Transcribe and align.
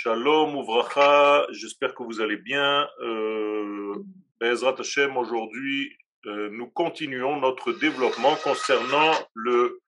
Shalom 0.00 0.54
Ouvracha, 0.54 1.44
j'espère 1.50 1.92
que 1.92 2.04
vous 2.04 2.20
allez 2.20 2.36
bien. 2.36 2.88
Euh, 3.00 3.96
Bezrat 4.40 4.76
Hashem, 4.78 5.16
aujourd'hui, 5.16 5.92
euh, 6.26 6.50
nous 6.52 6.68
continuons 6.68 7.40
notre 7.40 7.72
développement 7.72 8.36
concernant 8.36 9.10
le, 9.34 9.80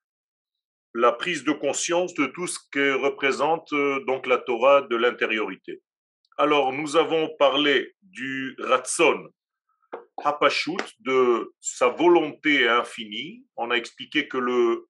la 0.95 1.13
prise 1.13 1.45
de 1.45 1.53
conscience 1.53 2.13
de 2.15 2.27
tout 2.27 2.49
ce 2.49 2.59
que 2.73 2.95
représente 2.95 3.73
euh, 3.73 4.05
donc 4.05 4.27
la 4.27 4.39
Torah 4.39 4.83
de 4.83 4.97
l'intériorité. 4.97 5.81
Alors, 6.39 6.73
nous 6.73 6.97
avons 6.97 7.31
parlé 7.39 7.95
du 8.03 8.57
Ratson, 8.59 9.29
Hapashut, 10.25 10.83
de 10.99 11.55
sa 11.61 11.87
volonté 11.87 12.67
infinie. 12.67 13.45
On 13.57 13.71
a 13.71 13.77
expliqué 13.77 14.27
que 14.27 14.39
le, 14.39 14.89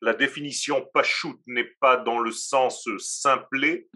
la 0.00 0.12
définition 0.12 0.84
Pashut 0.92 1.38
n'est 1.46 1.72
pas 1.78 1.98
dans 1.98 2.18
le 2.18 2.32
sens 2.32 2.88
simplé, 2.98 3.88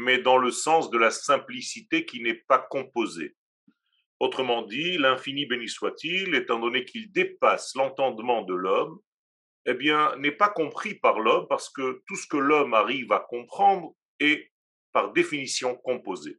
mais 0.00 0.18
dans 0.18 0.38
le 0.38 0.50
sens 0.50 0.90
de 0.90 0.96
la 0.96 1.10
simplicité 1.10 2.06
qui 2.06 2.22
n'est 2.22 2.42
pas 2.48 2.58
composée. 2.58 3.36
Autrement 4.18 4.62
dit, 4.62 4.96
l'infini 4.96 5.44
béni 5.44 5.68
soit-il, 5.68 6.34
étant 6.34 6.58
donné 6.58 6.86
qu'il 6.86 7.12
dépasse 7.12 7.74
l'entendement 7.74 8.42
de 8.42 8.54
l'homme, 8.54 8.98
eh 9.66 9.74
bien, 9.74 10.16
n'est 10.16 10.32
pas 10.32 10.48
compris 10.48 10.94
par 10.94 11.20
l'homme 11.20 11.46
parce 11.48 11.68
que 11.68 12.02
tout 12.06 12.16
ce 12.16 12.26
que 12.26 12.38
l'homme 12.38 12.72
arrive 12.72 13.12
à 13.12 13.20
comprendre 13.20 13.94
est 14.18 14.50
par 14.92 15.12
définition 15.12 15.76
composé. 15.76 16.38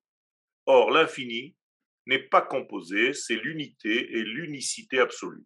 Or, 0.65 0.89
l'infini 0.89 1.55
n'est 2.07 2.27
pas 2.29 2.41
composé, 2.41 3.13
c'est 3.13 3.35
l'unité 3.35 4.17
et 4.17 4.23
l'unicité 4.23 4.99
absolue. 4.99 5.45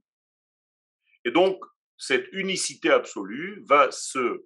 Et 1.26 1.32
donc, 1.32 1.62
cette 1.98 2.28
unicité 2.32 2.92
absolue 2.92 3.62
va 3.68 3.92
se 3.92 4.46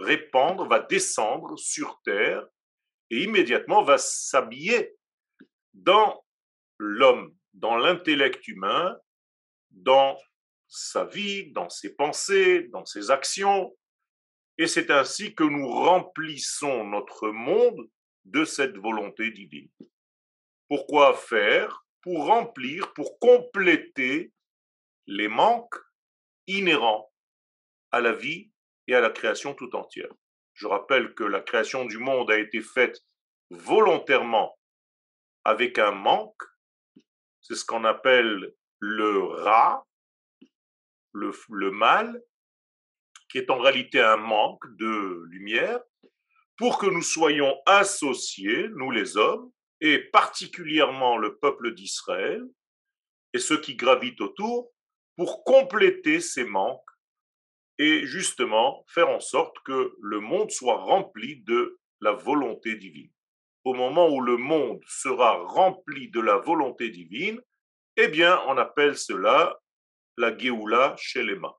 répandre, 0.00 0.66
va 0.66 0.80
descendre 0.80 1.56
sur 1.56 2.00
Terre 2.04 2.44
et 3.10 3.22
immédiatement 3.22 3.82
va 3.82 3.98
s'habiller 3.98 4.94
dans 5.74 6.24
l'homme, 6.78 7.34
dans 7.54 7.76
l'intellect 7.76 8.46
humain, 8.48 8.98
dans 9.70 10.18
sa 10.68 11.04
vie, 11.04 11.50
dans 11.52 11.70
ses 11.70 11.94
pensées, 11.94 12.68
dans 12.68 12.84
ses 12.84 13.10
actions. 13.10 13.76
Et 14.58 14.66
c'est 14.66 14.90
ainsi 14.90 15.34
que 15.34 15.44
nous 15.44 15.68
remplissons 15.68 16.84
notre 16.84 17.28
monde 17.30 17.88
de 18.24 18.44
cette 18.44 18.76
volonté 18.76 19.30
divine. 19.30 19.70
Pourquoi 20.68 21.14
faire? 21.14 21.84
Pour 22.02 22.26
remplir, 22.26 22.92
pour 22.94 23.18
compléter 23.18 24.32
les 25.06 25.28
manques 25.28 25.76
inhérents 26.46 27.10
à 27.90 28.00
la 28.00 28.12
vie 28.12 28.50
et 28.86 28.94
à 28.94 29.00
la 29.00 29.10
création 29.10 29.54
tout 29.54 29.74
entière. 29.74 30.12
Je 30.58 30.66
rappelle 30.66 31.14
que 31.14 31.22
la 31.22 31.40
création 31.40 31.84
du 31.84 31.98
monde 31.98 32.32
a 32.32 32.38
été 32.38 32.60
faite 32.60 33.04
volontairement 33.48 34.58
avec 35.44 35.78
un 35.78 35.92
manque. 35.92 36.42
C'est 37.40 37.54
ce 37.54 37.64
qu'on 37.64 37.84
appelle 37.84 38.52
le 38.80 39.22
rat, 39.22 39.86
le, 41.12 41.70
mal, 41.70 42.20
qui 43.30 43.38
est 43.38 43.50
en 43.50 43.60
réalité 43.60 44.00
un 44.00 44.16
manque 44.16 44.64
de 44.78 45.22
lumière, 45.28 45.78
pour 46.56 46.78
que 46.78 46.86
nous 46.86 47.02
soyons 47.02 47.56
associés, 47.64 48.66
nous 48.70 48.90
les 48.90 49.16
hommes, 49.16 49.52
et 49.80 50.00
particulièrement 50.10 51.18
le 51.18 51.38
peuple 51.38 51.72
d'Israël, 51.72 52.42
et 53.32 53.38
ceux 53.38 53.60
qui 53.60 53.76
gravitent 53.76 54.20
autour, 54.20 54.72
pour 55.16 55.44
compléter 55.44 56.18
ces 56.18 56.44
manques 56.44 56.90
et 57.78 58.06
justement 58.06 58.84
faire 58.88 59.08
en 59.08 59.20
sorte 59.20 59.56
que 59.64 59.94
le 60.00 60.20
monde 60.20 60.50
soit 60.50 60.82
rempli 60.82 61.42
de 61.42 61.78
la 62.00 62.12
volonté 62.12 62.76
divine. 62.76 63.10
Au 63.64 63.74
moment 63.74 64.08
où 64.08 64.20
le 64.20 64.36
monde 64.36 64.82
sera 64.86 65.36
rempli 65.44 66.10
de 66.10 66.20
la 66.20 66.36
volonté 66.36 66.90
divine, 66.90 67.40
eh 67.96 68.08
bien, 68.08 68.40
on 68.46 68.56
appelle 68.56 68.96
cela 68.96 69.58
la 70.16 70.36
Géoula 70.36 70.96
Shelema, 70.98 71.56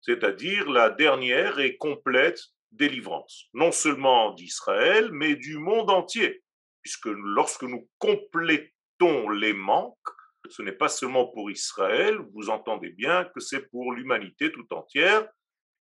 c'est-à-dire 0.00 0.68
la 0.70 0.90
dernière 0.90 1.58
et 1.58 1.76
complète 1.76 2.40
délivrance, 2.72 3.46
non 3.54 3.72
seulement 3.72 4.32
d'Israël, 4.34 5.10
mais 5.12 5.36
du 5.36 5.58
monde 5.58 5.90
entier, 5.90 6.42
puisque 6.82 7.06
lorsque 7.06 7.62
nous 7.62 7.88
complétons 7.98 9.28
les 9.30 9.52
manques, 9.52 10.15
ce 10.50 10.62
n'est 10.62 10.72
pas 10.72 10.88
seulement 10.88 11.26
pour 11.26 11.50
Israël, 11.50 12.18
vous 12.32 12.50
entendez 12.50 12.90
bien 12.90 13.24
que 13.34 13.40
c'est 13.40 13.68
pour 13.70 13.92
l'humanité 13.92 14.52
tout 14.52 14.66
entière, 14.72 15.28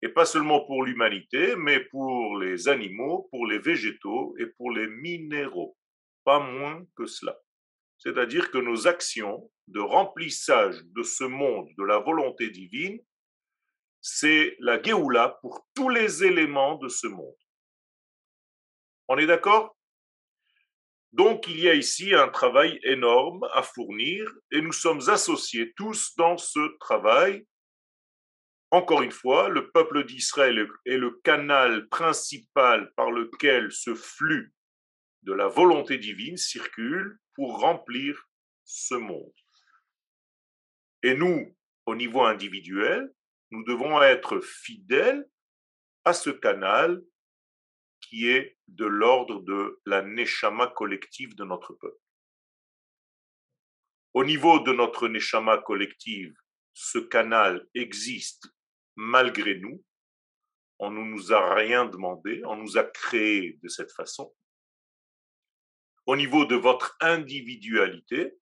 et 0.02 0.08
pas 0.08 0.26
seulement 0.26 0.64
pour 0.66 0.84
l'humanité, 0.84 1.56
mais 1.56 1.80
pour 1.80 2.38
les 2.38 2.68
animaux, 2.68 3.28
pour 3.30 3.46
les 3.46 3.58
végétaux 3.58 4.34
et 4.38 4.46
pour 4.46 4.70
les 4.70 4.86
minéraux. 4.86 5.76
Pas 6.24 6.40
moins 6.40 6.84
que 6.96 7.06
cela. 7.06 7.38
C'est-à-dire 7.98 8.50
que 8.50 8.58
nos 8.58 8.86
actions 8.86 9.50
de 9.68 9.80
remplissage 9.80 10.84
de 10.84 11.02
ce 11.02 11.24
monde 11.24 11.68
de 11.78 11.84
la 11.84 12.00
volonté 12.00 12.50
divine, 12.50 13.00
c'est 14.02 14.56
la 14.60 14.82
Géoula 14.82 15.38
pour 15.40 15.66
tous 15.74 15.88
les 15.88 16.22
éléments 16.22 16.76
de 16.76 16.88
ce 16.88 17.06
monde. 17.06 17.36
On 19.08 19.16
est 19.16 19.26
d'accord? 19.26 19.74
Donc 21.14 21.46
il 21.46 21.60
y 21.60 21.68
a 21.68 21.74
ici 21.74 22.12
un 22.12 22.28
travail 22.28 22.80
énorme 22.82 23.48
à 23.52 23.62
fournir 23.62 24.28
et 24.50 24.60
nous 24.60 24.72
sommes 24.72 25.08
associés 25.08 25.72
tous 25.76 26.12
dans 26.16 26.36
ce 26.36 26.76
travail. 26.80 27.46
Encore 28.72 29.02
une 29.02 29.12
fois, 29.12 29.48
le 29.48 29.70
peuple 29.70 30.04
d'Israël 30.04 30.66
est 30.84 30.96
le 30.96 31.12
canal 31.22 31.88
principal 31.88 32.92
par 32.96 33.12
lequel 33.12 33.70
ce 33.70 33.94
flux 33.94 34.52
de 35.22 35.32
la 35.32 35.46
volonté 35.46 35.98
divine 35.98 36.36
circule 36.36 37.16
pour 37.34 37.60
remplir 37.60 38.28
ce 38.64 38.96
monde. 38.96 39.32
Et 41.04 41.14
nous, 41.14 41.56
au 41.86 41.94
niveau 41.94 42.22
individuel, 42.22 43.08
nous 43.52 43.62
devons 43.62 44.02
être 44.02 44.40
fidèles 44.40 45.24
à 46.04 46.12
ce 46.12 46.30
canal 46.30 47.00
est 48.22 48.56
de 48.68 48.86
l'ordre 48.86 49.40
de 49.40 49.80
la 49.86 50.02
neshama 50.02 50.68
collective 50.68 51.34
de 51.34 51.44
notre 51.44 51.74
peuple. 51.74 51.98
Au 54.14 54.24
niveau 54.24 54.60
de 54.60 54.72
notre 54.72 55.08
neshama 55.08 55.58
collective, 55.58 56.34
ce 56.72 56.98
canal 56.98 57.66
existe 57.74 58.48
malgré 58.96 59.56
nous. 59.56 59.84
On 60.78 60.90
ne 60.90 61.00
nous 61.00 61.32
a 61.32 61.54
rien 61.54 61.84
demandé, 61.84 62.42
on 62.44 62.56
nous 62.56 62.78
a 62.78 62.84
créé 62.84 63.58
de 63.62 63.68
cette 63.68 63.92
façon. 63.92 64.34
Au 66.06 66.16
niveau 66.16 66.44
de 66.44 66.54
votre 66.54 66.96
individualité, 67.00 68.34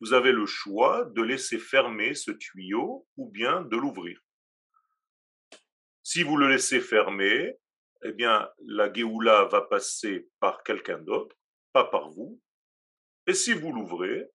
vous 0.00 0.12
avez 0.12 0.32
le 0.32 0.46
choix 0.46 1.04
de 1.06 1.22
laisser 1.22 1.58
fermer 1.58 2.14
ce 2.14 2.30
tuyau 2.30 3.06
ou 3.16 3.28
bien 3.30 3.62
de 3.62 3.76
l'ouvrir. 3.76 4.20
Si 6.02 6.22
vous 6.22 6.36
le 6.36 6.48
laissez 6.48 6.80
fermer, 6.80 7.56
eh 8.02 8.12
bien, 8.12 8.48
la 8.64 8.92
Géoula 8.92 9.44
va 9.44 9.62
passer 9.62 10.28
par 10.40 10.62
quelqu'un 10.62 10.98
d'autre, 10.98 11.36
pas 11.72 11.84
par 11.84 12.10
vous. 12.10 12.40
Et 13.26 13.34
si 13.34 13.52
vous 13.52 13.72
l'ouvrez, 13.72 14.30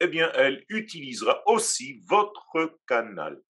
eh 0.00 0.06
bien, 0.06 0.30
elle 0.34 0.64
utilisera 0.68 1.42
aussi 1.46 2.02
votre 2.06 2.78
canal 2.86 3.42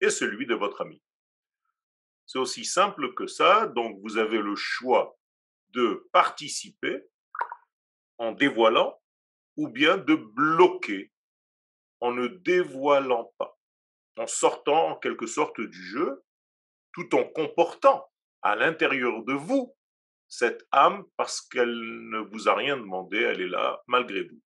et 0.00 0.10
celui 0.10 0.46
de 0.46 0.54
votre 0.54 0.82
ami. 0.82 1.02
C'est 2.26 2.38
aussi 2.38 2.64
simple 2.64 3.14
que 3.14 3.26
ça. 3.26 3.66
Donc, 3.68 3.98
vous 4.02 4.18
avez 4.18 4.38
le 4.38 4.56
choix 4.56 5.16
de 5.70 6.08
participer 6.12 7.06
en 8.18 8.32
dévoilant 8.32 9.00
ou 9.56 9.68
bien 9.68 9.96
de 9.96 10.14
bloquer 10.14 11.12
en 12.00 12.12
ne 12.12 12.26
dévoilant 12.26 13.32
pas, 13.38 13.58
en 14.18 14.26
sortant 14.26 14.90
en 14.90 14.96
quelque 14.96 15.26
sorte 15.26 15.60
du 15.60 15.82
jeu, 15.82 16.22
tout 16.92 17.14
en 17.14 17.24
comportant 17.24 18.10
à 18.46 18.54
l'intérieur 18.54 19.24
de 19.24 19.32
vous 19.32 19.74
cette 20.28 20.66
âme 20.70 21.04
parce 21.16 21.40
qu'elle 21.40 22.08
ne 22.10 22.18
vous 22.18 22.48
a 22.48 22.54
rien 22.54 22.76
demandé, 22.76 23.18
elle 23.18 23.40
est 23.40 23.48
là 23.48 23.82
malgré 23.88 24.22
vous. 24.22 24.40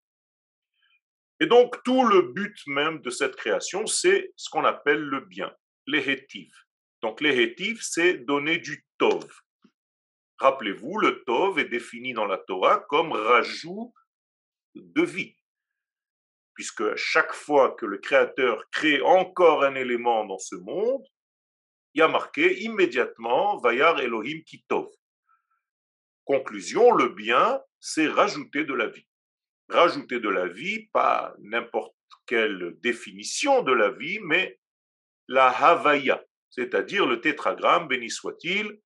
Et 1.38 1.46
donc 1.46 1.82
tout 1.84 2.04
le 2.04 2.22
but 2.22 2.56
même 2.66 3.00
de 3.00 3.10
cette 3.10 3.36
création, 3.36 3.86
c'est 3.86 4.32
ce 4.36 4.48
qu'on 4.48 4.64
appelle 4.64 5.02
le 5.02 5.20
bien, 5.20 5.54
l'hétif. 5.86 6.50
Donc 7.02 7.20
l'hétif, 7.20 7.80
c'est 7.82 8.14
donner 8.14 8.58
du 8.58 8.86
tov. 8.96 9.26
Rappelez-vous, 10.38 10.98
le 10.98 11.22
tov 11.24 11.58
est 11.58 11.68
défini 11.68 12.14
dans 12.14 12.26
la 12.26 12.38
Torah 12.38 12.78
comme 12.88 13.12
rajout 13.12 13.92
de 14.74 15.02
vie. 15.02 15.36
Puisque 16.54 16.94
chaque 16.96 17.34
fois 17.34 17.72
que 17.72 17.84
le 17.84 17.98
Créateur 17.98 18.64
crée 18.70 19.02
encore 19.02 19.62
un 19.62 19.74
élément 19.74 20.24
dans 20.24 20.38
ce 20.38 20.56
monde, 20.56 21.04
il 21.94 21.98
y 21.98 22.02
a 22.02 22.08
marqué 22.08 22.62
immédiatement 22.62 23.58
Vayar 23.58 24.00
Elohim 24.00 24.42
Kitov. 24.44 24.88
Conclusion, 26.24 26.92
le 26.92 27.08
bien, 27.08 27.60
c'est 27.80 28.06
rajouter 28.06 28.64
de 28.64 28.74
la 28.74 28.86
vie. 28.86 29.06
Rajouter 29.68 30.20
de 30.20 30.28
la 30.28 30.46
vie, 30.46 30.88
pas 30.92 31.34
n'importe 31.40 31.94
quelle 32.26 32.76
définition 32.80 33.62
de 33.62 33.72
la 33.72 33.90
vie, 33.90 34.20
mais 34.20 34.60
la 35.26 35.48
Havaya, 35.48 36.24
c'est-à-dire 36.50 37.06
le 37.06 37.20
tétragramme, 37.20 37.88
béni 37.88 38.10
soit-il, 38.10 38.80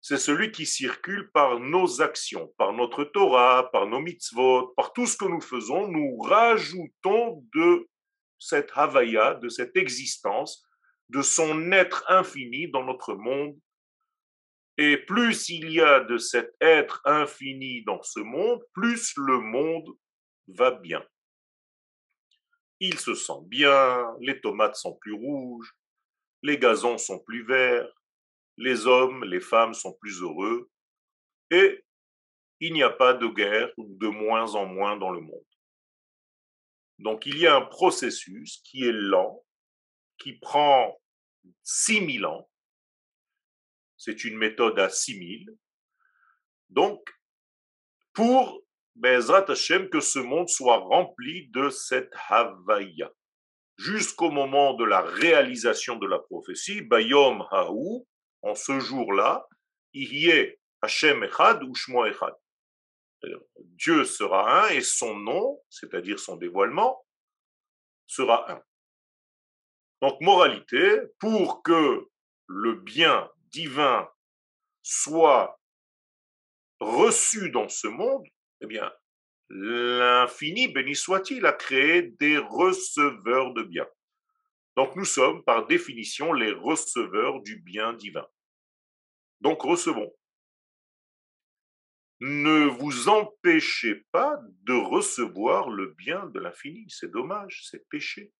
c'est 0.00 0.18
celui 0.18 0.52
qui 0.52 0.66
circule 0.66 1.30
par 1.32 1.58
nos 1.58 2.00
actions, 2.00 2.52
par 2.58 2.72
notre 2.72 3.04
Torah, 3.04 3.70
par 3.72 3.86
nos 3.86 4.00
mitzvot, 4.00 4.68
par 4.76 4.92
tout 4.92 5.06
ce 5.06 5.16
que 5.16 5.24
nous 5.24 5.40
faisons, 5.40 5.88
nous 5.88 6.18
rajoutons 6.18 7.44
de 7.54 7.88
cette 8.38 8.70
Havaya, 8.74 9.34
de 9.34 9.48
cette 9.48 9.76
existence, 9.76 10.65
de 11.08 11.22
son 11.22 11.72
être 11.72 12.04
infini 12.08 12.68
dans 12.70 12.84
notre 12.84 13.14
monde. 13.14 13.58
Et 14.78 14.98
plus 14.98 15.48
il 15.48 15.70
y 15.70 15.80
a 15.80 16.00
de 16.00 16.18
cet 16.18 16.54
être 16.60 17.00
infini 17.04 17.82
dans 17.84 18.02
ce 18.02 18.20
monde, 18.20 18.62
plus 18.74 19.16
le 19.16 19.38
monde 19.38 19.88
va 20.48 20.70
bien. 20.70 21.04
Il 22.80 22.98
se 22.98 23.14
sent 23.14 23.40
bien, 23.44 24.14
les 24.20 24.40
tomates 24.40 24.76
sont 24.76 24.94
plus 24.96 25.14
rouges, 25.14 25.74
les 26.42 26.58
gazons 26.58 26.98
sont 26.98 27.18
plus 27.20 27.46
verts, 27.46 27.90
les 28.58 28.86
hommes, 28.86 29.24
les 29.24 29.40
femmes 29.40 29.72
sont 29.72 29.94
plus 29.94 30.20
heureux, 30.20 30.70
et 31.50 31.84
il 32.60 32.72
n'y 32.72 32.82
a 32.82 32.90
pas 32.90 33.14
de 33.14 33.26
guerre 33.26 33.70
de 33.78 34.08
moins 34.08 34.54
en 34.54 34.66
moins 34.66 34.96
dans 34.96 35.10
le 35.10 35.20
monde. 35.20 35.44
Donc 36.98 37.26
il 37.26 37.38
y 37.38 37.46
a 37.46 37.56
un 37.56 37.62
processus 37.62 38.58
qui 38.62 38.84
est 38.84 38.92
lent, 38.92 39.44
qui 40.18 40.34
prend 40.34 40.98
6000 41.62 42.26
ans. 42.26 42.48
C'est 43.96 44.24
une 44.24 44.36
méthode 44.36 44.78
à 44.78 44.88
6000. 44.88 45.46
Donc, 46.68 47.00
pour 48.12 48.62
Bezrat 48.94 49.50
Hashem, 49.50 49.88
que 49.90 50.00
ce 50.00 50.18
monde 50.18 50.48
soit 50.48 50.78
rempli 50.78 51.48
de 51.48 51.68
cette 51.70 52.12
Havaya. 52.28 53.10
Jusqu'au 53.76 54.30
moment 54.30 54.72
de 54.74 54.84
la 54.84 55.02
réalisation 55.02 55.96
de 55.96 56.06
la 56.06 56.18
prophétie, 56.18 56.80
Bayom 56.80 57.46
Haou, 57.50 58.06
en 58.42 58.54
ce 58.54 58.80
jour-là, 58.80 59.46
est 59.92 60.58
Hashem 60.80 61.24
Echad 61.24 61.62
ou 61.62 61.74
Shmo 61.74 62.06
Echad. 62.06 62.34
Dieu 63.58 64.04
sera 64.04 64.66
un 64.66 64.68
et 64.70 64.82
son 64.82 65.16
nom, 65.16 65.60
c'est-à-dire 65.68 66.18
son 66.18 66.36
dévoilement, 66.36 67.04
sera 68.06 68.50
un. 68.50 68.62
Donc, 70.02 70.20
moralité, 70.20 71.00
pour 71.18 71.62
que 71.62 72.08
le 72.48 72.74
bien 72.74 73.28
divin 73.50 74.08
soit 74.82 75.58
reçu 76.80 77.50
dans 77.50 77.68
ce 77.68 77.88
monde, 77.88 78.26
eh 78.60 78.66
bien, 78.66 78.92
l'infini, 79.48 80.68
béni 80.68 80.94
soit-il, 80.94 81.46
a 81.46 81.52
créé 81.52 82.02
des 82.02 82.38
receveurs 82.38 83.54
de 83.54 83.62
bien. 83.62 83.86
Donc, 84.76 84.94
nous 84.96 85.04
sommes, 85.04 85.42
par 85.44 85.66
définition, 85.66 86.32
les 86.32 86.52
receveurs 86.52 87.40
du 87.40 87.56
bien 87.56 87.94
divin. 87.94 88.26
Donc, 89.40 89.62
recevons 89.62 90.12
ne 92.20 92.64
vous 92.64 93.08
empêchez 93.08 94.06
pas 94.10 94.40
de 94.62 94.72
recevoir 94.72 95.68
le 95.68 95.88
bien 95.98 96.26
de 96.26 96.40
l'infini. 96.40 96.86
C'est 96.88 97.10
dommage, 97.10 97.66
c'est 97.70 97.86
péché. 97.88 98.32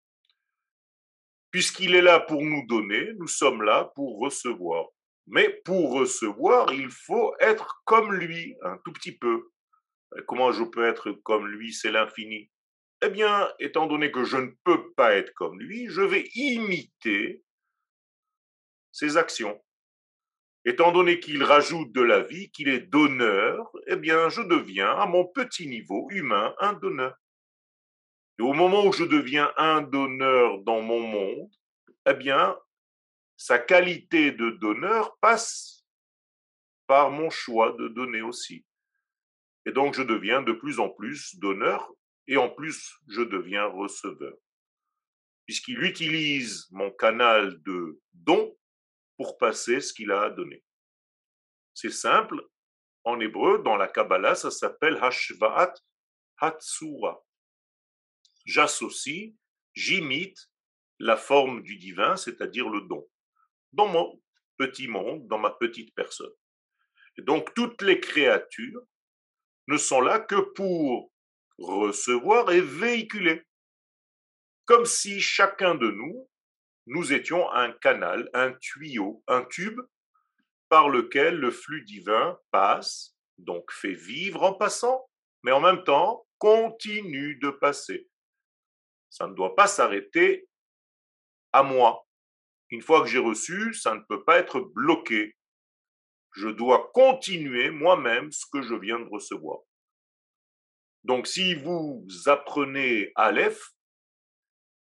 Puisqu'il 1.57 1.95
est 1.95 2.03
là 2.03 2.19
pour 2.19 2.43
nous 2.43 2.67
donner, 2.67 3.13
nous 3.17 3.25
sommes 3.25 3.63
là 3.63 3.91
pour 3.95 4.19
recevoir. 4.19 4.89
Mais 5.25 5.49
pour 5.65 5.91
recevoir, 5.91 6.71
il 6.71 6.91
faut 6.91 7.33
être 7.39 7.81
comme 7.83 8.13
lui, 8.13 8.55
un 8.61 8.77
tout 8.85 8.93
petit 8.93 9.17
peu. 9.17 9.49
Comment 10.27 10.51
je 10.51 10.63
peux 10.63 10.87
être 10.87 11.13
comme 11.23 11.47
lui 11.47 11.73
C'est 11.73 11.89
l'infini. 11.89 12.51
Eh 13.03 13.09
bien, 13.09 13.51
étant 13.57 13.87
donné 13.87 14.11
que 14.11 14.23
je 14.23 14.37
ne 14.37 14.51
peux 14.65 14.93
pas 14.93 15.15
être 15.15 15.33
comme 15.33 15.59
lui, 15.59 15.87
je 15.89 16.03
vais 16.03 16.29
imiter 16.35 17.43
ses 18.91 19.17
actions. 19.17 19.59
Étant 20.63 20.91
donné 20.91 21.19
qu'il 21.19 21.43
rajoute 21.43 21.91
de 21.91 22.01
la 22.01 22.21
vie, 22.21 22.51
qu'il 22.51 22.69
est 22.69 22.81
donneur, 22.81 23.67
eh 23.87 23.95
bien, 23.95 24.29
je 24.29 24.43
deviens, 24.43 24.91
à 24.91 25.07
mon 25.07 25.25
petit 25.25 25.67
niveau 25.67 26.07
humain, 26.11 26.53
un 26.59 26.73
donneur. 26.73 27.17
Et 28.39 28.43
au 28.43 28.53
moment 28.53 28.85
où 28.85 28.93
je 28.93 29.03
deviens 29.03 29.51
un 29.57 29.81
donneur 29.81 30.59
dans 30.59 30.81
mon 30.81 30.99
monde, 30.99 31.51
eh 32.07 32.13
bien, 32.13 32.57
sa 33.35 33.59
qualité 33.59 34.31
de 34.31 34.51
donneur 34.51 35.17
passe 35.19 35.85
par 36.85 37.11
mon 37.11 37.29
choix 37.29 37.73
de 37.73 37.87
donner 37.87 38.21
aussi. 38.21 38.65
Et 39.65 39.71
donc, 39.71 39.95
je 39.95 40.03
deviens 40.03 40.41
de 40.41 40.53
plus 40.53 40.79
en 40.79 40.89
plus 40.89 41.35
donneur 41.39 41.91
et 42.27 42.37
en 42.37 42.49
plus, 42.49 42.95
je 43.07 43.21
deviens 43.21 43.65
receveur. 43.65 44.35
Puisqu'il 45.45 45.81
utilise 45.83 46.67
mon 46.71 46.91
canal 46.91 47.61
de 47.63 47.99
don 48.13 48.55
pour 49.17 49.37
passer 49.37 49.81
ce 49.81 49.93
qu'il 49.93 50.11
a 50.11 50.23
à 50.23 50.29
donner. 50.29 50.63
C'est 51.73 51.91
simple. 51.91 52.41
En 53.03 53.19
hébreu, 53.19 53.61
dans 53.63 53.77
la 53.77 53.87
Kabbalah, 53.87 54.35
ça 54.35 54.51
s'appelle 54.51 54.97
Hashvaat 55.01 55.73
Hatsura. 56.39 57.23
J'associe, 58.47 59.33
j'imite 59.75 60.49
la 60.99 61.17
forme 61.17 61.61
du 61.61 61.75
divin, 61.75 62.15
c'est-à-dire 62.15 62.69
le 62.69 62.81
don, 62.81 63.07
dans 63.73 63.87
mon 63.87 64.21
petit 64.57 64.87
monde, 64.87 65.27
dans 65.27 65.37
ma 65.37 65.51
petite 65.51 65.93
personne. 65.93 66.31
Et 67.17 67.21
donc, 67.21 67.53
toutes 67.53 67.81
les 67.81 67.99
créatures 67.99 68.81
ne 69.67 69.77
sont 69.77 70.01
là 70.01 70.19
que 70.19 70.39
pour 70.53 71.11
recevoir 71.57 72.49
et 72.51 72.61
véhiculer. 72.61 73.43
Comme 74.65 74.85
si 74.85 75.19
chacun 75.19 75.75
de 75.75 75.91
nous 75.91 76.29
nous 76.85 77.11
étions 77.11 77.51
un 77.51 77.73
canal, 77.73 78.29
un 78.33 78.53
tuyau, 78.53 79.21
un 79.27 79.43
tube 79.43 79.79
par 80.69 80.87
lequel 80.87 81.35
le 81.35 81.51
flux 81.51 81.83
divin 81.83 82.39
passe, 82.51 83.13
donc 83.37 83.71
fait 83.73 83.93
vivre 83.93 84.43
en 84.43 84.53
passant, 84.53 85.09
mais 85.43 85.51
en 85.51 85.59
même 85.59 85.83
temps 85.83 86.25
continue 86.37 87.35
de 87.35 87.49
passer. 87.49 88.07
Ça 89.09 89.27
ne 89.27 89.33
doit 89.33 89.55
pas 89.55 89.67
s'arrêter 89.67 90.47
à 91.53 91.63
moi. 91.63 92.07
Une 92.69 92.81
fois 92.81 93.01
que 93.01 93.07
j'ai 93.07 93.19
reçu, 93.19 93.73
ça 93.73 93.95
ne 93.95 94.01
peut 94.01 94.23
pas 94.23 94.37
être 94.39 94.59
bloqué. 94.59 95.35
Je 96.33 96.49
dois 96.49 96.91
continuer 96.93 97.71
moi-même 97.71 98.31
ce 98.31 98.45
que 98.51 98.61
je 98.61 98.75
viens 98.75 98.99
de 98.99 99.09
recevoir. 99.09 99.59
Donc 101.03 101.25
si 101.25 101.55
vous 101.55 102.05
apprenez 102.25 103.11
Aleph, 103.15 103.71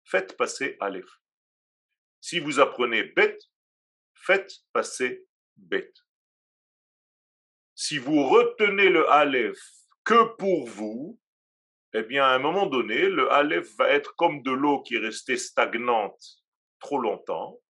faites 0.04 0.36
passer 0.36 0.76
Aleph. 0.80 1.10
Si 2.20 2.38
vous 2.38 2.60
apprenez 2.60 3.04
bête, 3.04 3.42
faites 4.14 4.52
passer 4.72 5.26
bête. 5.56 5.96
Si 7.74 7.96
vous 7.96 8.28
retenez 8.28 8.90
le 8.90 9.08
Aleph 9.08 9.58
que 10.04 10.36
pour 10.36 10.68
vous, 10.68 11.18
eh 11.92 12.02
bien, 12.02 12.24
à 12.24 12.34
un 12.34 12.38
moment 12.38 12.66
donné, 12.66 13.08
le 13.08 13.30
Aleph 13.32 13.74
va 13.76 13.88
être 13.88 14.14
comme 14.16 14.42
de 14.42 14.52
l'eau 14.52 14.82
qui 14.82 14.94
est 14.94 15.00
restée 15.00 15.36
stagnante 15.36 16.22
trop 16.78 16.98
longtemps 16.98 17.60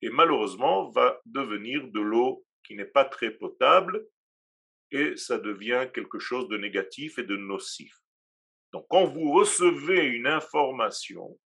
et 0.00 0.10
malheureusement 0.10 0.90
va 0.90 1.20
devenir 1.26 1.86
de 1.88 2.00
l'eau 2.00 2.44
qui 2.64 2.74
n'est 2.74 2.84
pas 2.84 3.04
très 3.04 3.30
potable 3.30 4.06
et 4.90 5.16
ça 5.16 5.38
devient 5.38 5.88
quelque 5.94 6.18
chose 6.18 6.48
de 6.48 6.56
négatif 6.56 7.18
et 7.18 7.22
de 7.22 7.36
nocif. 7.36 7.96
Donc, 8.72 8.86
quand 8.88 9.04
vous 9.04 9.32
recevez 9.32 10.04
une 10.04 10.26
information, 10.26 11.38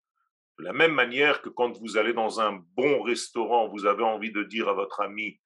de 0.57 0.63
la 0.63 0.73
même 0.73 0.93
manière 0.93 1.41
que 1.41 1.49
quand 1.49 1.77
vous 1.79 1.97
allez 1.97 2.13
dans 2.13 2.39
un 2.39 2.63
bon 2.75 3.01
restaurant, 3.01 3.67
vous 3.67 3.85
avez 3.85 4.03
envie 4.03 4.31
de 4.31 4.43
dire 4.43 4.69
à 4.69 4.73
votre 4.73 5.01
ami, 5.01 5.39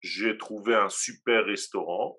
j'ai 0.00 0.38
trouvé 0.38 0.74
un 0.74 0.88
super 0.88 1.44
restaurant. 1.44 2.18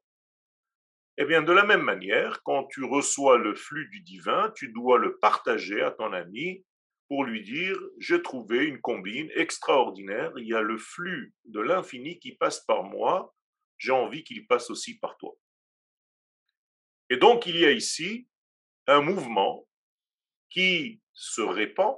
Eh 1.19 1.25
bien, 1.25 1.41
de 1.41 1.51
la 1.51 1.65
même 1.65 1.81
manière, 1.81 2.43
quand 2.43 2.65
tu 2.65 2.83
reçois 2.83 3.38
le 3.38 3.55
flux 3.55 3.89
du 3.89 4.01
divin, 4.01 4.51
tu 4.55 4.71
dois 4.71 5.00
le 5.00 5.17
partager 5.17 5.81
à 5.81 5.91
ton 5.91 6.13
ami 6.13 6.63
pour 7.07 7.24
lui 7.24 7.41
dire, 7.41 7.75
j'ai 8.00 8.21
trouvé 8.21 8.65
une 8.65 8.81
combine 8.81 9.31
extraordinaire, 9.33 10.31
il 10.38 10.47
y 10.47 10.53
a 10.53 10.62
le 10.62 10.77
flux 10.77 11.33
de 11.45 11.59
l'infini 11.59 12.19
qui 12.19 12.33
passe 12.33 12.59
par 12.65 12.83
moi, 12.83 13.33
j'ai 13.77 13.91
envie 13.91 14.24
qu'il 14.24 14.45
passe 14.45 14.69
aussi 14.69 15.00
par 15.00 15.17
toi. 15.17 15.33
Et 17.09 17.17
donc, 17.17 17.45
il 17.47 17.57
y 17.57 17.65
a 17.65 17.71
ici 17.71 18.27
un 18.86 19.01
mouvement 19.01 19.67
qui 20.50 21.01
se 21.13 21.41
répand, 21.41 21.95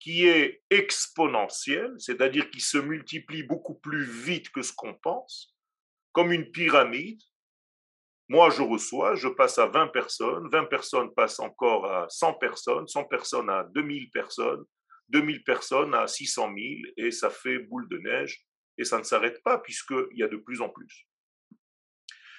qui 0.00 0.26
est 0.26 0.62
exponentiel, 0.68 1.94
c'est-à-dire 1.98 2.50
qui 2.50 2.60
se 2.60 2.76
multiplie 2.76 3.44
beaucoup 3.44 3.76
plus 3.76 4.04
vite 4.04 4.50
que 4.50 4.62
ce 4.62 4.72
qu'on 4.72 4.94
pense, 4.94 5.56
comme 6.10 6.32
une 6.32 6.50
pyramide. 6.50 7.20
Moi, 8.28 8.50
je 8.50 8.62
reçois, 8.62 9.14
je 9.14 9.28
passe 9.28 9.58
à 9.58 9.66
20 9.66 9.88
personnes, 9.88 10.48
20 10.50 10.64
personnes 10.66 11.14
passent 11.14 11.40
encore 11.40 11.86
à 11.86 12.06
100 12.08 12.34
personnes, 12.34 12.86
100 12.86 13.04
personnes 13.04 13.50
à 13.50 13.64
2000 13.74 14.10
personnes, 14.10 14.64
2000 15.08 15.44
personnes 15.44 15.94
à 15.94 16.06
600 16.06 16.52
000, 16.54 16.58
et 16.96 17.10
ça 17.10 17.30
fait 17.30 17.58
boule 17.58 17.88
de 17.88 17.98
neige, 17.98 18.44
et 18.78 18.84
ça 18.84 18.98
ne 18.98 19.02
s'arrête 19.02 19.42
pas 19.42 19.58
puisqu'il 19.58 20.16
y 20.18 20.22
a 20.22 20.28
de 20.28 20.36
plus 20.36 20.60
en 20.60 20.68
plus. 20.68 21.06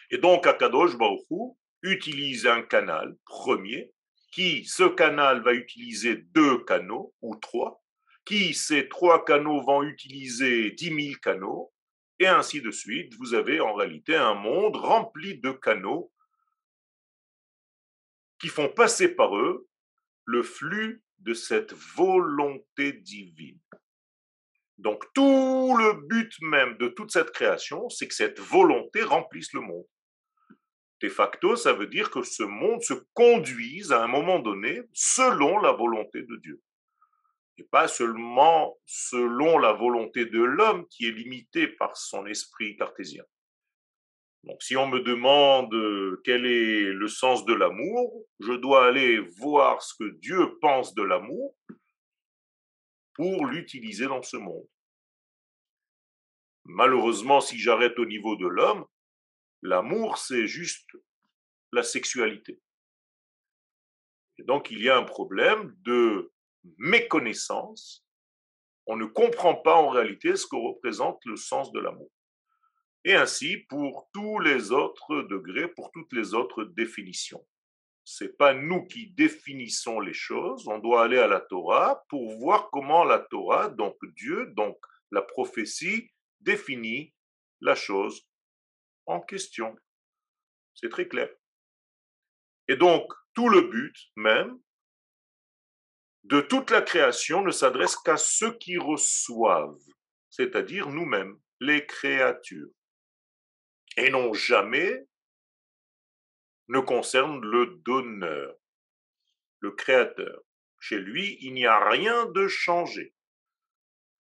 Et 0.10 0.18
donc, 0.18 0.48
Akadosh 0.48 0.98
Baruch 0.98 1.56
utilise 1.82 2.48
un 2.48 2.62
canal 2.62 3.16
premier 3.26 3.92
qui, 4.32 4.66
ce 4.66 4.84
canal 4.84 5.44
va 5.44 5.54
utiliser 5.54 6.16
deux 6.16 6.64
canaux 6.64 7.14
ou 7.22 7.36
trois, 7.36 7.84
qui, 8.26 8.54
ces 8.54 8.88
trois 8.88 9.26
canaux 9.26 9.62
vont 9.62 9.84
utiliser 9.84 10.72
dix 10.72 10.92
mille 10.92 11.20
canaux, 11.20 11.73
Et 12.24 12.28
ainsi 12.28 12.62
de 12.62 12.72
suite, 12.72 13.14
vous 13.16 13.34
avez 13.34 13.60
en 13.60 13.74
réalité 13.74 14.16
un 14.16 14.34
monde 14.34 14.78
rempli 14.78 15.42
de 15.42 15.52
canaux 15.52 16.10
qui 18.40 18.48
font 18.48 18.70
passer 18.70 19.14
par 19.14 19.36
eux 19.38 19.68
le 20.24 20.42
flux 20.42 21.04
de 21.20 21.34
cette 21.34 21.74
volonté 21.74 22.94
divine. 22.94 23.60
Donc 24.78 25.04
tout 25.14 25.76
le 25.78 26.08
but 26.08 26.34
même 26.44 26.78
de 26.78 26.88
toute 26.88 27.12
cette 27.12 27.32
création, 27.32 27.90
c'est 27.90 28.08
que 28.08 28.16
cette 28.16 28.40
volonté 28.40 29.04
remplisse 29.04 29.52
le 29.52 29.60
monde. 29.60 29.86
De 31.02 31.10
facto, 31.10 31.58
ça 31.58 31.74
veut 31.74 31.88
dire 31.88 32.10
que 32.10 32.24
ce 32.24 32.44
monde 32.44 32.82
se 32.84 32.94
conduise 33.14 33.92
à 33.92 34.02
un 34.02 34.08
moment 34.08 34.40
donné 34.40 34.80
selon 34.94 35.60
la 35.60 35.74
volonté 35.74 36.22
de 36.22 36.38
Dieu. 36.38 36.62
Et 37.58 37.64
pas 37.64 37.88
seulement 37.88 38.78
selon 38.86 39.60
la 39.60 39.74
volonté 39.74 40.26
de 40.26 40.42
l'homme 40.42 40.88
qui 40.88 41.06
est 41.06 41.12
limitée 41.12 41.68
par 41.68 41.96
son 41.96 42.26
esprit 42.26 42.76
cartésien. 42.76 43.24
Donc 44.44 44.62
si 44.62 44.76
on 44.76 44.88
me 44.88 45.00
demande 45.00 45.74
euh, 45.74 46.22
quel 46.26 46.46
est 46.46 46.92
le 46.92 47.08
sens 47.08 47.46
de 47.46 47.54
l'amour, 47.54 48.26
je 48.40 48.54
dois 48.54 48.88
aller 48.88 49.20
voir 49.38 49.82
ce 49.82 49.94
que 49.96 50.10
Dieu 50.20 50.58
pense 50.60 50.94
de 50.94 51.04
l'amour 51.04 51.56
pour 53.14 53.46
l'utiliser 53.46 54.08
dans 54.08 54.22
ce 54.22 54.38
monde. 54.38 54.68
Malheureusement, 56.66 57.40
si 57.40 57.58
j'arrête 57.58 57.98
au 58.00 58.06
niveau 58.06 58.36
de 58.36 58.48
l'homme, 58.48 58.86
l'amour, 59.62 60.18
c'est 60.18 60.48
juste 60.48 60.90
la 61.72 61.84
sexualité. 61.84 62.60
Et 64.38 64.44
donc, 64.44 64.72
il 64.72 64.82
y 64.82 64.90
a 64.90 64.98
un 64.98 65.04
problème 65.04 65.74
de 65.82 66.33
méconnaissance. 66.78 68.06
On 68.86 68.98
ne 68.98 69.06
comprend 69.06 69.56
pas 69.56 69.76
en 69.76 69.90
réalité 69.90 70.36
ce 70.36 70.46
que 70.46 70.56
représente 70.56 71.24
le 71.26 71.36
sens 71.36 71.72
de 71.72 71.80
l'amour. 71.80 72.12
Et 73.06 73.14
ainsi 73.14 73.58
pour 73.70 74.10
tous 74.14 74.40
les 74.40 74.72
autres 74.72 75.24
degrés, 75.24 75.68
pour 75.68 75.92
toutes 75.92 76.14
les 76.14 76.34
autres 76.34 76.64
définitions. 76.64 77.46
C'est 78.06 78.38
pas 78.38 78.54
nous 78.54 78.86
qui 78.86 79.12
définissons 79.12 80.00
les 80.02 80.14
choses, 80.14 80.68
on 80.68 80.80
doit 80.80 81.04
aller 81.04 81.18
à 81.18 81.28
la 81.28 81.40
Torah 81.40 82.04
pour 82.10 82.38
voir 82.38 82.70
comment 82.72 83.06
la 83.06 83.20
Torah, 83.20 83.70
donc 83.70 83.96
Dieu, 84.18 84.48
donc 84.48 84.78
la 85.12 85.22
prophétie, 85.22 86.12
définit 86.42 87.14
la 87.62 87.76
chose 87.76 88.28
en 89.06 89.22
question. 89.22 89.76
C'est 90.76 90.90
très 90.90 91.08
clair. 91.08 91.30
Et 92.68 92.76
donc, 92.76 93.12
tout 93.34 93.50
le 93.50 93.62
but 93.62 93.96
même 94.16 94.60
de 96.24 96.42
toute 96.42 96.72
la 96.72 96.82
création 96.82 97.44
ne 97.44 97.52
s'adresse 97.52 97.96
qu'à 97.98 98.18
ceux 98.18 98.58
qui 98.58 98.78
reçoivent, 98.78 99.78
c'est-à-dire 100.30 100.90
nous-mêmes, 100.90 101.38
les 101.60 101.86
créatures, 101.86 102.72
et 103.98 104.10
non 104.10 104.34
jamais 104.34 105.06
ne 106.70 106.80
concerne 106.80 107.42
le 107.42 107.82
donneur, 107.86 108.56
le 109.60 109.72
créateur. 109.72 110.42
Chez 110.80 111.00
lui, 111.00 111.38
il 111.42 111.54
n'y 111.54 111.66
a 111.66 111.90
rien 111.90 112.26
de 112.28 112.48
changé. 112.48 113.14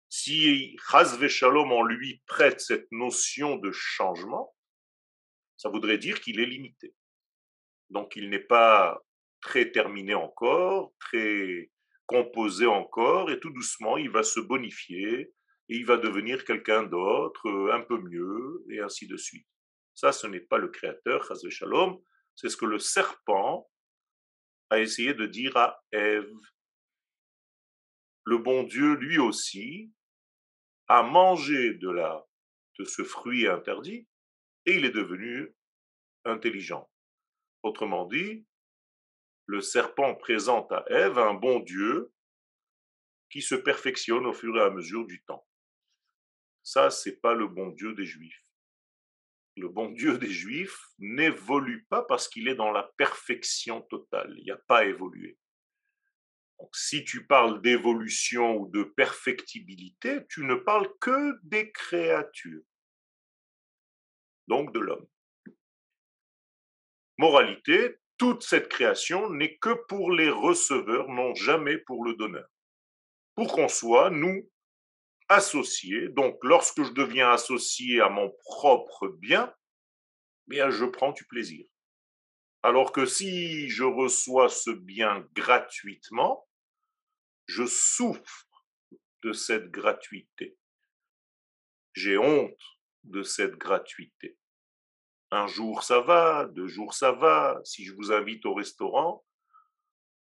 Si 0.10 0.78
Chazve 0.90 1.28
Shalom 1.28 1.72
en 1.72 1.84
lui 1.84 2.22
prête 2.28 2.62
cette 2.62 2.90
notion 2.92 3.58
de 3.58 3.72
changement, 3.72 4.56
ça 5.58 5.70
voudrait 5.70 5.98
dire 5.98 6.22
qu'il 6.22 6.40
est 6.40 6.46
limité. 6.46 6.94
Donc 7.90 8.16
il 8.16 8.30
n'est 8.30 8.40
pas 8.40 9.02
très 9.42 9.72
terminé 9.72 10.14
encore, 10.14 10.94
très 11.00 11.72
composé 12.08 12.66
encore, 12.66 13.30
et 13.30 13.40
tout 13.40 13.52
doucement, 13.52 13.98
il 13.98 14.10
va 14.10 14.24
se 14.24 14.40
bonifier, 14.40 15.34
et 15.70 15.76
il 15.76 15.86
va 15.86 15.98
devenir 15.98 16.46
quelqu'un 16.46 16.84
d'autre, 16.84 17.72
un 17.74 17.82
peu 17.82 18.00
mieux, 18.00 18.66
et 18.72 18.80
ainsi 18.80 19.08
de 19.08 19.18
suite. 19.18 19.48
Ça, 19.94 20.12
ce 20.12 20.26
n'est 20.26 20.40
pas 20.40 20.58
le 20.58 20.70
Créateur, 20.70 21.24
Chazve 21.28 21.50
Shalom, 21.50 22.00
c'est 22.36 22.50
ce 22.50 22.58
que 22.58 22.66
le 22.66 22.80
serpent 22.80 23.70
a 24.70 24.80
essayé 24.80 25.14
de 25.14 25.26
dire 25.26 25.58
à 25.58 25.84
Ève. 25.92 26.32
Le 28.26 28.38
bon 28.38 28.64
Dieu, 28.64 28.94
lui 28.96 29.18
aussi, 29.18 29.92
a 30.88 31.04
mangé 31.04 31.74
de, 31.74 31.90
la, 31.90 32.26
de 32.80 32.86
ce 32.86 33.04
fruit 33.04 33.48
interdit 33.48 34.08
et 34.66 34.76
il 34.76 34.86
est 34.86 34.92
devenu 34.92 35.54
intelligent. 36.26 36.90
Autrement 37.64 38.06
dit, 38.06 38.46
le 39.48 39.62
serpent 39.62 40.14
présente 40.16 40.72
à 40.72 40.84
Ève 40.90 41.18
un 41.18 41.34
bon 41.34 41.60
Dieu 41.62 42.12
qui 43.30 43.42
se 43.42 43.56
perfectionne 43.56 44.26
au 44.26 44.34
fur 44.34 44.56
et 44.58 44.62
à 44.62 44.70
mesure 44.70 45.06
du 45.06 45.24
temps. 45.24 45.48
Ça, 46.64 46.90
c'est 46.90 47.20
pas 47.22 47.34
le 47.34 47.48
bon 47.48 47.70
Dieu 47.70 47.94
des 47.94 48.06
Juifs. 48.06 48.44
Le 49.56 49.70
bon 49.70 49.90
Dieu 49.90 50.18
des 50.18 50.30
Juifs 50.30 50.78
n'évolue 51.00 51.86
pas 51.90 52.04
parce 52.04 52.28
qu'il 52.28 52.48
est 52.50 52.56
dans 52.56 52.72
la 52.72 52.92
perfection 52.98 53.82
totale. 53.84 54.34
Il 54.38 54.44
n'y 54.44 54.52
a 54.52 54.58
pas 54.68 54.86
évolué. 54.86 55.40
Donc, 56.60 56.76
si 56.76 57.06
tu 57.06 57.26
parles 57.26 57.62
d'évolution 57.62 58.58
ou 58.58 58.68
de 58.70 58.84
perfectibilité, 58.84 60.26
tu 60.30 60.44
ne 60.44 60.56
parles 60.56 60.92
que 61.00 61.40
des 61.44 61.72
créatures, 61.72 62.64
donc 64.48 64.74
de 64.74 64.80
l'homme. 64.80 65.08
Moralité, 67.18 67.98
toute 68.18 68.44
cette 68.44 68.68
création 68.68 69.30
n'est 69.30 69.58
que 69.58 69.74
pour 69.88 70.12
les 70.12 70.30
receveurs, 70.30 71.08
non 71.10 71.34
jamais 71.36 71.78
pour 71.78 72.04
le 72.04 72.16
donneur. 72.16 72.48
Pour 73.36 73.54
qu'on 73.54 73.68
soit, 73.68 74.10
nous, 74.10 74.50
associés, 75.30 76.10
donc 76.10 76.38
lorsque 76.44 76.84
je 76.84 76.94
deviens 76.94 77.32
associé 77.32 78.02
à 78.02 78.10
mon 78.10 78.32
propre 78.46 79.08
bien, 79.08 79.54
bien 80.48 80.70
je 80.70 80.86
prends 80.86 81.12
du 81.12 81.26
plaisir. 81.26 81.66
Alors 82.64 82.92
que 82.92 83.06
si 83.06 83.70
je 83.70 83.84
reçois 83.84 84.50
ce 84.50 84.72
bien 84.72 85.28
gratuitement, 85.34 86.48
je 87.46 87.66
souffre 87.66 88.48
de 89.24 89.34
cette 89.34 89.70
gratuité. 89.70 90.58
J'ai 91.94 92.18
honte 92.18 92.60
de 93.04 93.24
cette 93.24 93.56
gratuité. 93.56 94.38
Un 95.32 95.48
jour 95.48 95.84
ça 95.84 96.00
va, 96.02 96.46
deux 96.46 96.68
jours 96.68 96.94
ça 96.94 97.12
va. 97.12 97.60
Si 97.64 97.86
je 97.86 97.94
vous 97.94 98.12
invite 98.12 98.46
au 98.46 98.54
restaurant, 98.54 99.26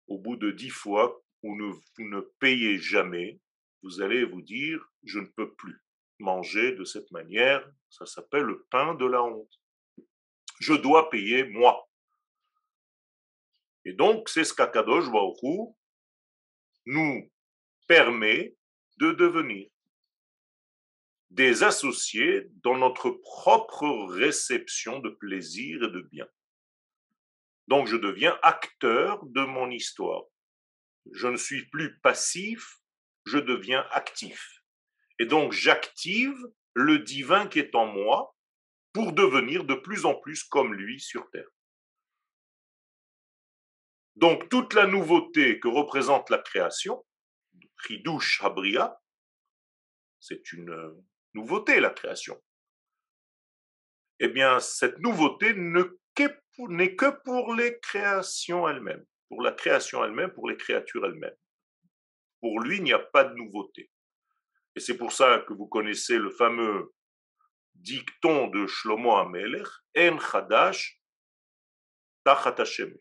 au 0.09 0.19
bout 0.19 0.37
de 0.37 0.51
dix 0.51 0.71
fois 0.71 1.23
où 1.43 1.57
vous 1.57 2.05
ne 2.05 2.21
payez 2.41 2.79
jamais, 2.79 3.41
vous 3.83 4.01
allez 4.01 4.25
vous 4.25 4.43
dire, 4.43 4.85
je 5.05 5.21
ne 5.21 5.27
peux 5.27 5.55
plus 5.55 5.81
manger 6.19 6.73
de 6.75 6.85
cette 6.85 7.11
manière. 7.13 7.65
Ça 7.91 8.07
s'appelle 8.07 8.43
le 8.43 8.67
pain 8.71 8.95
de 8.95 9.07
la 9.07 9.23
honte. 9.23 9.61
Je 10.59 10.75
dois 10.75 11.11
payer 11.11 11.45
moi. 11.45 11.89
Et 13.85 13.93
donc, 13.93 14.29
c'est 14.29 14.45
ce 14.45 14.53
qu'Akadosh 14.53 15.11
Baruch 15.11 15.75
nous 16.87 17.31
permet 17.87 18.57
de 18.99 19.13
devenir 19.13 19.69
des 21.31 21.63
associés 21.63 22.49
dans 22.63 22.77
notre 22.77 23.11
propre 23.11 24.07
réception 24.11 24.99
de 25.01 25.11
plaisir 25.11 25.83
et 25.85 25.91
de 25.91 26.01
bien. 26.01 26.27
Donc 27.67 27.87
je 27.87 27.97
deviens 27.97 28.39
acteur 28.43 29.25
de 29.27 29.43
mon 29.43 29.71
histoire. 29.71 30.25
Je 31.13 31.29
ne 31.29 31.37
suis 31.37 31.67
plus 31.69 31.99
passif, 32.01 32.79
je 33.27 33.39
deviens 33.39 33.87
actif. 33.91 34.63
Et 35.19 35.27
donc 35.27 35.53
j'active 35.53 36.37
le 36.75 36.99
divin 36.99 37.47
qui 37.47 37.59
est 37.59 37.75
en 37.75 37.87
moi 37.87 38.35
pour 38.93 39.13
devenir 39.13 39.65
de 39.65 39.75
plus 39.75 40.07
en 40.07 40.15
plus 40.15 40.45
comme 40.45 40.75
lui 40.75 40.99
sur 41.01 41.31
Terre. 41.31 41.49
Donc 44.17 44.49
toute 44.49 44.75
la 44.75 44.87
nouveauté 44.87 45.61
que 45.61 45.69
représente 45.69 46.31
la 46.31 46.39
création, 46.39 47.05
Chidush 47.83 48.43
Habria, 48.43 49.01
c'est 50.19 50.53
une 50.53 50.71
euh, 50.71 51.05
nouveauté 51.35 51.81
la 51.81 51.91
création. 51.91 52.41
Eh 54.21 54.29
bien, 54.29 54.59
cette 54.61 54.99
nouveauté 54.99 55.55
n'est 55.55 56.97
que 56.97 57.23
pour 57.25 57.55
les 57.55 57.79
créations 57.81 58.69
elles-mêmes, 58.69 59.05
pour 59.29 59.43
la 59.43 59.53
création 59.53 60.05
elle-même, 60.05 60.33
pour 60.33 60.49
les 60.49 60.57
créatures 60.57 61.07
elles-mêmes. 61.07 61.37
Pour 62.41 62.61
lui, 62.61 62.79
il 62.79 62.83
n'y 62.83 62.93
a 62.93 62.99
pas 62.99 63.25
de 63.25 63.35
nouveauté. 63.35 63.91
Et 64.75 64.81
c'est 64.81 64.97
pour 64.97 65.13
ça 65.13 65.45
que 65.47 65.53
vous 65.53 65.67
connaissez 65.67 66.19
le 66.19 66.31
fameux 66.31 66.93
dicton 67.75 68.49
de 68.49 68.67
Shlomo 68.67 69.17
Amelech, 69.17 69.69
En 69.97 70.19
Chadash 70.19 71.01
Tachat 72.25 72.57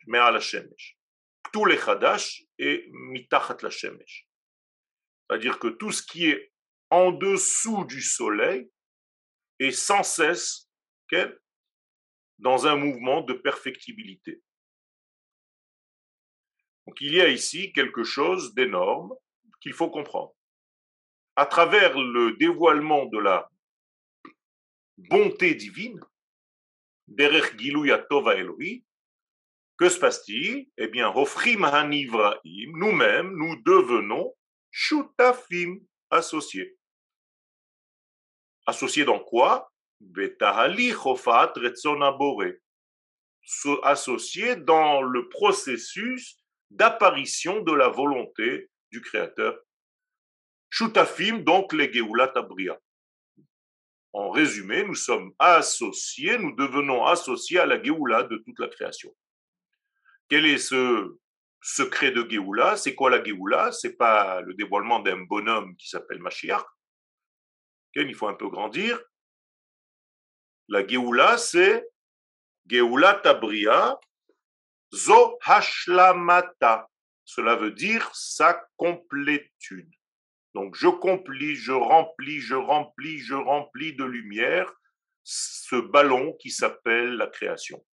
Me'al 0.08 0.40
tous 1.52 1.66
les 1.66 1.78
Chadash 1.78 2.44
et 2.58 2.88
Mitachat 2.92 3.70
Shemesh. 3.70 4.28
C'est-à-dire 5.30 5.60
que 5.60 5.68
tout 5.68 5.92
ce 5.92 6.04
qui 6.04 6.30
est 6.30 6.52
en 6.90 7.12
dessous 7.12 7.86
du 7.86 8.02
soleil 8.02 8.70
est 9.60 9.72
sans 9.72 10.04
cesse 10.04 10.70
dans 12.40 12.68
un 12.68 12.76
mouvement 12.76 13.22
de 13.22 13.34
perfectibilité. 13.34 14.42
Donc 16.86 17.02
il 17.02 17.14
y 17.14 17.22
a 17.22 17.30
ici 17.30 17.74
quelque 17.74 18.04
chose 18.04 18.54
d'énorme 18.54 19.14
qu'il 19.62 19.74
faut 19.74 19.90
comprendre. 19.90 20.34
À 21.36 21.46
travers 21.46 21.98
le 22.00 22.36
dévoilement 22.38 23.06
de 23.06 23.20
la 23.20 23.50
bonté 24.98 25.56
divine, 25.56 26.00
derech 27.08 27.56
Tova 28.10 28.36
Elohi, 28.36 28.84
que 29.78 29.90
se 29.90 30.00
passe-t-il? 30.00 30.70
Eh 30.78 30.88
bien, 30.88 31.10
Hofrim 31.10 31.64
Hanivraim, 31.64 32.40
nous-mêmes, 32.74 33.32
nous 33.36 33.62
devenons 33.62 34.36
Shutafim, 34.72 35.80
associés. 36.10 36.77
Associés 38.68 39.06
dans 39.06 39.20
quoi? 39.20 39.72
Associés 43.84 44.56
dans 44.58 45.02
le 45.02 45.30
processus 45.30 46.38
d'apparition 46.70 47.62
de 47.62 47.72
la 47.72 47.88
volonté 47.88 48.70
du 48.92 49.02
Créateur. 49.02 49.58
Shutafim, 50.70 51.40
donc 51.40 51.72
les 51.72 51.92
Geulat 51.92 52.34
Abria. 52.36 52.78
En 54.12 54.32
résumé, 54.32 54.84
nous 54.84 54.96
sommes 54.96 55.32
associés, 55.40 56.38
nous 56.38 56.54
devenons 56.56 57.06
associés 57.06 57.60
à 57.60 57.66
la 57.66 57.82
Géoula 57.82 58.24
de 58.24 58.38
toute 58.38 58.60
la 58.60 58.68
création. 58.68 59.16
Quel 60.28 60.46
est 60.46 60.58
ce 60.58 61.18
secret 61.62 62.12
de 62.12 62.30
Géoula? 62.30 62.76
C'est 62.76 62.96
quoi 62.96 63.10
la 63.10 63.24
Géoula? 63.24 63.72
C'est 63.72 63.96
pas 63.96 64.42
le 64.42 64.54
dévoilement 64.56 65.00
d'un 65.00 65.22
bonhomme 65.22 65.76
qui 65.78 65.88
s'appelle 65.88 66.20
Mashiach. 66.20 66.66
Il 67.96 68.16
faut 68.16 68.28
un 68.28 68.36
peu 68.36 68.50
grandir. 68.50 69.00
La 70.68 70.86
Géoula, 70.86 71.38
c'est 71.38 71.88
Géoula 72.68 73.16
Tabria, 73.16 74.00
Zo 74.94 75.38
Hashlamata. 75.44 76.90
Cela 77.24 77.56
veut 77.56 77.72
dire 77.72 78.10
sa 78.14 78.66
complétude. 78.76 79.92
Donc 80.54 80.76
je 80.76 80.88
complis, 80.88 81.56
je 81.56 81.72
remplis, 81.72 82.40
je 82.40 82.56
remplis, 82.56 83.20
je 83.20 83.36
remplis 83.36 83.94
de 83.96 84.04
lumière 84.04 84.74
ce 85.24 85.76
ballon 85.76 86.34
qui 86.40 86.50
s'appelle 86.50 87.16
la 87.16 87.28
création. 87.28 87.86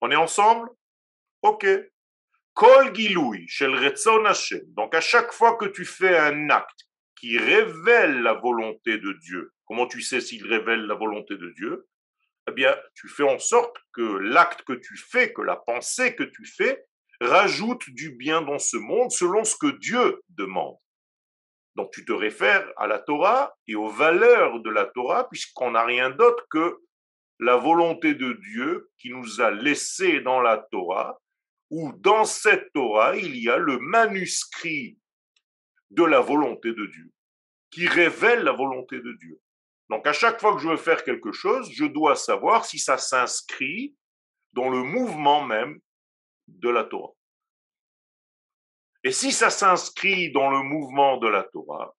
On 0.00 0.10
est 0.10 0.16
ensemble? 0.16 0.70
Ok. 1.42 1.66
Kol 2.54 2.92
shel 3.46 3.94
Donc 4.68 4.94
à 4.94 5.00
chaque 5.00 5.32
fois 5.32 5.56
que 5.56 5.66
tu 5.66 5.84
fais 5.84 6.18
un 6.18 6.50
acte 6.50 6.87
qui 7.20 7.38
révèle 7.38 8.22
la 8.22 8.34
volonté 8.34 8.98
de 8.98 9.12
Dieu, 9.12 9.52
comment 9.66 9.86
tu 9.86 10.00
sais 10.00 10.20
s'il 10.20 10.46
révèle 10.46 10.86
la 10.86 10.94
volonté 10.94 11.36
de 11.36 11.50
Dieu? 11.50 11.86
Eh 12.48 12.52
bien, 12.52 12.76
tu 12.94 13.08
fais 13.08 13.24
en 13.24 13.38
sorte 13.38 13.76
que 13.92 14.02
l'acte 14.02 14.62
que 14.62 14.72
tu 14.72 14.96
fais, 14.96 15.32
que 15.32 15.42
la 15.42 15.56
pensée 15.56 16.14
que 16.14 16.22
tu 16.22 16.46
fais, 16.46 16.86
rajoute 17.20 17.90
du 17.90 18.10
bien 18.12 18.42
dans 18.42 18.58
ce 18.58 18.76
monde 18.76 19.10
selon 19.10 19.44
ce 19.44 19.56
que 19.56 19.76
Dieu 19.78 20.22
demande. 20.30 20.76
Donc 21.74 21.90
tu 21.92 22.04
te 22.04 22.12
réfères 22.12 22.66
à 22.76 22.86
la 22.86 22.98
Torah 22.98 23.54
et 23.66 23.74
aux 23.74 23.88
valeurs 23.88 24.60
de 24.60 24.70
la 24.70 24.86
Torah, 24.86 25.28
puisqu'on 25.28 25.72
n'a 25.72 25.84
rien 25.84 26.10
d'autre 26.10 26.46
que 26.50 26.78
la 27.38 27.56
volonté 27.56 28.14
de 28.14 28.32
Dieu 28.32 28.90
qui 28.98 29.10
nous 29.10 29.40
a 29.40 29.50
laissé 29.50 30.20
dans 30.20 30.40
la 30.40 30.58
Torah, 30.72 31.20
où 31.70 31.92
dans 31.92 32.24
cette 32.24 32.72
Torah, 32.72 33.16
il 33.16 33.36
y 33.36 33.48
a 33.48 33.58
le 33.58 33.78
manuscrit 33.78 34.98
de 35.90 36.04
la 36.04 36.20
volonté 36.20 36.72
de 36.72 36.86
Dieu, 36.86 37.10
qui 37.70 37.86
révèle 37.86 38.42
la 38.42 38.52
volonté 38.52 38.96
de 38.96 39.12
Dieu. 39.18 39.40
Donc 39.88 40.06
à 40.06 40.12
chaque 40.12 40.40
fois 40.40 40.54
que 40.54 40.60
je 40.60 40.68
veux 40.68 40.76
faire 40.76 41.02
quelque 41.02 41.32
chose, 41.32 41.70
je 41.72 41.84
dois 41.84 42.16
savoir 42.16 42.64
si 42.64 42.78
ça 42.78 42.98
s'inscrit 42.98 43.96
dans 44.52 44.68
le 44.68 44.82
mouvement 44.82 45.44
même 45.44 45.78
de 46.46 46.68
la 46.68 46.84
Torah. 46.84 47.12
Et 49.04 49.12
si 49.12 49.32
ça 49.32 49.50
s'inscrit 49.50 50.32
dans 50.32 50.50
le 50.50 50.62
mouvement 50.62 51.16
de 51.18 51.28
la 51.28 51.44
Torah, 51.44 51.94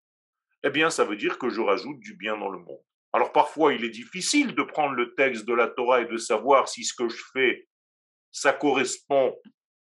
eh 0.63 0.69
bien 0.69 0.89
ça 0.89 1.05
veut 1.05 1.15
dire 1.15 1.39
que 1.39 1.49
je 1.49 1.61
rajoute 1.61 1.99
du 1.99 2.15
bien 2.15 2.37
dans 2.37 2.49
le 2.49 2.59
monde. 2.59 2.83
Alors 3.11 3.31
parfois, 3.31 3.73
il 3.73 3.83
est 3.83 3.89
difficile 3.89 4.53
de 4.53 4.61
prendre 4.61 4.93
le 4.93 5.15
texte 5.15 5.45
de 5.45 5.53
la 5.53 5.67
Torah 5.67 6.01
et 6.01 6.05
de 6.05 6.17
savoir 6.17 6.67
si 6.67 6.83
ce 6.83 6.93
que 6.93 7.09
je 7.09 7.23
fais, 7.33 7.67
ça 8.31 8.53
correspond 8.53 9.35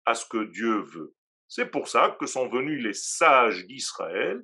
à 0.05 0.15
ce 0.15 0.25
que 0.27 0.45
Dieu 0.45 0.83
veut. 0.83 1.15
C'est 1.49 1.71
pour 1.71 1.89
ça 1.89 2.17
que 2.19 2.27
sont 2.27 2.49
venus 2.49 2.83
les 2.83 2.95
sages 2.95 3.67
d'Israël 3.67 4.43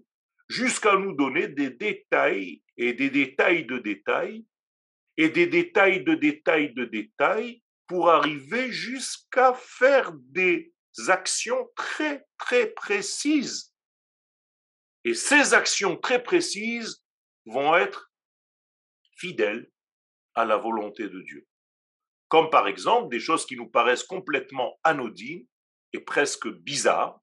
jusqu'à 0.48 0.96
nous 0.96 1.14
donner 1.14 1.48
des 1.48 1.70
détails 1.70 2.62
et 2.76 2.92
des 2.92 3.10
détails 3.10 3.64
de 3.64 3.78
détails 3.78 4.44
et 5.16 5.28
des 5.28 5.46
détails 5.46 6.04
de 6.04 6.14
détails 6.14 6.72
de 6.74 6.84
détails 6.84 7.62
pour 7.86 8.10
arriver 8.10 8.70
jusqu'à 8.70 9.52
faire 9.54 10.12
des 10.14 10.72
actions 11.08 11.68
très 11.74 12.26
très 12.38 12.68
précises. 12.68 13.74
Et 15.04 15.14
ces 15.14 15.54
actions 15.54 15.96
très 15.96 16.22
précises 16.22 17.04
vont 17.44 17.74
être 17.76 18.12
fidèle 19.16 19.70
à 20.34 20.44
la 20.44 20.56
volonté 20.56 21.08
de 21.08 21.20
Dieu. 21.22 21.46
Comme 22.28 22.50
par 22.50 22.68
exemple 22.68 23.10
des 23.10 23.20
choses 23.20 23.44
qui 23.44 23.56
nous 23.56 23.68
paraissent 23.68 24.04
complètement 24.04 24.78
anodines 24.84 25.46
et 25.92 26.00
presque 26.00 26.48
bizarres. 26.48 27.20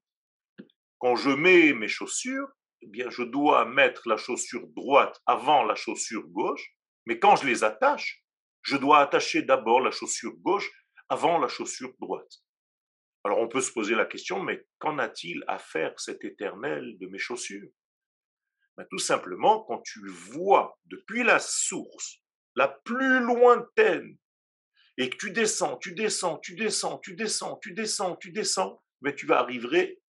Quand 0.98 1.16
je 1.16 1.30
mets 1.30 1.72
mes 1.72 1.88
chaussures, 1.88 2.48
eh 2.82 2.86
bien, 2.86 3.10
je 3.10 3.22
dois 3.22 3.64
mettre 3.64 4.08
la 4.08 4.16
chaussure 4.16 4.66
droite 4.68 5.20
avant 5.26 5.64
la 5.64 5.74
chaussure 5.74 6.26
gauche, 6.28 6.74
mais 7.06 7.18
quand 7.18 7.36
je 7.36 7.46
les 7.46 7.64
attache, 7.64 8.22
je 8.62 8.76
dois 8.76 9.00
attacher 9.00 9.42
d'abord 9.42 9.80
la 9.80 9.90
chaussure 9.90 10.34
gauche 10.36 10.70
avant 11.08 11.38
la 11.38 11.48
chaussure 11.48 11.92
droite. 11.98 12.42
Alors 13.24 13.38
on 13.38 13.48
peut 13.48 13.60
se 13.60 13.72
poser 13.72 13.94
la 13.94 14.06
question, 14.06 14.42
mais 14.42 14.66
qu'en 14.78 14.98
a-t-il 14.98 15.44
à 15.46 15.58
faire 15.58 15.98
cet 15.98 16.24
éternel 16.24 16.96
de 16.98 17.06
mes 17.06 17.18
chaussures? 17.18 17.68
Ben, 18.76 18.86
tout 18.90 18.98
simplement, 18.98 19.64
quand 19.64 19.82
tu 19.82 20.06
vois 20.08 20.78
depuis 20.86 21.22
la 21.22 21.38
source 21.38 22.18
la 22.54 22.68
plus 22.68 23.20
lointaine 23.20 24.16
et 25.00 25.08
que 25.08 25.16
tu 25.16 25.30
descends, 25.30 25.78
tu 25.78 25.94
descends, 25.94 26.38
tu 26.40 26.54
descends, 26.54 26.98
tu 26.98 27.14
descends, 27.14 27.56
tu 27.56 27.72
descends, 27.72 28.16
tu 28.16 28.32
descends, 28.32 28.82
mais 29.00 29.14
tu 29.14 29.24
vas 29.24 29.38
arriver 29.38 30.02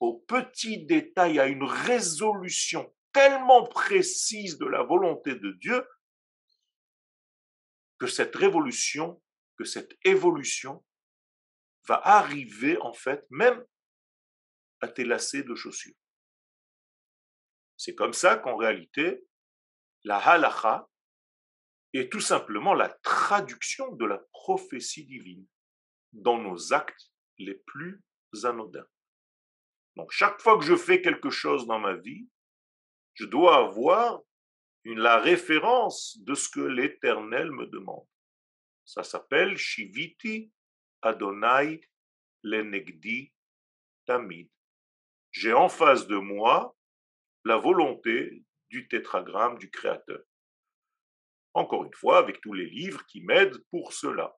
au 0.00 0.20
petit 0.20 0.86
détail, 0.86 1.38
à 1.38 1.48
une 1.48 1.64
résolution 1.64 2.90
tellement 3.12 3.66
précise 3.66 4.56
de 4.56 4.64
la 4.64 4.82
volonté 4.82 5.34
de 5.34 5.52
Dieu 5.60 5.86
que 7.98 8.06
cette 8.06 8.34
révolution, 8.34 9.22
que 9.58 9.64
cette 9.64 9.98
évolution 10.04 10.82
va 11.86 12.00
arriver 12.02 12.78
en 12.80 12.94
fait 12.94 13.26
même 13.28 13.62
à 14.80 14.88
tes 14.88 15.04
lacets 15.04 15.42
de 15.42 15.54
chaussures. 15.54 15.96
C'est 17.76 17.94
comme 17.94 18.14
ça 18.14 18.38
qu'en 18.38 18.56
réalité, 18.56 19.22
la 20.04 20.16
halacha 20.16 20.87
est 21.94 22.10
tout 22.10 22.20
simplement 22.20 22.74
la 22.74 22.88
traduction 23.02 23.92
de 23.92 24.04
la 24.04 24.18
prophétie 24.32 25.04
divine 25.04 25.46
dans 26.12 26.38
nos 26.38 26.72
actes 26.72 27.12
les 27.38 27.54
plus 27.54 28.02
anodins. 28.44 28.86
Donc 29.96 30.10
chaque 30.12 30.40
fois 30.40 30.58
que 30.58 30.64
je 30.64 30.76
fais 30.76 31.00
quelque 31.02 31.30
chose 31.30 31.66
dans 31.66 31.78
ma 31.78 31.94
vie, 31.94 32.28
je 33.14 33.24
dois 33.24 33.56
avoir 33.56 34.20
la 34.84 35.18
référence 35.18 36.18
de 36.20 36.34
ce 36.34 36.48
que 36.48 36.60
l'Éternel 36.60 37.50
me 37.50 37.66
demande. 37.66 38.06
Ça 38.84 39.02
s'appelle 39.02 39.56
Shiviti 39.56 40.50
Adonai 41.02 41.80
Lenegdi 42.42 43.32
Tamid. 44.06 44.48
J'ai 45.30 45.52
en 45.52 45.68
face 45.68 46.06
de 46.06 46.16
moi 46.16 46.74
la 47.44 47.56
volonté 47.56 48.44
du 48.70 48.88
tétragramme 48.88 49.58
du 49.58 49.70
Créateur. 49.70 50.22
Encore 51.54 51.84
une 51.84 51.94
fois, 51.94 52.18
avec 52.18 52.40
tous 52.40 52.52
les 52.52 52.66
livres 52.66 53.04
qui 53.06 53.22
m'aident 53.22 53.62
pour 53.70 53.92
cela. 53.92 54.36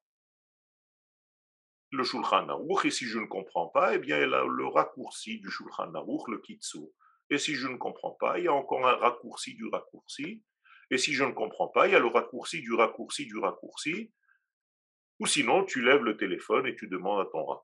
Le 1.90 2.04
Shulchan 2.04 2.48
Aruch, 2.48 2.84
et 2.84 2.90
si 2.90 3.06
je 3.06 3.18
ne 3.18 3.26
comprends 3.26 3.68
pas, 3.68 3.94
eh 3.94 3.98
bien, 3.98 4.18
il 4.18 4.32
a 4.32 4.44
le 4.44 4.66
raccourci 4.66 5.40
du 5.40 5.50
Shulchan 5.50 5.92
Aruch, 5.94 6.28
le 6.28 6.38
Kitsu. 6.38 6.78
Et 7.30 7.38
si 7.38 7.54
je 7.54 7.68
ne 7.68 7.76
comprends 7.76 8.12
pas, 8.12 8.38
il 8.38 8.44
y 8.44 8.48
a 8.48 8.52
encore 8.52 8.86
un 8.86 8.96
raccourci 8.96 9.54
du 9.54 9.66
raccourci. 9.68 10.42
Et 10.90 10.98
si 10.98 11.14
je 11.14 11.24
ne 11.24 11.32
comprends 11.32 11.68
pas, 11.68 11.86
il 11.86 11.92
y 11.92 11.96
a 11.96 12.00
le 12.00 12.08
raccourci 12.08 12.60
du 12.60 12.74
raccourci 12.74 13.26
du 13.26 13.38
raccourci. 13.38 14.12
Ou 15.20 15.26
sinon, 15.26 15.64
tu 15.64 15.82
lèves 15.82 16.02
le 16.02 16.16
téléphone 16.16 16.66
et 16.66 16.74
tu 16.74 16.88
demandes 16.88 17.20
à 17.20 17.30
ton 17.30 17.44
Rav. 17.44 17.60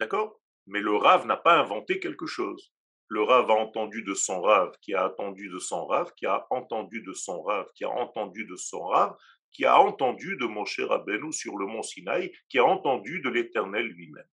D'accord? 0.00 0.40
Mais 0.66 0.80
le 0.80 0.94
Rav 0.96 1.26
n'a 1.26 1.36
pas 1.36 1.58
inventé 1.58 2.00
quelque 2.00 2.26
chose 2.26 2.75
le 3.08 3.22
Rav 3.22 3.50
a 3.50 3.54
entendu 3.54 4.02
de 4.02 4.14
son 4.14 4.40
Rav, 4.40 4.72
qui 4.80 4.94
a 4.94 5.06
entendu 5.06 5.48
de 5.48 5.58
son 5.58 5.86
Rav, 5.86 6.12
qui 6.14 6.26
a 6.26 6.46
entendu 6.50 7.02
de 7.02 7.12
son 7.12 7.42
Rav, 7.42 7.66
qui 7.74 7.84
a 7.84 7.90
entendu 7.90 8.44
de 8.44 8.56
son 8.56 8.84
Rav, 8.84 9.16
qui 9.52 9.64
a 9.64 9.80
entendu 9.80 10.36
de 10.36 10.46
Moshe 10.46 10.80
Rabbeinu 10.80 11.32
sur 11.32 11.56
le 11.56 11.66
mont 11.66 11.82
Sinaï, 11.82 12.32
qui 12.48 12.58
a 12.58 12.64
entendu 12.64 13.20
de 13.20 13.30
l'Éternel 13.30 13.86
lui-même. 13.86 14.28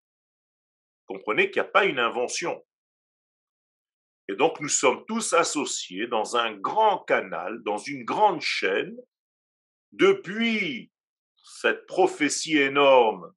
Comprenez 1.06 1.52
qu'il 1.52 1.62
n'y 1.62 1.68
a 1.68 1.72
pas 1.72 1.86
une 1.86 2.00
invention. 2.00 2.64
Et 4.28 4.36
donc 4.36 4.60
nous 4.60 4.70
sommes 4.70 5.06
tous 5.06 5.34
associés 5.34 6.08
dans 6.08 6.36
un 6.36 6.54
grand 6.54 7.00
canal, 7.00 7.62
dans 7.64 7.78
une 7.78 8.04
grande 8.04 8.42
chaîne, 8.42 8.98
depuis 9.92 10.92
cette 11.44 11.86
prophétie 11.86 12.58
énorme 12.58 13.32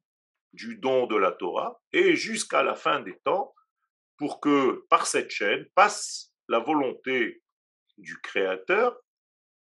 du 0.52 0.76
don 0.76 1.06
de 1.06 1.16
la 1.16 1.32
Torah 1.32 1.80
et 1.92 2.16
jusqu'à 2.16 2.62
la 2.62 2.74
fin 2.74 3.00
des 3.00 3.18
temps, 3.24 3.54
pour 4.16 4.40
que 4.40 4.84
par 4.88 5.06
cette 5.06 5.30
chaîne 5.30 5.66
passe 5.74 6.32
la 6.48 6.58
volonté 6.58 7.42
du 7.98 8.18
Créateur 8.20 8.98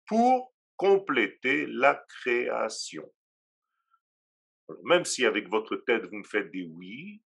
pour 0.05 0.53
compléter 0.77 1.65
la 1.67 1.95
création. 1.95 3.11
même 4.83 5.05
si 5.05 5.25
avec 5.25 5.47
votre 5.47 5.75
tête 5.75 6.05
vous 6.05 6.17
me 6.17 6.23
faites 6.23 6.51
des 6.51 6.63
oui, 6.63 7.21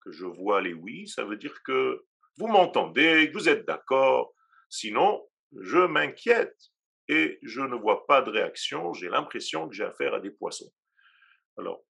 que 0.00 0.10
je 0.10 0.26
vois 0.26 0.60
les 0.60 0.74
oui, 0.74 1.06
ça 1.08 1.24
veut 1.24 1.36
dire 1.36 1.62
que 1.62 2.04
vous 2.36 2.48
m'entendez, 2.48 3.28
que 3.28 3.34
vous 3.34 3.48
êtes 3.48 3.66
d'accord. 3.66 4.34
Sinon, 4.68 5.28
je 5.52 5.78
m'inquiète 5.78 6.56
et 7.08 7.38
je 7.42 7.60
ne 7.60 7.76
vois 7.76 8.06
pas 8.06 8.22
de 8.22 8.30
réaction. 8.30 8.92
J'ai 8.92 9.08
l'impression 9.08 9.68
que 9.68 9.74
j'ai 9.74 9.84
affaire 9.84 10.14
à 10.14 10.20
des 10.20 10.30
poissons. 10.30 10.72
Alors, 11.58 11.82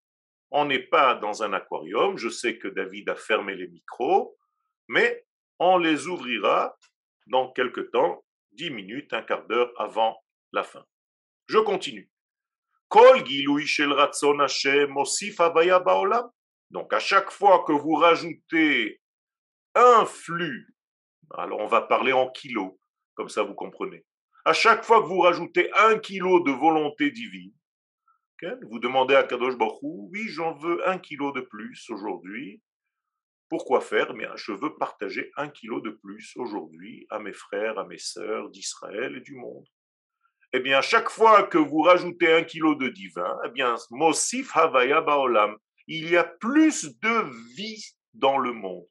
on 0.51 0.65
n'est 0.65 0.83
pas 0.83 1.15
dans 1.15 1.43
un 1.43 1.53
aquarium. 1.53 2.17
Je 2.19 2.29
sais 2.29 2.59
que 2.59 2.69
David 2.69 3.09
a 3.11 3.17
fermé 3.17 3.55
les 3.55 3.69
micros, 3.69 4.37
mais 4.91 5.25
on 5.61 5.79
les 5.79 6.09
ouvrira 6.09 6.77
dans 7.29 7.53
quelque 7.53 7.81
temps, 7.81 8.25
dix 8.51 8.71
minutes, 8.71 9.13
un 9.13 9.23
quart 9.23 9.47
d'heure 9.47 9.73
avant 9.77 10.21
la 10.53 10.65
fin. 10.65 10.85
Je 11.47 11.59
continue. 11.59 12.11
Donc 16.71 16.93
à 16.93 16.99
chaque 16.99 17.31
fois 17.31 17.65
que 17.65 17.73
vous 17.73 17.95
rajoutez 17.95 19.01
un 19.77 20.05
flux, 20.07 20.75
alors 21.35 21.61
on 21.61 21.69
va 21.69 21.83
parler 21.83 22.13
en 22.13 22.29
kilos, 22.29 22.73
comme 23.15 23.29
ça 23.29 23.45
vous 23.45 23.55
comprenez. 23.55 24.05
À 24.45 24.53
chaque 24.53 24.85
fois 24.85 25.03
que 25.03 25.07
vous 25.07 25.21
rajoutez 25.21 25.71
un 25.75 26.01
kilo 26.01 26.41
de 26.41 26.51
volonté 26.51 27.13
divine, 27.13 27.55
vous 28.69 28.81
demandez 28.81 29.15
à 29.15 29.23
Kadosh 29.23 29.57
Baruch 29.57 29.79
oui, 29.83 30.27
j'en 30.31 30.55
veux 30.55 30.89
un 30.89 30.99
kilo 30.99 31.31
de 31.31 31.43
plus 31.43 31.89
aujourd'hui. 31.91 32.61
Pourquoi 33.51 33.81
faire? 33.81 34.15
Mais 34.15 34.29
Je 34.37 34.53
veux 34.53 34.77
partager 34.77 35.33
un 35.37 35.49
kilo 35.49 35.81
de 35.81 35.91
plus 35.91 36.33
aujourd'hui 36.37 37.05
à 37.11 37.19
mes 37.19 37.33
frères, 37.33 37.81
à 37.81 37.85
mes 37.85 37.99
sœurs 37.99 38.49
d'Israël 38.49 39.17
et 39.17 39.21
du 39.21 39.35
monde. 39.35 39.67
Eh 40.53 40.61
bien, 40.61 40.81
chaque 40.81 41.11
fois 41.11 41.43
que 41.43 41.59
vous 41.59 41.83
rajoutez 41.83 42.33
un 42.33 42.45
kilo 42.45 42.77
de 42.77 42.89
divin, 42.89 43.37
eh 43.45 43.49
bien, 43.51 43.75
Mosif 43.91 44.57
Havaya 44.57 45.01
Baolam, 45.01 45.57
il 45.89 46.09
y 46.09 46.17
a 46.17 46.23
plus 46.23 46.97
de 47.01 47.55
vie 47.57 47.85
dans 48.15 48.39
le 48.39 48.53
monde. 48.53 48.87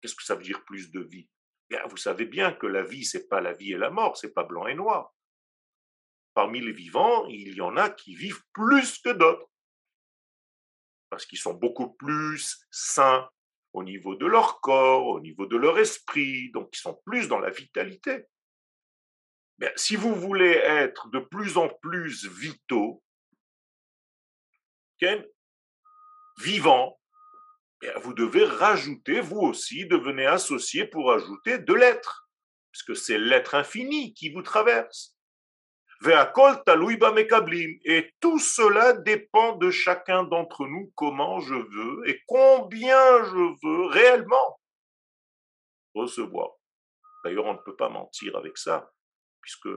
Qu'est-ce 0.00 0.16
que 0.16 0.24
ça 0.24 0.34
veut 0.34 0.42
dire 0.42 0.64
plus 0.64 0.90
de 0.90 1.00
vie? 1.00 1.28
Bien, 1.68 1.86
Vous 1.86 1.96
savez 1.96 2.24
bien 2.24 2.52
que 2.52 2.66
la 2.66 2.82
vie, 2.82 3.04
c'est 3.04 3.28
pas 3.28 3.40
la 3.40 3.52
vie 3.52 3.72
et 3.72 3.78
la 3.78 3.90
mort, 3.90 4.16
c'est 4.16 4.34
pas 4.34 4.44
blanc 4.44 4.66
et 4.66 4.74
noir. 4.74 5.14
Parmi 6.34 6.60
les 6.60 6.72
vivants, 6.72 7.26
il 7.26 7.54
y 7.54 7.60
en 7.60 7.76
a 7.76 7.88
qui 7.88 8.16
vivent 8.16 8.42
plus 8.52 8.98
que 8.98 9.10
d'autres. 9.10 9.48
Parce 11.08 11.24
qu'ils 11.24 11.38
sont 11.38 11.54
beaucoup 11.54 11.92
plus 11.92 12.66
sains 12.70 13.30
au 13.72 13.82
niveau 13.84 14.16
de 14.16 14.26
leur 14.26 14.60
corps, 14.60 15.06
au 15.06 15.20
niveau 15.20 15.46
de 15.46 15.56
leur 15.56 15.78
esprit, 15.78 16.50
donc 16.52 16.70
ils 16.72 16.80
sont 16.80 17.00
plus 17.04 17.28
dans 17.28 17.38
la 17.38 17.50
vitalité. 17.50 18.24
Mais 19.58 19.72
si 19.76 19.96
vous 19.96 20.14
voulez 20.14 20.52
être 20.52 21.08
de 21.10 21.18
plus 21.18 21.56
en 21.58 21.68
plus 21.68 22.26
vitaux, 22.26 23.02
vivants, 26.38 26.98
vous 28.02 28.14
devez 28.14 28.44
rajouter, 28.44 29.20
vous 29.20 29.40
aussi, 29.40 29.86
devenez 29.86 30.26
associé 30.26 30.86
pour 30.86 31.12
ajouter 31.12 31.58
de 31.58 31.74
l'être, 31.74 32.28
puisque 32.72 32.96
c'est 32.96 33.18
l'être 33.18 33.54
infini 33.54 34.14
qui 34.14 34.30
vous 34.30 34.42
traverse. 34.42 35.16
Et 36.02 38.14
tout 38.20 38.38
cela 38.38 38.94
dépend 38.94 39.56
de 39.56 39.70
chacun 39.70 40.24
d'entre 40.24 40.66
nous, 40.66 40.90
comment 40.94 41.40
je 41.40 41.54
veux 41.54 42.08
et 42.08 42.22
combien 42.26 43.24
je 43.24 43.66
veux 43.66 43.86
réellement 43.86 44.60
recevoir. 45.94 46.52
D'ailleurs, 47.24 47.46
on 47.46 47.54
ne 47.54 47.58
peut 47.58 47.76
pas 47.76 47.90
mentir 47.90 48.36
avec 48.36 48.56
ça, 48.56 48.90
puisque 49.42 49.68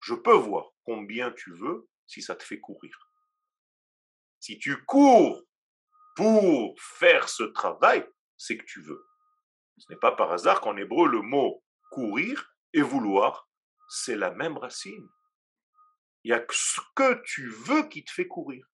je 0.00 0.14
peux 0.14 0.34
voir 0.34 0.70
combien 0.84 1.30
tu 1.32 1.54
veux 1.54 1.88
si 2.06 2.20
ça 2.20 2.36
te 2.36 2.42
fait 2.42 2.60
courir. 2.60 3.10
Si 4.40 4.58
tu 4.58 4.84
cours 4.84 5.42
pour 6.16 6.78
faire 6.78 7.28
ce 7.28 7.44
travail, 7.44 8.06
c'est 8.36 8.58
que 8.58 8.66
tu 8.66 8.82
veux. 8.82 9.06
Ce 9.78 9.90
n'est 9.90 9.98
pas 9.98 10.12
par 10.12 10.30
hasard 10.30 10.60
qu'en 10.60 10.76
hébreu, 10.76 11.08
le 11.08 11.22
mot 11.22 11.64
courir 11.90 12.54
et 12.74 12.82
vouloir, 12.82 13.48
c'est 13.88 14.16
la 14.16 14.30
même 14.30 14.58
racine. 14.58 15.08
Il 16.24 16.32
n'y 16.32 16.38
a 16.38 16.44
ce 16.50 16.80
que 16.94 17.22
tu 17.22 17.48
veux 17.48 17.88
qui 17.88 18.02
te 18.02 18.10
fait 18.10 18.26
courir. 18.26 18.66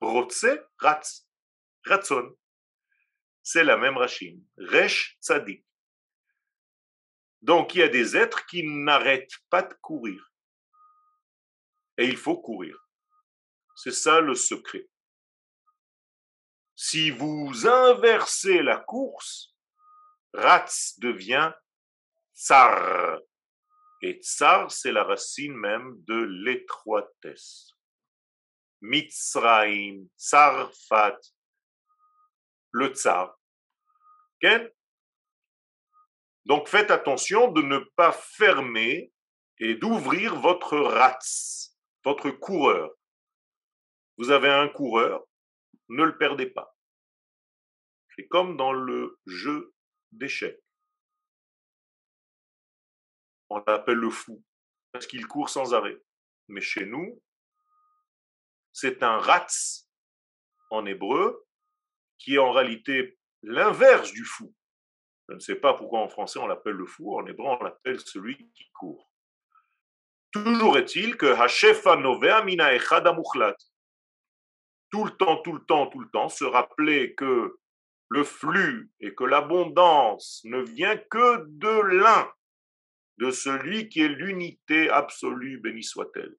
Rotse, 0.00 0.46
ratz, 0.78 1.26
ratson. 1.84 2.36
C'est 3.42 3.64
la 3.64 3.78
même 3.78 3.96
racine. 3.96 4.44
Resh, 4.58 5.16
tzadik. 5.20 5.64
Donc 7.40 7.74
il 7.74 7.78
y 7.78 7.82
a 7.82 7.88
des 7.88 8.16
êtres 8.16 8.46
qui 8.46 8.66
n'arrêtent 8.66 9.38
pas 9.50 9.62
de 9.62 9.74
courir. 9.74 10.30
Et 11.96 12.06
il 12.06 12.16
faut 12.16 12.38
courir. 12.38 12.76
C'est 13.76 13.92
ça 13.92 14.20
le 14.20 14.34
secret. 14.34 14.88
Si 16.76 17.10
vous 17.10 17.66
inversez 17.66 18.62
la 18.62 18.78
course, 18.78 19.54
Ratz 20.32 20.98
devient 20.98 21.52
Tsar. 22.34 23.20
Et 24.06 24.20
Tsar, 24.20 24.70
c'est 24.70 24.92
la 24.92 25.02
racine 25.02 25.56
même 25.56 25.94
de 26.02 26.14
l'étroitesse. 26.44 27.70
Mitzraim, 28.82 30.04
Tsarfat, 30.18 31.18
le 32.72 32.88
Tsar. 32.88 33.34
Donc 36.44 36.68
faites 36.68 36.90
attention 36.90 37.50
de 37.50 37.62
ne 37.62 37.78
pas 37.96 38.12
fermer 38.12 39.10
et 39.58 39.74
d'ouvrir 39.74 40.38
votre 40.38 40.76
Ratz, 40.76 41.74
votre 42.04 42.28
coureur. 42.28 42.92
Vous 44.18 44.30
avez 44.30 44.50
un 44.50 44.68
coureur, 44.68 45.24
ne 45.88 46.04
le 46.04 46.18
perdez 46.18 46.50
pas. 46.50 46.76
C'est 48.14 48.28
comme 48.28 48.58
dans 48.58 48.74
le 48.74 49.18
jeu 49.24 49.72
d'échecs. 50.12 50.63
On 53.50 53.62
l'appelle 53.66 53.98
le 53.98 54.10
fou, 54.10 54.42
parce 54.92 55.06
qu'il 55.06 55.26
court 55.26 55.48
sans 55.48 55.74
arrêt. 55.74 56.00
Mais 56.48 56.60
chez 56.60 56.86
nous, 56.86 57.22
c'est 58.72 59.02
un 59.02 59.18
ratz 59.18 59.88
en 60.70 60.84
hébreu, 60.86 61.46
qui 62.18 62.34
est 62.34 62.38
en 62.38 62.52
réalité 62.52 63.18
l'inverse 63.42 64.12
du 64.12 64.24
fou. 64.24 64.54
Je 65.28 65.34
ne 65.34 65.40
sais 65.40 65.56
pas 65.56 65.74
pourquoi 65.74 66.00
en 66.00 66.08
français 66.08 66.38
on 66.38 66.46
l'appelle 66.46 66.74
le 66.74 66.86
fou, 66.86 67.16
en 67.16 67.26
hébreu 67.26 67.46
on 67.46 67.62
l'appelle 67.62 68.00
celui 68.00 68.36
qui 68.52 68.70
court. 68.72 69.10
Toujours 70.32 70.76
est-il 70.78 71.16
que 71.16 71.26
Hashefa 71.26 71.96
Novea 71.96 72.42
Mina 72.42 72.74
Echad 72.74 73.06
tout 74.94 75.04
le 75.04 75.10
temps, 75.16 75.38
tout 75.38 75.52
le 75.52 75.64
temps, 75.64 75.88
tout 75.88 75.98
le 75.98 76.08
temps, 76.10 76.28
se 76.28 76.44
rappeler 76.44 77.16
que 77.16 77.58
le 78.10 78.22
flux 78.22 78.92
et 79.00 79.12
que 79.12 79.24
l'abondance 79.24 80.40
ne 80.44 80.60
vient 80.60 80.96
que 80.96 81.44
de 81.48 81.80
l'un, 81.96 82.32
de 83.18 83.30
celui 83.30 83.88
qui 83.88 84.00
est 84.00 84.08
l'unité 84.08 84.90
absolue, 84.90 85.58
béni 85.60 85.82
soit-elle. 85.82 86.36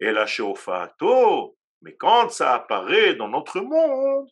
Et 0.00 0.12
la 0.12 0.26
Sheofato, 0.26 1.56
mais 1.82 1.96
quand 1.96 2.30
ça 2.30 2.54
apparaît 2.54 3.14
dans 3.14 3.28
notre 3.28 3.60
monde, 3.60 4.28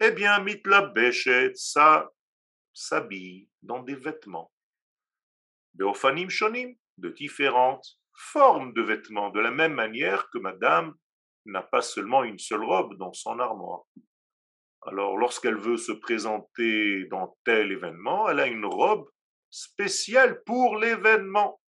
eh 0.00 0.10
bien, 0.12 0.40
mitla 0.40 0.82
béchet, 0.82 1.52
ça 1.54 2.10
s'habille 2.72 3.48
dans 3.62 3.82
des 3.82 3.96
vêtements. 3.96 4.52
Beofanim 5.74 6.28
shonim, 6.28 6.74
de 6.98 7.08
différentes 7.10 7.98
formes 8.14 8.72
de 8.74 8.82
vêtements, 8.82 9.30
de 9.30 9.40
la 9.40 9.50
même 9.50 9.74
manière 9.74 10.28
que 10.30 10.38
madame 10.38 10.94
n'a 11.46 11.62
pas 11.62 11.82
seulement 11.82 12.24
une 12.24 12.38
seule 12.38 12.64
robe 12.64 12.96
dans 12.98 13.12
son 13.12 13.38
armoire. 13.38 13.84
Alors 14.82 15.16
lorsqu'elle 15.16 15.58
veut 15.58 15.76
se 15.76 15.92
présenter 15.92 17.06
dans 17.06 17.36
tel 17.44 17.72
événement, 17.72 18.28
elle 18.28 18.40
a 18.40 18.46
une 18.46 18.64
robe 18.64 19.08
spéciale 19.50 20.42
pour 20.44 20.76
l'événement. 20.76 21.60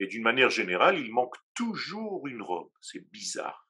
Et 0.00 0.06
d'une 0.06 0.22
manière 0.22 0.50
générale, 0.50 0.98
il 0.98 1.12
manque 1.12 1.36
toujours 1.54 2.26
une 2.26 2.42
robe. 2.42 2.70
C'est 2.80 3.08
bizarre. 3.10 3.64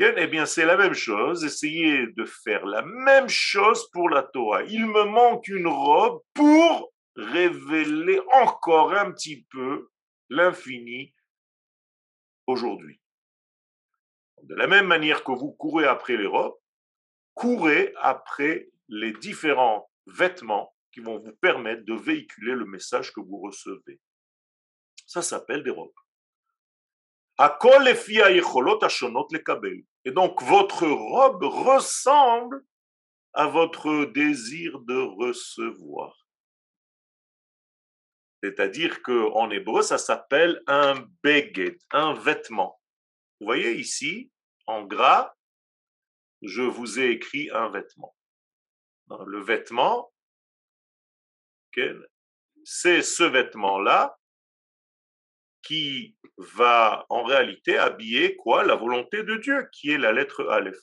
Eh 0.00 0.26
bien, 0.28 0.46
c'est 0.46 0.64
la 0.64 0.76
même 0.76 0.94
chose. 0.94 1.44
Essayez 1.44 2.06
de 2.06 2.24
faire 2.24 2.64
la 2.66 2.82
même 2.82 3.28
chose 3.28 3.90
pour 3.90 4.08
la 4.08 4.22
Torah. 4.22 4.62
Il 4.62 4.86
me 4.86 5.04
manque 5.04 5.48
une 5.48 5.66
robe 5.66 6.22
pour 6.34 6.92
révéler 7.16 8.20
encore 8.32 8.94
un 8.94 9.10
petit 9.10 9.44
peu 9.50 9.90
l'infini 10.28 11.14
aujourd'hui. 12.46 13.00
De 14.42 14.54
la 14.54 14.68
même 14.68 14.86
manière 14.86 15.24
que 15.24 15.32
vous 15.32 15.50
courez 15.52 15.84
après 15.84 16.16
les 16.16 16.26
robes, 16.26 16.56
courez 17.34 17.92
après 18.00 18.70
les 18.88 19.12
différents 19.12 19.90
vêtements 20.10 20.74
qui 20.92 21.00
vont 21.00 21.18
vous 21.18 21.36
permettre 21.40 21.84
de 21.84 21.94
véhiculer 21.94 22.54
le 22.54 22.64
message 22.64 23.12
que 23.12 23.20
vous 23.20 23.38
recevez. 23.38 24.00
Ça 25.06 25.22
s'appelle 25.22 25.62
des 25.62 25.70
robes. 25.70 25.92
Et 30.04 30.10
donc 30.10 30.42
votre 30.42 30.86
robe 30.86 31.44
ressemble 31.44 32.64
à 33.32 33.46
votre 33.46 34.06
désir 34.06 34.80
de 34.80 34.96
recevoir. 34.96 36.26
C'est-à-dire 38.42 39.02
qu'en 39.02 39.50
hébreu, 39.50 39.82
ça 39.82 39.98
s'appelle 39.98 40.62
un 40.66 41.06
beged, 41.22 41.78
un 41.90 42.14
vêtement. 42.14 42.80
Vous 43.40 43.46
voyez 43.46 43.74
ici, 43.74 44.30
en 44.66 44.84
gras, 44.84 45.34
je 46.42 46.62
vous 46.62 46.98
ai 46.98 47.10
écrit 47.10 47.50
un 47.52 47.68
vêtement. 47.68 48.14
Le 49.10 49.40
vêtement, 49.40 50.12
c'est 52.64 53.02
ce 53.02 53.22
vêtement-là 53.22 54.18
qui 55.62 56.16
va 56.36 57.06
en 57.08 57.24
réalité 57.24 57.78
habiller 57.78 58.36
quoi? 58.36 58.64
La 58.64 58.74
volonté 58.74 59.22
de 59.22 59.36
Dieu, 59.36 59.68
qui 59.72 59.90
est 59.90 59.98
la 59.98 60.12
lettre 60.12 60.46
Aleph. 60.48 60.78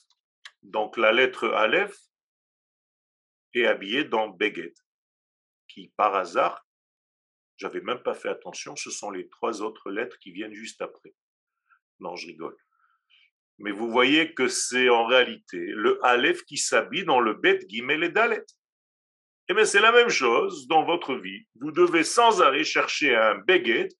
Donc 0.62 0.96
la 0.96 1.12
lettre 1.12 1.48
Aleph 1.48 1.96
est 3.54 3.66
habillée 3.66 4.04
dans 4.04 4.28
Beged, 4.28 4.74
qui 5.68 5.92
par 5.96 6.14
hasard, 6.14 6.66
j'avais 7.56 7.80
même 7.80 8.02
pas 8.02 8.14
fait 8.14 8.28
attention, 8.28 8.76
ce 8.76 8.90
sont 8.90 9.10
les 9.10 9.28
trois 9.28 9.62
autres 9.62 9.90
lettres 9.90 10.18
qui 10.18 10.32
viennent 10.32 10.52
juste 10.52 10.82
après. 10.82 11.14
Non, 12.00 12.16
je 12.16 12.26
rigole. 12.26 12.56
Mais 13.58 13.70
vous 13.70 13.90
voyez 13.90 14.34
que 14.34 14.48
c'est 14.48 14.88
en 14.88 15.06
réalité 15.06 15.58
le 15.58 15.98
Aleph 16.04 16.44
qui 16.44 16.58
s'habille 16.58 17.04
dans 17.04 17.20
le 17.20 17.34
Bet 17.34 17.60
Gimel 17.68 18.04
et 18.04 18.10
Dalet. 18.10 18.44
Eh 19.48 19.54
bien, 19.54 19.64
c'est 19.64 19.80
la 19.80 19.92
même 19.92 20.08
chose 20.08 20.66
dans 20.66 20.84
votre 20.84 21.14
vie. 21.14 21.46
Vous 21.60 21.70
devez 21.70 22.04
sans 22.04 22.42
arrêt 22.42 22.64
chercher 22.64 23.14
un 23.14 23.36
Beged 23.36 23.92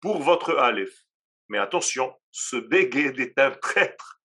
pour 0.00 0.22
votre 0.22 0.56
Aleph. 0.56 0.94
Mais 1.48 1.58
attention, 1.58 2.14
ce 2.30 2.56
Beged 2.56 3.18
est 3.18 3.38
un 3.38 3.50
traître. 3.50 4.20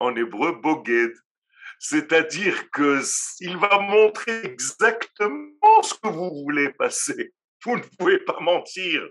En 0.00 0.14
hébreu, 0.14 0.52
Boged. 0.52 1.12
C'est-à-dire 1.78 2.70
que 2.70 3.00
il 3.40 3.56
va 3.56 3.78
montrer 3.78 4.44
exactement 4.44 5.82
ce 5.82 5.94
que 5.94 6.08
vous 6.08 6.42
voulez 6.42 6.72
passer. 6.72 7.32
Vous 7.64 7.76
ne 7.76 7.82
pouvez 7.98 8.18
pas 8.18 8.40
mentir. 8.40 9.08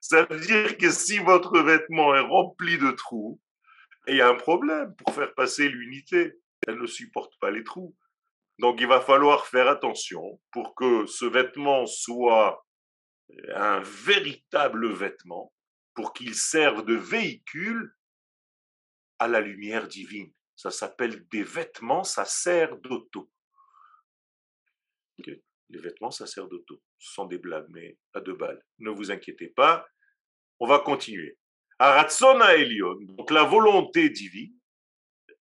Ça 0.00 0.24
veut 0.24 0.40
dire 0.40 0.78
que 0.78 0.90
si 0.90 1.18
votre 1.18 1.60
vêtement 1.60 2.14
est 2.14 2.20
rempli 2.20 2.78
de 2.78 2.90
trous, 2.92 3.38
il 4.10 4.16
y 4.16 4.20
a 4.20 4.28
un 4.28 4.36
problème 4.36 4.94
pour 4.96 5.14
faire 5.14 5.34
passer 5.34 5.68
l'unité. 5.68 6.34
Elle 6.66 6.78
ne 6.78 6.86
supporte 6.86 7.38
pas 7.38 7.50
les 7.50 7.64
trous. 7.64 7.96
Donc 8.58 8.80
il 8.80 8.86
va 8.86 9.00
falloir 9.00 9.46
faire 9.46 9.68
attention 9.68 10.40
pour 10.50 10.74
que 10.74 11.06
ce 11.06 11.24
vêtement 11.24 11.86
soit 11.86 12.66
un 13.54 13.80
véritable 13.80 14.92
vêtement, 14.92 15.52
pour 15.94 16.12
qu'il 16.12 16.34
serve 16.34 16.84
de 16.84 16.94
véhicule 16.94 17.94
à 19.18 19.28
la 19.28 19.40
lumière 19.40 19.88
divine. 19.88 20.32
Ça 20.56 20.70
s'appelle 20.70 21.26
des 21.28 21.42
vêtements, 21.42 22.04
ça 22.04 22.24
sert 22.24 22.76
d'auto. 22.78 23.30
Les 25.18 25.78
vêtements, 25.78 26.10
ça 26.10 26.26
sert 26.26 26.48
d'auto. 26.48 26.82
Ce 26.98 27.14
sont 27.14 27.26
des 27.26 27.38
blagues, 27.38 27.68
mais 27.68 27.96
à 28.12 28.20
deux 28.20 28.34
balles. 28.34 28.62
Ne 28.78 28.90
vous 28.90 29.10
inquiétez 29.10 29.48
pas. 29.48 29.86
On 30.58 30.66
va 30.66 30.80
continuer. 30.80 31.38
Donc 31.80 33.30
la 33.30 33.44
volonté 33.44 34.10
divine, 34.10 34.54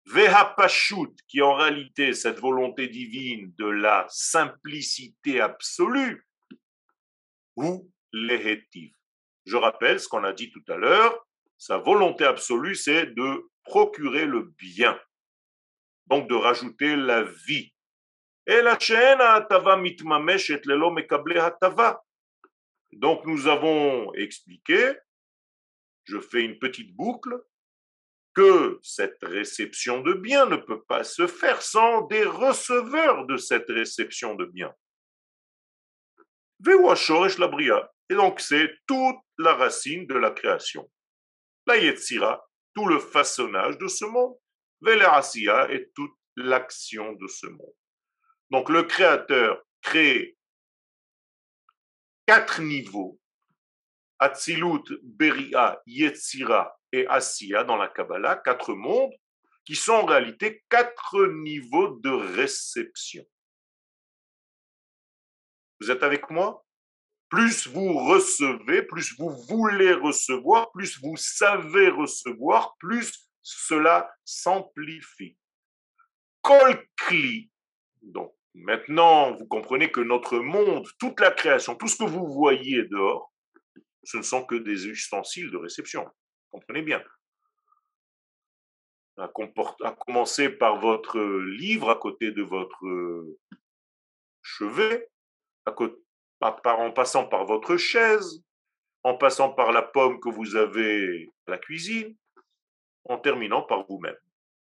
Vehapashut, 0.07 1.15
qui 1.29 1.43
en 1.43 1.55
réalité 1.55 2.15
cette 2.15 2.41
volonté 2.41 2.89
divine 2.89 3.53
de 3.59 3.67
la 3.67 4.07
simplicité 4.09 5.43
absolue, 5.43 6.27
ou 7.57 7.87
Lehetiv. 8.13 8.95
Je 9.45 9.57
rappelle 9.57 10.01
ce 10.01 10.09
qu'on 10.09 10.25
a 10.25 10.33
dit 10.33 10.51
tout 10.51 10.65
à 10.69 10.77
l'heure, 10.77 11.27
sa 11.59 11.77
volonté 11.77 12.25
absolue, 12.25 12.77
c'est 12.77 13.07
de 13.07 13.51
procurer 13.65 14.25
le 14.25 14.55
bien, 14.57 14.99
donc 16.07 16.29
de 16.29 16.35
rajouter 16.35 16.97
la 16.97 17.25
vie. 17.25 17.75
Et 18.47 18.63
la 18.63 18.79
Donc 22.93 23.27
nous 23.27 23.47
avons 23.49 24.15
expliqué, 24.15 24.93
je 26.05 26.19
fais 26.19 26.43
une 26.43 26.59
petite 26.59 26.95
boucle, 26.95 27.43
que 28.35 28.79
cette 28.83 29.19
réception 29.23 30.01
de 30.01 30.15
bien 30.15 30.47
ne 30.47 30.57
peut 30.57 30.83
pas 30.85 31.05
se 31.05 31.27
faire 31.27 31.61
sans 31.61 32.03
des 32.07 32.25
receveurs 32.25 33.27
de 33.27 33.37
cette 33.37 33.69
réception 33.69 34.35
de 34.35 34.47
bien. 34.47 34.75
la 37.39 37.49
bria. 37.49 37.93
Et 38.09 38.15
donc 38.15 38.41
c'est 38.41 38.71
toute 38.87 39.21
la 39.39 39.55
racine 39.55 40.07
de 40.07 40.15
la 40.15 40.31
création. 40.31 40.91
La 41.67 41.77
Yetzira, 41.77 42.47
tout 42.75 42.87
le 42.87 42.99
façonnage 42.99 43.79
de 43.79 43.89
ce 43.89 44.05
monde. 44.05 44.37
Velerasia 44.81 45.71
est 45.71 45.93
toute 45.95 46.17
l'action 46.37 47.13
de 47.13 47.27
ce 47.29 47.47
monde. 47.47 47.75
Donc 48.51 48.69
le 48.69 48.83
Créateur 48.83 49.63
crée 49.81 50.37
quatre 52.27 52.61
niveaux. 52.61 53.21
Atzilut, 54.23 54.85
Beria, 55.03 55.83
Yetzira 55.85 56.79
et 56.93 57.07
Asiya 57.09 57.65
dans 57.65 57.77
la 57.77 57.89
Kabbalah, 57.89 58.37
quatre 58.37 58.73
mondes, 58.73 59.13
qui 59.65 59.75
sont 59.75 59.95
en 59.95 60.05
réalité 60.05 60.65
quatre 60.69 61.27
niveaux 61.27 61.97
de 61.97 62.11
réception. 62.11 63.25
Vous 65.81 65.91
êtes 65.91 66.05
avec 66.05 66.31
moi? 66.31 66.65
Plus 67.31 67.67
vous 67.67 67.95
recevez, 67.99 68.83
plus 68.83 69.13
vous 69.19 69.31
voulez 69.49 69.93
recevoir, 69.95 70.71
plus 70.71 71.01
vous 71.01 71.17
savez 71.17 71.89
recevoir, 71.89 72.77
plus 72.79 73.29
cela 73.43 74.09
s'amplifie. 74.25 75.37
Kolkli, 76.43 77.51
donc 78.03 78.33
Maintenant, 78.55 79.35
vous 79.35 79.47
comprenez 79.47 79.91
que 79.91 80.01
notre 80.01 80.39
monde, 80.39 80.87
toute 80.99 81.21
la 81.21 81.31
création, 81.31 81.75
tout 81.75 81.89
ce 81.89 81.97
que 81.97 82.05
vous 82.05 82.27
voyez 82.27 82.85
dehors, 82.85 83.32
ce 84.05 84.17
ne 84.17 84.23
sont 84.23 84.45
que 84.45 84.55
des 84.55 84.87
ustensiles 84.87 85.51
de 85.51 85.57
réception. 85.57 86.09
Comprenez 86.51 86.83
bien. 86.83 87.03
À, 89.19 89.31
commencer 90.07 90.49
par 90.49 90.81
votre 90.81 91.21
livre 91.21 91.91
à 91.91 91.97
côté 91.97 92.33
de 92.33 92.43
votre 92.43 92.85
chevet, 94.43 95.09
en 95.67 96.91
passant 96.93 97.27
par 97.29 97.45
votre 97.45 97.77
chaise, 97.77 98.43
en 99.05 99.17
passant 99.17 99.53
par 99.53 99.73
la 99.73 99.83
pomme 99.83 100.19
que 100.21 100.29
vous 100.29 100.57
avez 100.57 101.29
à 101.47 101.53
la 101.53 101.59
cuisine, 101.59 102.17
en 103.05 103.19
terminant 103.19 103.63
par 103.63 103.87
vous-même. 103.87 104.17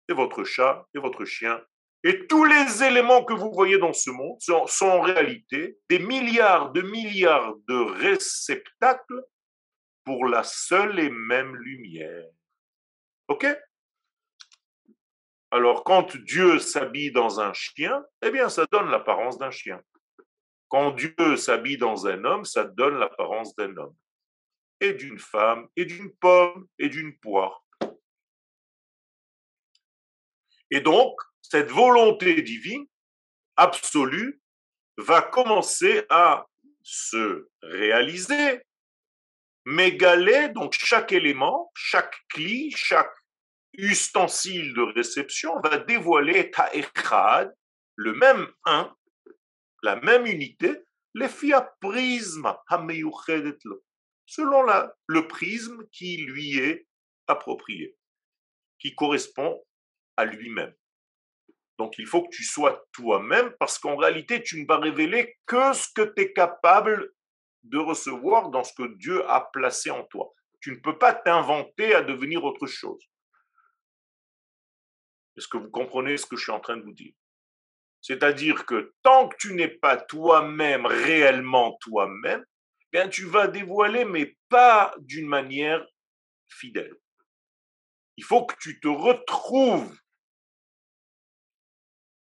Et 0.08 0.14
votre 0.14 0.44
chat, 0.44 0.86
et 0.94 0.98
votre 0.98 1.24
chien, 1.24 1.62
et 2.04 2.26
tous 2.26 2.44
les 2.44 2.84
éléments 2.84 3.24
que 3.24 3.32
vous 3.32 3.50
voyez 3.52 3.78
dans 3.78 3.92
ce 3.92 4.10
monde 4.10 4.40
sont, 4.40 4.86
en 4.86 5.00
réalité 5.00 5.78
des 5.88 5.98
milliards 5.98 6.70
de 6.72 6.82
milliards 6.82 7.54
de 7.68 7.74
réceptacles 7.74 9.24
pour 10.04 10.26
la 10.26 10.44
seule 10.44 10.98
et 11.00 11.10
même 11.10 11.56
lumière. 11.56 12.30
OK? 13.26 13.46
Alors, 15.50 15.82
quand 15.82 16.16
Dieu 16.16 16.58
s'habille 16.58 17.10
dans 17.10 17.40
un 17.40 17.52
chien, 17.52 18.04
eh 18.22 18.30
bien, 18.30 18.48
ça 18.48 18.66
donne 18.70 18.90
l'apparence 18.90 19.38
d'un 19.38 19.50
chien. 19.50 19.82
Quand 20.68 20.92
Dieu 20.92 21.36
s'habille 21.36 21.78
dans 21.78 22.06
un 22.06 22.22
homme, 22.24 22.44
ça 22.44 22.64
donne 22.64 22.98
l'apparence 22.98 23.56
d'un 23.56 23.74
homme. 23.76 23.96
Et 24.80 24.92
d'une 24.92 25.18
femme, 25.18 25.66
et 25.74 25.84
d'une 25.84 26.14
pomme, 26.16 26.68
et 26.78 26.88
d'une 26.88 27.18
poire. 27.18 27.64
Et 30.70 30.80
donc, 30.80 31.18
cette 31.42 31.70
volonté 31.70 32.42
divine 32.42 32.86
absolue 33.56 34.40
va 34.96 35.22
commencer 35.22 36.04
à 36.10 36.46
se 36.82 37.48
réaliser, 37.62 38.62
mégaler, 39.64 40.48
donc 40.48 40.72
chaque 40.72 41.12
élément, 41.12 41.70
chaque 41.74 42.14
cli, 42.28 42.70
chaque 42.70 43.14
ustensile 43.74 44.74
de 44.74 44.82
réception 44.82 45.60
va 45.60 45.78
dévoiler 45.78 46.50
ta'echad, 46.50 47.54
le 47.96 48.14
même 48.14 48.48
un, 48.64 48.94
la 49.82 49.96
même 49.96 50.26
unité, 50.26 50.82
les 51.14 51.28
fia 51.28 51.60
prisme 51.80 52.52
selon 54.26 54.62
le 55.06 55.28
prisme 55.28 55.86
qui 55.92 56.18
lui 56.18 56.58
est 56.58 56.86
approprié, 57.26 57.96
qui 58.78 58.94
correspond 58.94 59.62
à 60.16 60.24
lui-même. 60.24 60.74
Donc 61.78 61.96
il 61.98 62.06
faut 62.06 62.22
que 62.22 62.34
tu 62.34 62.44
sois 62.44 62.84
toi-même 62.92 63.54
parce 63.58 63.78
qu'en 63.78 63.96
réalité, 63.96 64.42
tu 64.42 64.60
ne 64.60 64.66
vas 64.66 64.78
révéler 64.78 65.36
que 65.46 65.72
ce 65.72 65.88
que 65.94 66.02
tu 66.02 66.22
es 66.22 66.32
capable 66.32 67.12
de 67.62 67.78
recevoir 67.78 68.50
dans 68.50 68.64
ce 68.64 68.72
que 68.74 68.96
Dieu 68.96 69.28
a 69.30 69.48
placé 69.52 69.90
en 69.90 70.04
toi. 70.04 70.32
Tu 70.60 70.72
ne 70.72 70.80
peux 70.80 70.98
pas 70.98 71.14
t'inventer 71.14 71.94
à 71.94 72.02
devenir 72.02 72.44
autre 72.44 72.66
chose. 72.66 73.00
Est-ce 75.36 75.46
que 75.46 75.58
vous 75.58 75.70
comprenez 75.70 76.16
ce 76.16 76.26
que 76.26 76.36
je 76.36 76.42
suis 76.42 76.52
en 76.52 76.60
train 76.60 76.76
de 76.76 76.82
vous 76.82 76.92
dire? 76.92 77.12
C'est-à-dire 78.00 78.66
que 78.66 78.92
tant 79.02 79.28
que 79.28 79.36
tu 79.38 79.54
n'es 79.54 79.68
pas 79.68 79.96
toi-même, 79.96 80.84
réellement 80.86 81.76
toi-même, 81.80 82.44
eh 82.80 82.86
bien 82.90 83.08
tu 83.08 83.24
vas 83.24 83.46
dévoiler, 83.46 84.04
mais 84.04 84.36
pas 84.48 84.94
d'une 84.98 85.28
manière 85.28 85.86
fidèle. 86.48 86.94
Il 88.16 88.24
faut 88.24 88.46
que 88.46 88.56
tu 88.60 88.80
te 88.80 88.88
retrouves 88.88 89.96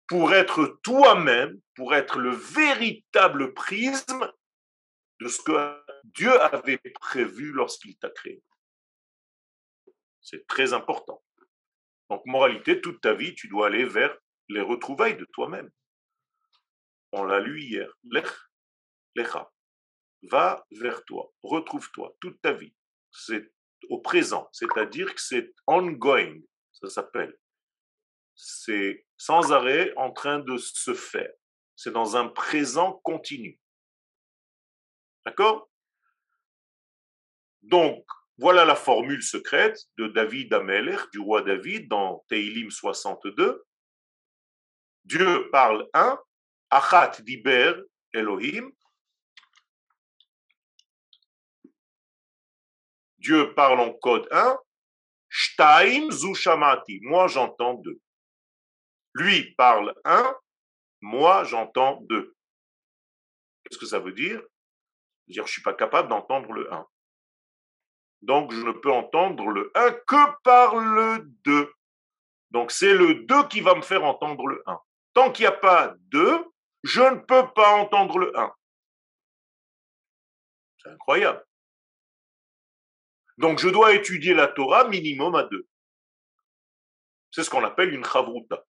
pour 0.06 0.34
être 0.34 0.78
toi-même, 0.82 1.60
pour 1.74 1.94
être 1.94 2.18
le 2.18 2.30
véritable 2.30 3.54
prisme 3.54 4.30
de 5.20 5.28
ce 5.28 5.40
que 5.40 5.84
Dieu 6.04 6.40
avait 6.40 6.80
prévu 7.00 7.52
lorsqu'il 7.52 7.96
t'a 7.96 8.10
créé. 8.10 8.42
C'est 10.20 10.46
très 10.46 10.72
important. 10.72 11.22
Donc, 12.10 12.24
moralité, 12.26 12.80
toute 12.80 13.00
ta 13.00 13.14
vie, 13.14 13.34
tu 13.34 13.48
dois 13.48 13.68
aller 13.68 13.84
vers 13.84 14.16
les 14.48 14.60
retrouvailles 14.60 15.16
de 15.16 15.24
toi-même. 15.32 15.70
On 17.12 17.24
l'a 17.24 17.40
lu 17.40 17.62
hier. 17.62 17.90
Lech, 18.04 18.28
lecha. 19.14 19.50
Va 20.30 20.64
vers 20.70 21.04
toi, 21.04 21.32
retrouve-toi 21.42 22.14
toute 22.20 22.40
ta 22.40 22.52
vie. 22.52 22.74
C'est 23.10 23.52
au 23.88 23.98
présent, 23.98 24.48
c'est-à-dire 24.52 25.12
que 25.14 25.20
c'est 25.20 25.52
ongoing, 25.66 26.38
ça 26.72 26.88
s'appelle. 26.88 27.36
C'est 28.44 29.06
sans 29.16 29.52
arrêt 29.52 29.92
en 29.96 30.10
train 30.10 30.40
de 30.40 30.56
se 30.56 30.94
faire. 30.94 31.32
C'est 31.76 31.92
dans 31.92 32.16
un 32.16 32.26
présent 32.26 33.00
continu. 33.04 33.60
D'accord? 35.24 35.70
Donc, 37.62 38.04
voilà 38.38 38.64
la 38.64 38.74
formule 38.74 39.22
secrète 39.22 39.78
de 39.96 40.08
David 40.08 40.52
Ameler, 40.54 40.96
du 41.12 41.20
roi 41.20 41.42
David, 41.42 41.86
dans 41.86 42.24
Teilim 42.28 42.68
62. 42.68 43.64
Dieu 45.04 45.48
parle 45.52 45.88
un, 45.94 46.18
Achat 46.68 47.20
diber 47.22 47.74
Elohim. 48.12 48.72
Dieu 53.18 53.54
parle 53.54 53.78
en 53.78 53.92
code 53.92 54.26
1, 54.32 54.58
Shtaim 55.28 56.10
Zushamati. 56.10 56.98
Moi, 57.02 57.28
j'entends 57.28 57.74
deux. 57.74 58.00
Lui 59.14 59.54
parle 59.54 59.94
un, 60.04 60.36
moi, 61.00 61.44
j'entends 61.44 62.00
deux. 62.02 62.34
Qu'est-ce 63.64 63.78
que 63.78 63.86
ça 63.86 63.98
veut 63.98 64.12
dire? 64.12 64.40
Dire 65.28 65.44
je 65.44 65.48
ne 65.48 65.52
suis 65.52 65.62
pas 65.62 65.74
capable 65.74 66.08
d'entendre 66.08 66.52
le 66.52 66.72
1. 66.72 66.86
Donc, 68.22 68.52
je 68.52 68.62
ne 68.62 68.72
peux 68.72 68.92
entendre 68.92 69.48
le 69.48 69.70
1 69.74 69.92
que 70.06 70.42
par 70.42 70.76
le 70.76 71.24
2. 71.44 71.72
Donc, 72.52 72.70
c'est 72.70 72.94
le 72.94 73.14
2 73.24 73.48
qui 73.48 73.60
va 73.60 73.74
me 73.74 73.82
faire 73.82 74.04
entendre 74.04 74.46
le 74.46 74.62
1. 74.66 74.80
Tant 75.14 75.32
qu'il 75.32 75.42
n'y 75.42 75.48
a 75.48 75.52
pas 75.52 75.94
2, 75.98 76.44
je 76.84 77.02
ne 77.02 77.18
peux 77.18 77.52
pas 77.52 77.74
entendre 77.74 78.18
le 78.18 78.36
1. 78.38 78.54
C'est 80.78 80.90
incroyable. 80.90 81.44
Donc, 83.38 83.58
je 83.58 83.68
dois 83.68 83.92
étudier 83.92 84.34
la 84.34 84.48
Torah 84.48 84.86
minimum 84.88 85.34
à 85.34 85.44
2. 85.44 85.66
C'est 87.30 87.42
ce 87.42 87.50
qu'on 87.50 87.64
appelle 87.64 87.92
une 87.92 88.04
chavruta. 88.04 88.64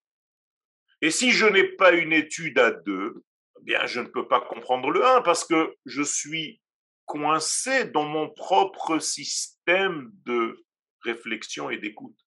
Et 1.03 1.11
si 1.11 1.31
je 1.31 1.45
n'ai 1.45 1.67
pas 1.67 1.91
une 1.91 2.13
étude 2.13 2.57
à 2.57 2.71
2, 2.71 3.25
bien, 3.63 3.85
je 3.87 3.99
ne 3.99 4.07
peux 4.07 4.25
pas 4.25 4.39
comprendre 4.39 4.89
le 4.89 5.05
1 5.05 5.21
parce 5.23 5.43
que 5.43 5.75
je 5.85 6.01
suis 6.01 6.61
coincé 7.03 7.83
dans 7.83 8.05
mon 8.05 8.29
propre 8.29 8.99
système 8.99 10.09
de 10.25 10.63
réflexion 11.01 11.69
et 11.69 11.77
d'écoute. 11.77 12.17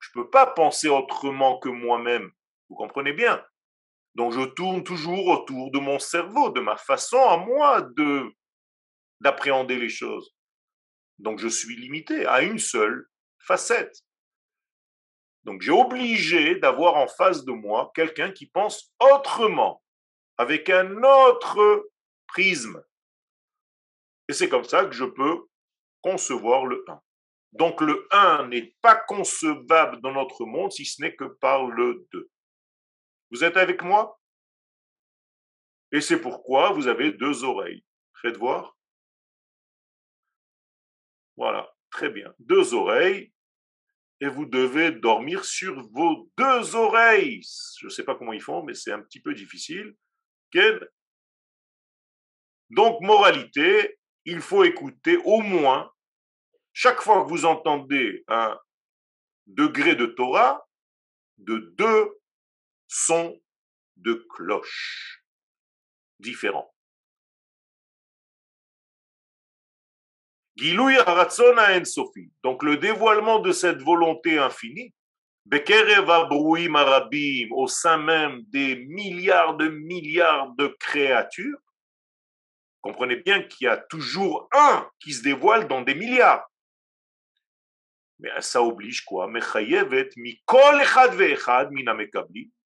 Je 0.00 0.10
ne 0.10 0.24
peux 0.24 0.28
pas 0.28 0.44
penser 0.44 0.88
autrement 0.88 1.60
que 1.60 1.68
moi-même. 1.68 2.32
Vous 2.68 2.74
comprenez 2.74 3.12
bien? 3.12 3.40
Donc 4.16 4.32
je 4.32 4.44
tourne 4.44 4.82
toujours 4.82 5.28
autour 5.28 5.70
de 5.70 5.78
mon 5.78 6.00
cerveau, 6.00 6.50
de 6.50 6.60
ma 6.60 6.76
façon 6.76 7.18
à 7.18 7.36
moi 7.36 7.82
de 7.96 8.24
d'appréhender 9.20 9.78
les 9.78 9.88
choses. 9.88 10.34
Donc 11.20 11.38
je 11.38 11.46
suis 11.46 11.76
limité 11.76 12.26
à 12.26 12.42
une 12.42 12.58
seule 12.58 13.06
facette. 13.38 14.03
Donc 15.44 15.60
j'ai 15.62 15.72
obligé 15.72 16.56
d'avoir 16.56 16.96
en 16.96 17.06
face 17.06 17.44
de 17.44 17.52
moi 17.52 17.92
quelqu'un 17.94 18.32
qui 18.32 18.46
pense 18.46 18.94
autrement 18.98 19.82
avec 20.38 20.70
un 20.70 21.02
autre 21.02 21.90
prisme. 22.26 22.82
Et 24.28 24.32
c'est 24.32 24.48
comme 24.48 24.64
ça 24.64 24.86
que 24.86 24.92
je 24.92 25.04
peux 25.04 25.46
concevoir 26.02 26.66
le 26.66 26.84
1. 26.88 27.00
Donc 27.52 27.80
le 27.80 28.06
1 28.10 28.48
n'est 28.48 28.74
pas 28.80 28.96
concevable 28.96 30.00
dans 30.00 30.12
notre 30.12 30.44
monde 30.44 30.72
si 30.72 30.84
ce 30.84 31.02
n'est 31.02 31.14
que 31.14 31.24
par 31.24 31.66
le 31.66 32.06
2. 32.12 32.30
Vous 33.30 33.44
êtes 33.44 33.56
avec 33.56 33.82
moi? 33.82 34.18
Et 35.92 36.00
c'est 36.00 36.20
pourquoi 36.20 36.72
vous 36.72 36.88
avez 36.88 37.12
deux 37.12 37.44
oreilles. 37.44 37.84
Faites 38.20 38.36
voir. 38.36 38.76
Voilà, 41.36 41.72
très 41.90 42.10
bien. 42.10 42.34
Deux 42.38 42.74
oreilles. 42.74 43.32
Et 44.24 44.28
vous 44.28 44.46
devez 44.46 44.90
dormir 44.90 45.44
sur 45.44 45.86
vos 45.90 46.30
deux 46.38 46.74
oreilles. 46.76 47.42
Je 47.78 47.84
ne 47.84 47.90
sais 47.90 48.04
pas 48.04 48.14
comment 48.14 48.32
ils 48.32 48.40
font, 48.40 48.62
mais 48.62 48.72
c'est 48.72 48.90
un 48.90 49.02
petit 49.02 49.20
peu 49.20 49.34
difficile. 49.34 49.94
Donc, 52.70 53.02
moralité, 53.02 53.98
il 54.24 54.40
faut 54.40 54.64
écouter 54.64 55.18
au 55.26 55.42
moins, 55.42 55.92
chaque 56.72 57.02
fois 57.02 57.22
que 57.22 57.28
vous 57.28 57.44
entendez 57.44 58.24
un 58.28 58.58
degré 59.46 59.94
de 59.94 60.06
Torah, 60.06 60.66
de 61.36 61.58
deux 61.76 62.18
sons 62.88 63.38
de 63.96 64.26
cloche 64.30 65.22
différents. 66.18 66.73
Donc 70.56 72.62
le 72.62 72.76
dévoilement 72.76 73.40
de 73.40 73.52
cette 73.52 73.82
volonté 73.82 74.38
infinie 74.38 74.94
au 77.50 77.66
sein 77.66 77.98
même 77.98 78.42
des 78.44 78.76
milliards 78.86 79.56
de 79.56 79.68
milliards 79.68 80.54
de 80.56 80.68
créatures, 80.78 81.58
comprenez 82.80 83.16
bien 83.16 83.42
qu'il 83.42 83.66
y 83.66 83.68
a 83.68 83.76
toujours 83.76 84.48
un 84.52 84.88
qui 85.00 85.12
se 85.12 85.22
dévoile 85.22 85.68
dans 85.68 85.82
des 85.82 85.94
milliards. 85.94 86.48
Mais 88.20 88.30
ça 88.40 88.62
oblige 88.62 89.04
quoi? 89.04 89.30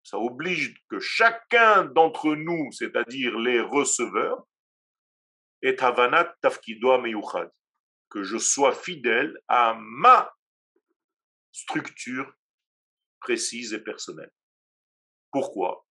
Ça 0.05 0.19
oblige 0.19 0.75
que 0.89 1.01
chacun 1.01 1.85
d'entre 1.85 2.35
nous, 2.35 2.71
c'est-à-dire 2.73 3.39
les 3.39 3.61
receveurs, 3.61 4.45
est 5.63 5.83
havanat 5.83 6.35
tafkido 6.41 6.93
que 8.11 8.23
je 8.23 8.39
sois 8.39 8.75
fidèle 8.75 9.39
à 9.49 9.75
ma 9.81 10.33
structure 11.53 12.33
précise 13.21 13.75
et 13.75 13.81
personnelle. 13.81 14.33
Pourquoi? 15.31 15.87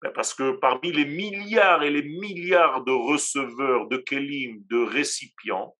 Ben, 0.00 0.10
Parce 0.12 0.34
que 0.34 0.52
parmi 0.52 0.92
les 0.92 1.04
milliards 1.04 1.82
et 1.82 1.90
les 1.90 2.02
milliards 2.02 2.82
de 2.84 2.92
receveurs, 2.92 3.88
de 3.88 3.98
kelim, 3.98 4.64
de 4.66 4.84
récipients, 4.84 5.76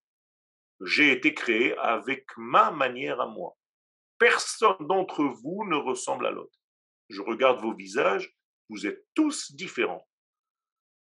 j'ai 0.84 1.12
été 1.12 1.34
créé 1.34 1.76
avec 1.78 2.26
ma 2.36 2.70
manière 2.70 3.20
à 3.20 3.26
moi. 3.26 3.56
Personne 4.18 4.86
d'entre 4.86 5.24
vous 5.24 5.64
ne 5.68 5.76
ressemble 5.76 6.26
à 6.26 6.30
l'autre. 6.30 6.58
Je 7.08 7.20
regarde 7.20 7.60
vos 7.60 7.74
visages, 7.74 8.32
vous 8.68 8.86
êtes 8.86 9.04
tous 9.14 9.52
différents. 9.52 10.06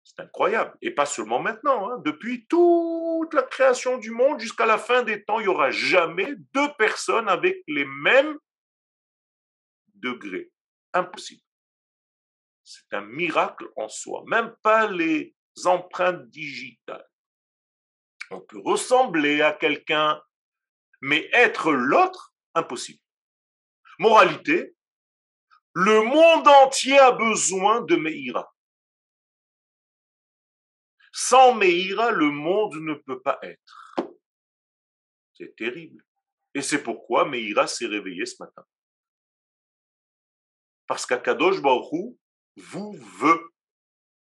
C'est 0.03 0.19
incroyable. 0.19 0.77
Et 0.81 0.91
pas 0.91 1.05
seulement 1.05 1.39
maintenant. 1.39 1.89
Hein. 1.89 2.01
Depuis 2.03 2.45
toute 2.47 3.33
la 3.33 3.43
création 3.43 3.97
du 3.97 4.11
monde 4.11 4.39
jusqu'à 4.39 4.65
la 4.65 4.77
fin 4.77 5.03
des 5.03 5.23
temps, 5.23 5.39
il 5.39 5.43
n'y 5.43 5.49
aura 5.49 5.71
jamais 5.71 6.33
deux 6.53 6.73
personnes 6.77 7.29
avec 7.29 7.63
les 7.67 7.85
mêmes 7.85 8.37
degrés. 9.95 10.51
Impossible. 10.93 11.41
C'est 12.63 12.93
un 12.93 13.01
miracle 13.01 13.67
en 13.75 13.89
soi. 13.89 14.23
Même 14.27 14.55
pas 14.63 14.87
les 14.87 15.35
empreintes 15.65 16.27
digitales. 16.29 17.07
On 18.31 18.39
peut 18.39 18.61
ressembler 18.63 19.41
à 19.41 19.51
quelqu'un, 19.51 20.21
mais 21.01 21.29
être 21.33 21.71
l'autre, 21.71 22.33
impossible. 22.53 22.99
Moralité, 23.99 24.73
le 25.73 26.01
monde 26.03 26.47
entier 26.47 26.97
a 26.97 27.11
besoin 27.11 27.81
de 27.81 27.95
Meïra. 27.95 28.53
Sans 31.11 31.53
Meïra, 31.53 32.11
le 32.11 32.29
monde 32.31 32.75
ne 32.75 32.93
peut 32.93 33.21
pas 33.21 33.39
être. 33.41 33.95
C'est 35.33 35.55
terrible. 35.55 36.03
Et 36.53 36.61
c'est 36.61 36.83
pourquoi 36.83 37.25
Meïra 37.25 37.67
s'est 37.67 37.87
réveillé 37.87 38.25
ce 38.25 38.35
matin. 38.39 38.63
Parce 40.87 41.05
qu'Akadosh 41.05 41.61
Baruch 41.61 42.15
vous 42.57 42.93
veut. 42.93 43.51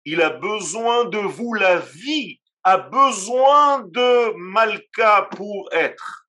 Il 0.05 0.23
a 0.23 0.31
besoin 0.31 1.05
de 1.05 1.19
vous. 1.19 1.55
La 1.55 1.79
vie 1.79 2.41
a 2.63 2.79
besoin 2.79 3.81
de 3.81 4.33
Malka 4.37 5.29
pour 5.37 5.69
être. 5.73 6.29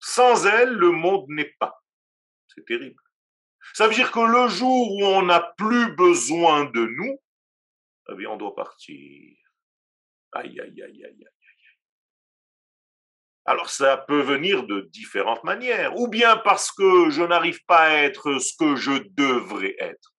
Sans 0.00 0.46
elle, 0.46 0.72
le 0.72 0.90
monde 0.90 1.26
n'est 1.28 1.54
pas. 1.58 1.82
C'est 2.48 2.64
terrible. 2.64 3.00
Ça 3.74 3.86
veut 3.86 3.94
dire 3.94 4.10
que 4.10 4.20
le 4.20 4.48
jour 4.48 4.92
où 4.92 5.04
on 5.04 5.22
n'a 5.22 5.40
plus 5.56 5.94
besoin 5.94 6.64
de 6.64 6.84
nous, 6.84 7.20
eh 8.10 8.26
on 8.26 8.36
doit 8.36 8.54
partir. 8.54 9.36
Aïe, 10.32 10.60
aïe, 10.60 10.82
aïe, 10.82 11.04
aïe, 11.04 11.04
aïe. 11.04 11.28
Alors 13.44 13.70
ça 13.70 13.96
peut 13.96 14.20
venir 14.20 14.66
de 14.66 14.82
différentes 14.92 15.42
manières, 15.42 15.98
ou 15.98 16.06
bien 16.06 16.36
parce 16.36 16.70
que 16.70 17.08
je 17.08 17.22
n'arrive 17.22 17.64
pas 17.64 17.80
à 17.80 17.94
être 18.02 18.38
ce 18.38 18.54
que 18.58 18.76
je 18.76 18.92
devrais 19.12 19.74
être. 19.78 20.12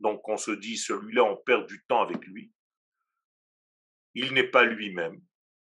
Donc 0.00 0.26
on 0.28 0.36
se 0.36 0.52
dit, 0.52 0.78
celui-là, 0.78 1.24
on 1.24 1.36
perd 1.36 1.66
du 1.66 1.84
temps 1.88 2.00
avec 2.00 2.24
lui. 2.26 2.52
il 4.14 4.32
n'est 4.32 4.48
pas 4.48 4.64
lui-même. 4.64 5.20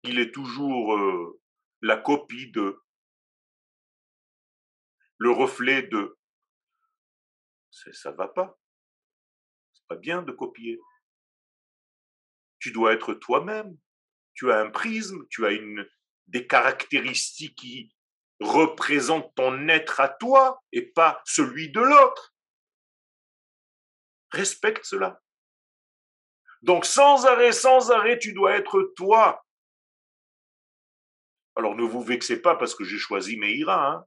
Il 0.05 0.21
est 0.21 0.33
toujours 0.33 0.97
euh, 0.97 1.41
la 1.83 1.97
copie 1.97 2.51
de, 2.53 2.81
le 5.19 5.31
reflet 5.31 5.83
de. 5.83 6.17
Ça 7.71 8.13
va 8.13 8.29
pas. 8.29 8.59
C'est 9.75 9.87
pas 9.89 9.97
bien 9.97 10.23
de 10.23 10.33
copier. 10.33 10.81
Tu 12.59 12.73
dois 12.73 12.93
être 12.93 13.15
toi-même. 13.15 13.77
Tu 14.35 14.53
as 14.53 14.61
un 14.61 14.71
prisme, 14.71 15.27
tu 15.31 15.47
as 15.47 15.53
une, 15.53 15.87
des 16.27 16.47
caractéristiques 16.47 17.57
qui 17.57 17.95
représentent 18.41 19.35
ton 19.35 19.69
être 19.69 20.01
à 20.01 20.09
toi 20.09 20.63
et 20.73 20.83
pas 20.83 21.21
celui 21.25 21.71
de 21.71 21.81
l'autre. 21.81 22.35
Respecte 24.31 24.85
cela. 24.85 25.21
Donc 26.63 26.85
sans 26.85 27.27
arrêt, 27.27 27.53
sans 27.53 27.91
arrêt, 27.91 28.19
tu 28.19 28.33
dois 28.33 28.57
être 28.57 28.93
toi. 28.97 29.45
Alors 31.57 31.75
ne 31.75 31.83
vous 31.83 32.03
vexez 32.03 32.41
pas 32.41 32.57
parce 32.57 32.75
que 32.75 32.85
j'ai 32.85 32.99
choisi 32.99 33.37
Meïra. 33.37 33.89
Hein. 33.89 34.05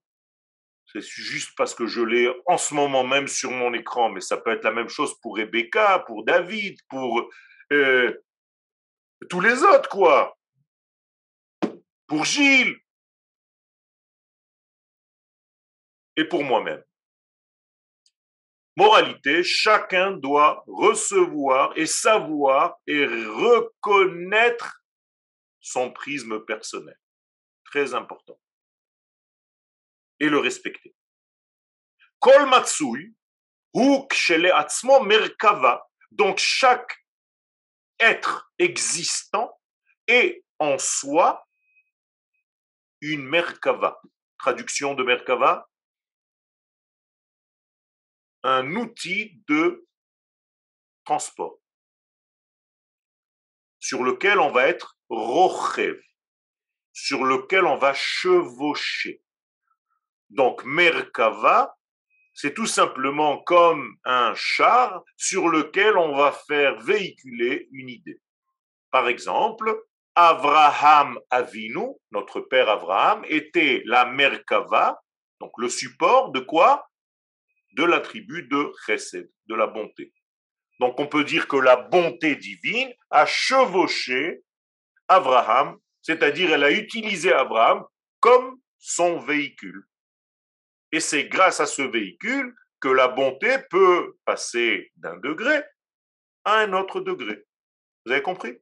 C'est 0.85 1.01
juste 1.01 1.51
parce 1.55 1.73
que 1.73 1.85
je 1.85 2.01
l'ai 2.01 2.33
en 2.45 2.57
ce 2.57 2.73
moment 2.73 3.05
même 3.05 3.27
sur 3.27 3.51
mon 3.51 3.73
écran, 3.73 4.09
mais 4.09 4.21
ça 4.21 4.37
peut 4.37 4.51
être 4.51 4.63
la 4.63 4.71
même 4.71 4.89
chose 4.89 5.13
pour 5.21 5.37
Rebecca, 5.37 5.99
pour 5.99 6.25
David, 6.25 6.77
pour 6.89 7.29
euh, 7.71 8.21
tous 9.29 9.41
les 9.41 9.63
autres, 9.63 9.89
quoi. 9.89 10.37
Pour 12.07 12.25
Gilles. 12.25 12.77
Et 16.17 16.25
pour 16.25 16.43
moi-même. 16.43 16.83
Moralité, 18.75 19.43
chacun 19.43 20.11
doit 20.11 20.63
recevoir 20.67 21.77
et 21.77 21.85
savoir 21.85 22.79
et 22.87 23.05
reconnaître 23.05 24.83
son 25.59 25.91
prisme 25.91 26.43
personnel. 26.45 26.97
Très 27.65 27.93
important. 27.93 28.39
Et 30.19 30.29
le 30.29 30.39
respecter. 30.39 30.95
Kol 32.19 32.47
matsui, 32.47 33.15
merkava. 35.03 35.87
Donc 36.11 36.39
chaque 36.39 37.00
être 38.01 38.51
existant 38.59 39.57
est 40.07 40.43
en 40.59 40.77
soi 40.77 41.47
une 42.99 43.23
merkava. 43.23 43.99
Traduction 44.37 44.95
de 44.95 45.03
merkava, 45.03 45.69
un 48.43 48.75
outil 48.75 49.41
de 49.47 49.87
transport 51.05 51.61
sur 53.81 54.03
lequel 54.03 54.39
on 54.39 54.51
va 54.51 54.67
être 54.67 54.97
rochev, 55.09 55.99
sur 56.93 57.25
lequel 57.25 57.65
on 57.65 57.77
va 57.77 57.93
chevaucher. 57.93 59.21
Donc, 60.29 60.63
Merkava, 60.63 61.77
c'est 62.41 62.55
tout 62.55 62.65
simplement 62.65 63.37
comme 63.43 63.97
un 64.03 64.33
char 64.33 65.03
sur 65.15 65.47
lequel 65.47 65.95
on 65.95 66.15
va 66.15 66.31
faire 66.31 66.79
véhiculer 66.79 67.67
une 67.71 67.87
idée. 67.87 68.19
Par 68.89 69.07
exemple, 69.07 69.79
Avraham 70.15 71.19
Avinu, 71.29 71.89
notre 72.09 72.41
père 72.41 72.67
Abraham, 72.67 73.23
était 73.29 73.83
la 73.85 74.05
Merkava, 74.05 74.99
donc 75.39 75.51
le 75.59 75.69
support 75.69 76.31
de 76.31 76.39
quoi? 76.39 76.89
De 77.73 77.83
l'attribut 77.83 78.47
de 78.47 78.73
chesed, 78.87 79.29
de 79.45 79.53
la 79.53 79.67
bonté. 79.67 80.11
Donc 80.79 80.99
on 80.99 81.05
peut 81.05 81.23
dire 81.23 81.47
que 81.47 81.57
la 81.57 81.75
bonté 81.75 82.35
divine 82.37 82.91
a 83.11 83.27
chevauché 83.27 84.41
Abraham, 85.07 85.77
c'est-à-dire 86.01 86.53
elle 86.53 86.63
a 86.63 86.71
utilisé 86.71 87.31
Abraham 87.33 87.85
comme 88.19 88.57
son 88.79 89.19
véhicule. 89.19 89.85
Et 90.91 90.99
c'est 90.99 91.25
grâce 91.25 91.59
à 91.59 91.65
ce 91.65 91.81
véhicule 91.81 92.53
que 92.79 92.89
la 92.89 93.07
bonté 93.07 93.57
peut 93.69 94.17
passer 94.25 94.91
d'un 94.95 95.17
degré 95.17 95.63
à 96.43 96.59
un 96.59 96.73
autre 96.73 97.01
degré. 97.01 97.45
Vous 98.05 98.11
avez 98.11 98.21
compris? 98.21 98.57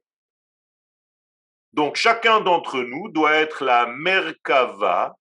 Donc 1.72 1.96
chacun 1.96 2.40
d'entre 2.40 2.80
nous 2.80 3.08
doit 3.08 3.34
être 3.34 3.64
la 3.64 3.86
Merkava, 3.86 5.16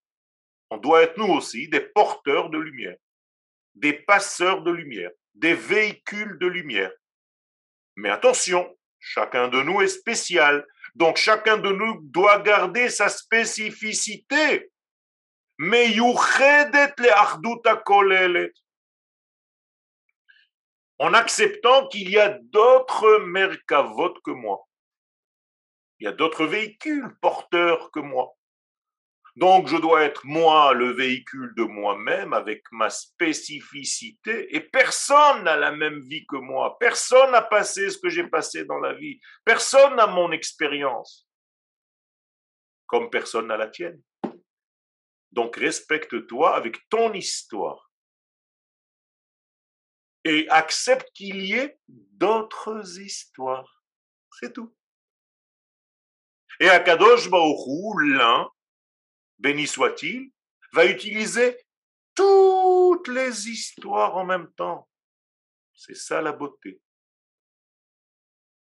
on 0.70 0.78
doit 0.78 1.03
être 1.03 1.18
nous 1.18 1.32
aussi 1.32 1.68
des 1.70 1.80
porteurs 1.80 2.49
de 2.49 2.57
lumière 2.57 2.97
des 3.80 3.93
passeurs 3.93 4.62
de 4.62 4.72
lumière, 4.72 5.12
des 5.34 5.53
véhicules 5.53 6.38
de 6.39 6.47
lumière. 6.47 6.91
Mais 7.95 8.10
attention, 8.10 8.78
chacun 8.99 9.47
de 9.47 9.62
nous 9.62 9.82
est 9.82 9.88
spécial. 9.88 10.66
Donc 10.95 11.18
chacun 11.18 11.57
de 11.57 11.70
nous 11.70 12.01
doit 12.03 12.39
garder 12.39 12.89
sa 12.89 13.10
spécificité. 13.10 14.70
En 20.99 21.14
acceptant 21.14 21.88
qu'il 21.89 22.10
y 22.10 22.18
a 22.18 22.30
d'autres 22.30 23.20
merkavot 23.26 24.14
que 24.24 24.32
moi. 24.32 24.66
Il 25.99 26.05
y 26.05 26.07
a 26.07 26.14
d'autres 26.14 26.45
véhicules 26.45 27.14
porteurs 27.20 27.91
que 27.91 27.99
moi. 27.99 28.38
Donc, 29.36 29.68
je 29.68 29.76
dois 29.76 30.03
être 30.03 30.26
moi 30.26 30.74
le 30.74 30.91
véhicule 30.91 31.53
de 31.57 31.64
moi-même 31.64 32.32
avec 32.32 32.64
ma 32.72 32.89
spécificité 32.89 34.55
et 34.55 34.62
personne 34.62 35.43
n'a 35.43 35.57
la 35.57 35.72
même 35.72 35.99
vie 35.99 36.26
que 36.26 36.38
moi. 36.38 36.78
Personne 36.80 37.32
n'a 37.32 37.41
passé 37.41 37.89
ce 37.89 37.97
que 37.97 38.10
j'ai 38.10 38.28
passé 38.28 38.64
dans 38.64 38.80
la 38.80 38.93
vie. 38.93 39.20
Personne 39.43 39.97
n'a 39.97 40.07
mon 40.07 40.32
expérience. 40.32 41.28
Comme 42.88 43.10
personne 43.10 43.47
n'a 43.47 43.57
la 43.57 43.68
tienne. 43.68 44.01
Donc, 45.32 45.56
respecte-toi 45.56 46.56
avec 46.56 46.88
ton 46.90 47.14
histoire. 47.14 47.92
Et 50.24 50.48
accepte 50.50 51.10
qu'il 51.14 51.46
y 51.46 51.54
ait 51.54 51.80
d'autres 51.88 53.00
histoires. 53.00 53.84
C'est 54.40 54.54
tout. 54.54 54.76
Et 56.60 56.70
à 56.70 56.80
Kadosh 56.80 57.30
Baruch 57.30 58.18
l'un, 58.18 58.50
béni 59.38 59.66
soit-il, 59.66 60.32
va 60.74 60.86
utiliser 60.86 61.58
toutes 62.16 63.08
les 63.08 63.50
histoires 63.50 64.18
en 64.18 64.26
même 64.26 64.52
temps. 64.54 64.90
C'est 65.74 65.96
ça 65.96 66.22
la 66.22 66.34
beauté. 66.34 66.82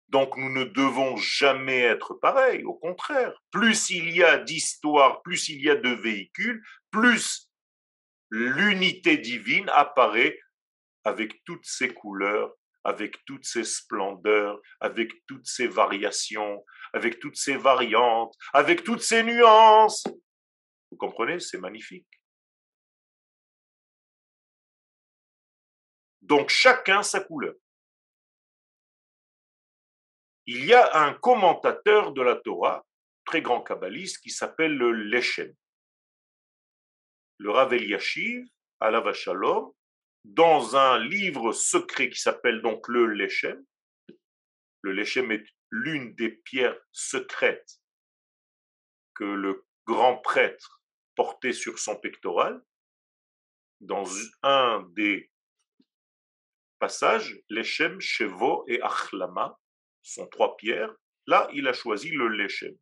Donc 0.08 0.36
nous 0.36 0.50
ne 0.50 0.64
devons 0.64 1.16
jamais 1.16 1.80
être 1.80 2.14
pareils, 2.14 2.62
au 2.64 2.74
contraire. 2.74 3.34
Plus 3.50 3.90
il 3.90 4.10
y 4.10 4.22
a 4.22 4.38
d'histoires, 4.38 5.22
plus 5.22 5.48
il 5.48 5.60
y 5.62 5.70
a 5.70 5.74
de 5.74 5.90
véhicules, 5.90 6.62
plus 6.90 7.50
l'unité 8.30 9.18
divine 9.18 9.68
apparaît 9.70 10.38
avec 11.04 11.44
toutes 11.44 11.66
ses 11.66 11.92
couleurs, 11.92 12.54
avec 12.84 13.24
toutes 13.24 13.44
ses 13.44 13.64
splendeurs, 13.64 14.60
avec 14.80 15.12
toutes 15.26 15.46
ses 15.46 15.66
variations, 15.66 16.64
avec 16.92 17.18
toutes 17.18 17.36
ses 17.36 17.56
variantes, 17.56 18.34
avec 18.52 18.84
toutes 18.84 19.02
ses 19.02 19.24
nuances. 19.24 20.04
Vous 20.90 20.96
comprenez? 20.96 21.40
C'est 21.40 21.58
magnifique. 21.58 22.06
Donc 26.22 26.48
chacun 26.48 27.02
sa 27.02 27.20
couleur. 27.20 27.54
Il 30.46 30.64
y 30.64 30.72
a 30.72 31.02
un 31.02 31.14
commentateur 31.14 32.12
de 32.12 32.22
la 32.22 32.36
Torah, 32.36 32.86
très 33.24 33.42
grand 33.42 33.62
kabbaliste, 33.62 34.18
qui 34.20 34.30
s'appelle 34.30 34.76
le 34.76 34.92
Leshem. 34.92 35.52
Le 37.38 37.50
Rav 37.50 37.74
Eliashiv, 37.74 38.46
la 38.80 39.12
Shalom, 39.12 39.72
dans 40.22 40.76
un 40.76 40.98
livre 40.98 41.52
secret 41.52 42.10
qui 42.10 42.20
s'appelle 42.20 42.62
donc 42.62 42.86
le 42.86 43.06
Leshem. 43.06 43.64
Le 44.82 44.92
Leshem 44.92 45.32
est 45.32 45.46
l'une 45.70 46.14
des 46.14 46.30
pierres 46.30 46.78
secrètes 46.92 47.80
que 49.14 49.24
le 49.24 49.66
grand 49.84 50.18
prêtre 50.18 50.80
porté 51.16 51.52
sur 51.52 51.78
son 51.80 51.96
pectoral, 51.96 52.62
dans 53.80 54.06
un 54.42 54.86
des 54.90 55.30
passages, 56.78 57.36
Lechem, 57.48 58.00
Chevo 58.00 58.64
et 58.68 58.80
Achlama 58.80 59.58
sont 60.12 60.26
trois 60.28 60.56
pierres. 60.56 60.94
Là, 61.26 61.48
il 61.52 61.66
a 61.66 61.72
choisi 61.72 62.10
le 62.10 62.28
Lechem. 62.28 62.76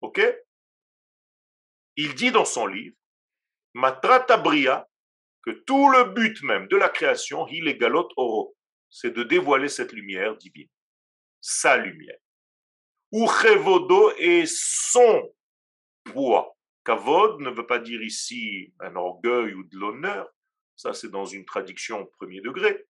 Ok? 0.00 0.20
Il 1.96 2.14
dit 2.14 2.30
dans 2.30 2.44
son 2.44 2.66
livre, 2.66 2.96
Matratabria, 3.74 4.88
que 5.42 5.50
tout 5.50 5.88
le 5.90 6.04
but 6.12 6.42
même 6.42 6.68
de 6.68 6.76
la 6.76 6.88
création, 6.88 7.46
il 7.48 7.68
est 7.68 7.76
galot 7.76 8.08
oro, 8.16 8.56
c'est 8.90 9.10
de 9.10 9.22
dévoiler 9.22 9.68
cette 9.68 9.92
lumière 9.92 10.36
divine, 10.36 10.68
sa 11.40 11.76
lumière. 11.76 12.18
Uchevodo 13.12 14.12
est 14.18 14.46
son 14.46 15.34
poids. 16.04 16.56
Kavod 16.84 17.40
ne 17.40 17.50
veut 17.50 17.66
pas 17.66 17.78
dire 17.78 18.02
ici 18.02 18.72
un 18.80 18.96
orgueil 18.96 19.54
ou 19.54 19.64
de 19.64 19.76
l'honneur, 19.76 20.28
ça 20.76 20.92
c'est 20.92 21.10
dans 21.10 21.24
une 21.24 21.44
traduction 21.44 22.00
au 22.00 22.06
premier 22.06 22.40
degré. 22.40 22.86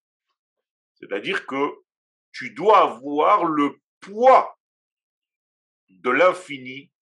C'est-à-dire 0.94 1.46
que 1.46 1.72
tu 2.32 2.50
dois 2.54 2.80
avoir 2.80 3.44
le 3.44 3.80
poids 4.00 4.58
de 5.88 6.10
l'infini 6.10 6.92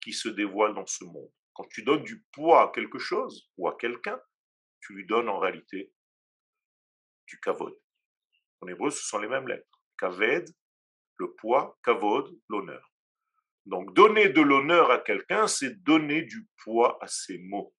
qui 0.00 0.12
se 0.12 0.28
dévoile 0.28 0.74
dans 0.74 0.86
ce 0.86 1.04
monde. 1.04 1.30
Quand 1.54 1.68
tu 1.70 1.82
donnes 1.82 2.04
du 2.04 2.24
poids 2.32 2.62
à 2.62 2.72
quelque 2.72 2.98
chose 2.98 3.50
ou 3.56 3.68
à 3.68 3.76
quelqu'un, 3.76 4.20
tu 4.80 4.94
lui 4.94 5.06
donnes 5.06 5.28
en 5.28 5.38
réalité 5.38 5.92
du 7.26 7.38
kavod. 7.40 7.78
En 8.60 8.68
hébreu, 8.68 8.90
ce 8.90 9.04
sont 9.04 9.18
les 9.18 9.28
mêmes 9.28 9.48
lettres. 9.48 9.82
Kaved, 9.98 10.48
le 11.18 11.34
poids, 11.34 11.78
kavod, 11.84 12.36
l'honneur. 12.48 12.92
Donc 13.66 13.94
donner 13.94 14.28
de 14.28 14.40
l'honneur 14.40 14.90
à 14.90 14.98
quelqu'un, 14.98 15.46
c'est 15.46 15.82
donner 15.82 16.22
du 16.22 16.48
poids 16.64 16.98
à 17.00 17.06
ses 17.06 17.38
mots, 17.38 17.74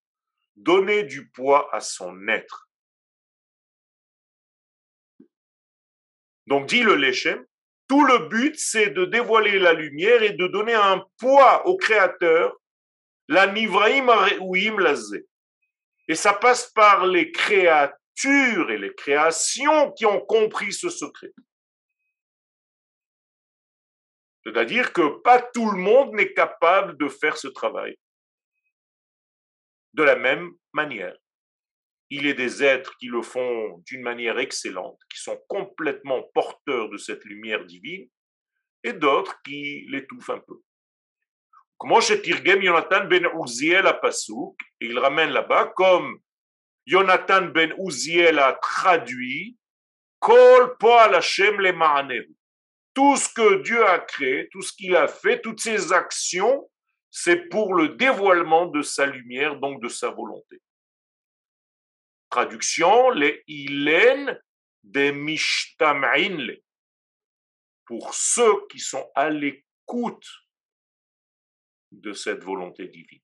donner 0.56 1.04
du 1.04 1.30
poids 1.32 1.74
à 1.76 1.82
son 1.82 2.28
être. 2.28 2.70
Donc 6.48 6.68
dit 6.68 6.84
le 6.84 6.96
Lechem, 6.96 7.46
tout 7.88 8.04
le 8.06 8.28
but 8.28 8.56
c'est 8.58 8.90
de 8.90 9.06
dévoiler 9.06 9.60
la 9.60 9.74
lumière 9.74 10.24
et 10.24 10.34
de 10.34 10.48
donner 10.48 10.74
un 10.74 11.06
poids 11.18 11.66
au 11.68 11.78
Créateur, 11.78 12.56
la 13.28 13.48
Nivraim 13.48 14.08
Areuim 14.10 14.80
Lazé. 14.80 15.26
Et 16.08 16.16
ça 16.16 16.34
passe 16.34 16.72
par 16.72 17.06
les 17.06 17.32
créatures 17.32 18.72
et 18.72 18.78
les 18.78 18.94
créations 18.94 19.92
qui 19.94 20.06
ont 20.06 20.20
compris 20.20 20.74
ce 20.74 20.90
secret. 20.90 21.32
C'est-à-dire 24.46 24.92
que 24.92 25.22
pas 25.22 25.42
tout 25.42 25.72
le 25.72 25.78
monde 25.78 26.14
n'est 26.14 26.34
capable 26.34 26.98
de 26.98 27.08
faire 27.08 27.38
ce 27.38 27.48
travail 27.48 27.98
de 29.94 30.04
la 30.04 30.16
même 30.16 30.52
manière. 30.74 31.16
Il 32.10 32.28
est 32.28 32.34
des 32.34 32.64
êtres 32.64 32.96
qui 32.98 33.08
le 33.08 33.22
font 33.22 33.78
d'une 33.86 34.02
manière 34.02 34.40
excellente, 34.40 35.00
qui 35.10 35.20
sont 35.20 35.40
complètement 35.48 36.24
porteurs 36.34 36.90
de 36.90 36.98
cette 36.98 37.24
lumière 37.26 37.66
divine, 37.66 38.08
et 38.84 38.94
d'autres 38.94 39.42
qui 39.44 39.86
l'étouffent 39.90 40.30
un 40.30 40.40
peu. 40.40 40.62
Comment 41.78 42.00
Tirgem 42.00 42.62
Jonathan 42.62 43.06
ben 43.06 43.28
Uziel 43.44 43.88
à 43.88 43.94
Pasouk, 43.94 44.58
et 44.80 44.86
il 44.86 45.00
ramène 45.00 45.32
là-bas, 45.32 45.74
comme 45.76 46.20
Jonathan 46.86 47.48
ben 47.48 47.74
Uziel 47.78 48.40
a 48.40 48.54
traduit, 48.54 49.58
Kol 50.20 50.78
Poal 50.78 51.16
Hashem 51.16 51.60
le 51.60 52.28
tout 52.94 53.18
ce 53.18 53.28
que 53.34 53.62
Dieu 53.64 53.86
a 53.86 54.00
créé, 54.00 54.48
tout 54.52 54.62
ce 54.62 54.72
qu'il 54.72 54.96
a 54.96 55.08
fait, 55.08 55.42
toutes 55.42 55.60
ses 55.60 55.92
actions, 55.92 56.70
c'est 57.10 57.50
pour 57.50 57.74
le 57.74 57.90
dévoilement 57.90 58.68
de 58.68 58.82
sa 58.82 59.06
lumière, 59.06 59.60
donc 59.60 59.82
de 59.82 59.90
sa 59.90 60.10
volonté. 60.10 60.62
Traduction, 62.34 63.12
les 63.12 63.44
ilen 63.46 64.42
des 64.82 65.12
mishtam'inle. 65.12 66.64
Pour 67.86 68.16
ceux 68.16 68.68
qui 68.70 68.80
sont 68.80 69.08
à 69.14 69.30
l'écoute 69.30 70.28
de 71.92 72.12
cette 72.14 72.44
volonté 72.44 72.88
divine. 72.88 73.22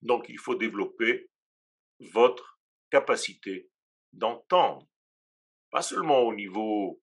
Donc 0.00 0.30
il 0.30 0.38
faut 0.38 0.54
développer 0.54 1.28
votre 2.00 2.58
capacité 2.88 3.68
d'entendre, 4.14 4.88
pas 5.70 5.82
seulement 5.82 6.20
au 6.20 6.34
niveau 6.34 7.02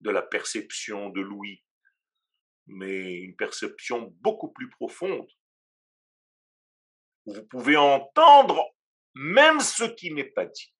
de 0.00 0.10
la 0.10 0.20
perception 0.20 1.08
de 1.08 1.22
l'ouïe, 1.22 1.64
mais 2.66 3.20
une 3.20 3.36
perception 3.36 4.14
beaucoup 4.20 4.52
plus 4.52 4.68
profonde. 4.68 5.30
Vous 7.24 7.46
pouvez 7.46 7.78
entendre 7.78 8.73
même 9.14 9.60
ce 9.60 9.84
qui 9.84 10.12
n'est 10.12 10.24
pas 10.24 10.46
dit, 10.46 10.74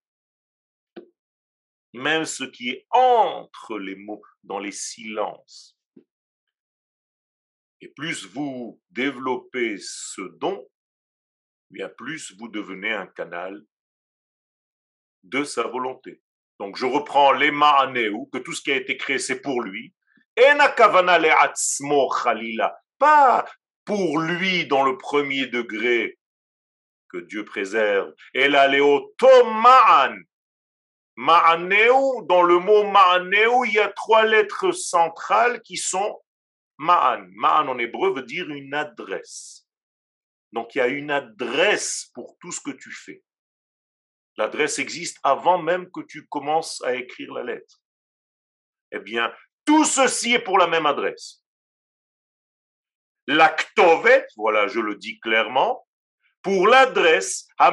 même 1.92 2.24
ce 2.24 2.44
qui 2.44 2.70
est 2.70 2.86
entre 2.90 3.78
les 3.78 3.96
mots, 3.96 4.22
dans 4.42 4.58
les 4.58 4.72
silences. 4.72 5.78
Et 7.80 7.88
plus 7.88 8.26
vous 8.26 8.80
développez 8.90 9.76
ce 9.78 10.22
don, 10.38 10.68
bien 11.70 11.88
plus 11.88 12.34
vous 12.38 12.48
devenez 12.48 12.92
un 12.92 13.06
canal 13.06 13.64
de 15.22 15.44
sa 15.44 15.64
volonté. 15.64 16.22
Donc 16.58 16.76
je 16.76 16.86
reprends 16.86 17.32
les 17.32 17.50
ma'aneu, 17.50 18.12
que 18.32 18.38
tout 18.38 18.52
ce 18.52 18.62
qui 18.62 18.72
a 18.72 18.76
été 18.76 18.96
créé, 18.96 19.18
c'est 19.18 19.40
pour 19.40 19.62
lui. 19.62 19.94
Pas 22.98 23.46
pour 23.84 24.18
lui 24.18 24.66
dans 24.66 24.84
le 24.84 24.96
premier 24.96 25.46
degré, 25.46 26.18
que 27.14 27.24
Dieu 27.24 27.44
préserve. 27.44 28.12
Et 28.32 28.48
là, 28.48 28.68
ma'an. 29.46 30.16
Dans 32.26 32.42
le 32.42 32.58
mot 32.58 32.90
ma'aneu, 32.90 33.66
il 33.66 33.74
y 33.74 33.78
a 33.78 33.88
trois 33.88 34.24
lettres 34.24 34.72
centrales 34.72 35.62
qui 35.62 35.76
sont 35.76 36.20
ma'an. 36.78 37.24
Ma'an 37.36 37.68
en 37.68 37.78
hébreu 37.78 38.12
veut 38.14 38.24
dire 38.24 38.50
une 38.50 38.74
adresse. 38.74 39.68
Donc 40.52 40.74
il 40.74 40.78
y 40.78 40.80
a 40.80 40.88
une 40.88 41.10
adresse 41.10 42.10
pour 42.14 42.36
tout 42.40 42.50
ce 42.50 42.60
que 42.60 42.72
tu 42.72 42.90
fais. 42.90 43.22
L'adresse 44.36 44.80
existe 44.80 45.18
avant 45.22 45.62
même 45.62 45.88
que 45.92 46.00
tu 46.00 46.26
commences 46.26 46.82
à 46.82 46.94
écrire 46.94 47.32
la 47.34 47.44
lettre. 47.44 47.80
Eh 48.90 48.98
bien, 48.98 49.32
tout 49.64 49.84
ceci 49.84 50.34
est 50.34 50.42
pour 50.42 50.58
la 50.58 50.66
même 50.66 50.86
adresse. 50.86 51.44
L'actovet, 53.28 54.26
voilà, 54.36 54.66
je 54.66 54.80
le 54.80 54.96
dis 54.96 55.20
clairement, 55.20 55.83
pour 56.44 56.68
l'adresse 56.68 57.48
La 57.58 57.70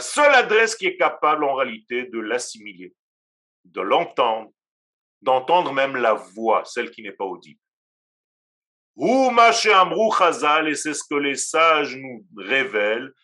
seule 0.00 0.34
adresse 0.34 0.76
qui 0.76 0.86
est 0.86 0.96
capable 0.98 1.42
en 1.42 1.54
réalité 1.54 2.04
de 2.04 2.20
l'assimiler, 2.20 2.94
de 3.64 3.80
l'entendre, 3.80 4.52
d'entendre 5.22 5.72
même 5.72 5.96
la 5.96 6.12
voix, 6.12 6.66
celle 6.66 6.90
qui 6.90 7.02
n'est 7.02 7.12
pas 7.12 7.24
audible. 7.24 7.58
Et 8.98 10.74
c'est 10.74 10.94
ce 10.94 11.04
que 11.08 11.14
les 11.14 11.36
sages 11.36 11.96
nous 11.96 12.26
révèlent, 12.36 13.14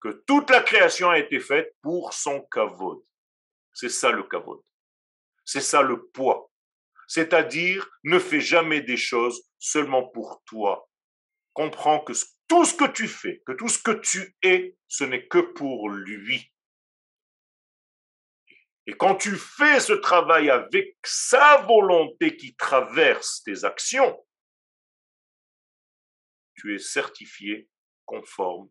que 0.00 0.08
toute 0.26 0.50
la 0.50 0.60
création 0.60 1.08
a 1.08 1.18
été 1.18 1.40
faite 1.40 1.74
pour 1.80 2.12
son 2.12 2.42
kavod. 2.52 3.02
C'est 3.72 3.88
ça 3.88 4.10
le 4.10 4.24
kavod. 4.24 4.62
C'est 5.44 5.60
ça 5.60 5.82
le 5.82 6.06
poids. 6.08 6.50
C'est-à-dire, 7.08 7.88
ne 8.04 8.18
fais 8.18 8.40
jamais 8.40 8.80
des 8.80 8.96
choses 8.96 9.42
seulement 9.58 10.08
pour 10.08 10.42
toi. 10.46 10.88
Comprends 11.52 12.00
que 12.00 12.12
tout 12.48 12.64
ce 12.64 12.74
que 12.74 12.90
tu 12.90 13.08
fais, 13.08 13.42
que 13.46 13.52
tout 13.52 13.68
ce 13.68 13.78
que 13.78 13.92
tu 13.92 14.36
es, 14.42 14.76
ce 14.88 15.04
n'est 15.04 15.26
que 15.26 15.38
pour 15.38 15.90
lui. 15.90 16.52
Et 18.86 18.94
quand 18.94 19.16
tu 19.16 19.36
fais 19.36 19.78
ce 19.78 19.92
travail 19.92 20.50
avec 20.50 20.96
sa 21.04 21.58
volonté 21.58 22.36
qui 22.36 22.56
traverse 22.56 23.42
tes 23.42 23.64
actions, 23.64 24.26
tu 26.54 26.74
es 26.74 26.78
certifié 26.78 27.68
conforme 28.04 28.70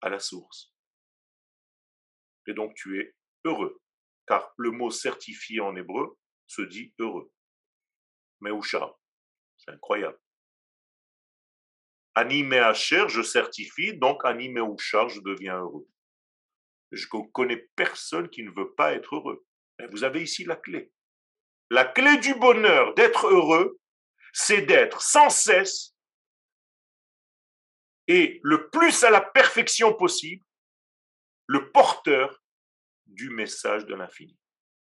à 0.00 0.08
la 0.08 0.18
source. 0.18 0.72
Et 2.46 2.54
donc 2.54 2.74
tu 2.74 3.00
es 3.00 3.14
heureux, 3.44 3.80
car 4.26 4.52
le 4.56 4.70
mot 4.70 4.90
certifié 4.90 5.60
en 5.60 5.76
hébreu 5.76 6.18
se 6.46 6.62
dit 6.62 6.92
heureux. 6.98 7.30
Meusha, 8.40 8.94
c'est 9.56 9.70
incroyable. 9.70 10.18
Ani 12.14 12.48
cher, 12.74 13.08
je 13.08 13.22
certifie, 13.22 13.96
donc 13.96 14.24
Ani 14.24 14.48
Meusha, 14.48 15.08
je 15.08 15.20
deviens 15.20 15.60
heureux. 15.60 15.86
Je 16.92 17.06
ne 17.12 17.30
connais 17.32 17.68
personne 17.76 18.30
qui 18.30 18.42
ne 18.42 18.50
veut 18.50 18.74
pas 18.74 18.92
être 18.92 19.16
heureux. 19.16 19.44
Vous 19.90 20.04
avez 20.04 20.22
ici 20.22 20.44
la 20.44 20.56
clé. 20.56 20.90
La 21.70 21.84
clé 21.84 22.16
du 22.18 22.34
bonheur, 22.34 22.94
d'être 22.94 23.26
heureux, 23.26 23.78
c'est 24.32 24.62
d'être 24.62 25.02
sans 25.02 25.28
cesse 25.28 25.94
et 28.08 28.40
le 28.42 28.70
plus 28.70 29.02
à 29.02 29.10
la 29.10 29.20
perfection 29.20 29.92
possible 29.94 30.44
le 31.46 31.70
porteur 31.72 32.42
du 33.06 33.30
message 33.30 33.86
de 33.86 33.94
l'infini. 33.94 34.36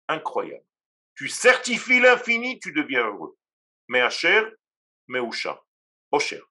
Incroyable. 0.07 0.66
Tu 1.16 1.30
certifies 1.30 1.99
l'infini, 1.99 2.59
tu 2.59 2.72
deviens 2.74 3.05
heureux. 3.05 3.38
Mais 3.88 4.01
Asher, 4.01 4.43
Osher. 6.11 6.41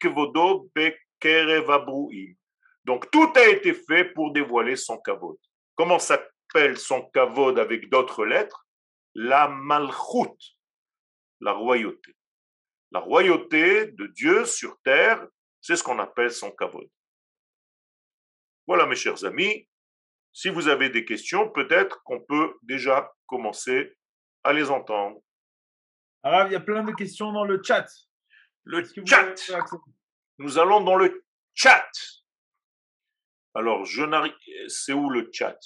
Kevodo 0.00 0.70
bekerev 0.74 1.70
abruim. 1.70 2.34
Donc 2.84 3.10
tout 3.10 3.32
a 3.36 3.46
été 3.48 3.74
fait 3.74 4.06
pour 4.06 4.32
dévoiler 4.32 4.76
son 4.76 4.98
kavod. 4.98 5.36
Comment 5.74 5.98
s'appelle 5.98 6.78
son 6.78 7.02
kavod 7.10 7.58
avec 7.58 7.88
d'autres 7.90 8.24
lettres? 8.24 8.66
La 9.14 9.48
malchut, 9.48 10.56
la 11.40 11.52
royauté. 11.52 12.16
La 12.90 13.00
royauté 13.00 13.86
de 13.86 14.06
Dieu 14.06 14.44
sur 14.44 14.78
terre, 14.82 15.26
c'est 15.60 15.76
ce 15.76 15.82
qu'on 15.82 15.98
appelle 15.98 16.30
son 16.30 16.50
kavod. 16.50 16.88
Voilà 18.66 18.86
mes 18.86 18.96
chers 18.96 19.24
amis, 19.24 19.68
si 20.32 20.48
vous 20.48 20.68
avez 20.68 20.88
des 20.88 21.04
questions, 21.04 21.50
peut-être 21.50 22.02
qu'on 22.04 22.20
peut 22.20 22.54
déjà 22.62 23.12
commencer 23.26 23.96
à 24.44 24.52
les 24.52 24.70
entendre. 24.70 25.20
Alors, 26.22 26.46
il 26.46 26.52
y 26.52 26.56
a 26.56 26.60
plein 26.60 26.84
de 26.84 26.92
questions 26.92 27.32
dans 27.32 27.44
le 27.44 27.60
chat. 27.62 27.86
Le 28.64 28.84
chat. 29.04 29.34
Nous 30.38 30.58
allons 30.58 30.80
dans 30.80 30.96
le 30.96 31.24
chat. 31.54 31.90
Alors, 33.54 33.84
je 33.84 34.02
n'arrive. 34.04 34.32
C'est 34.68 34.92
où 34.92 35.10
le 35.10 35.28
chat? 35.32 35.58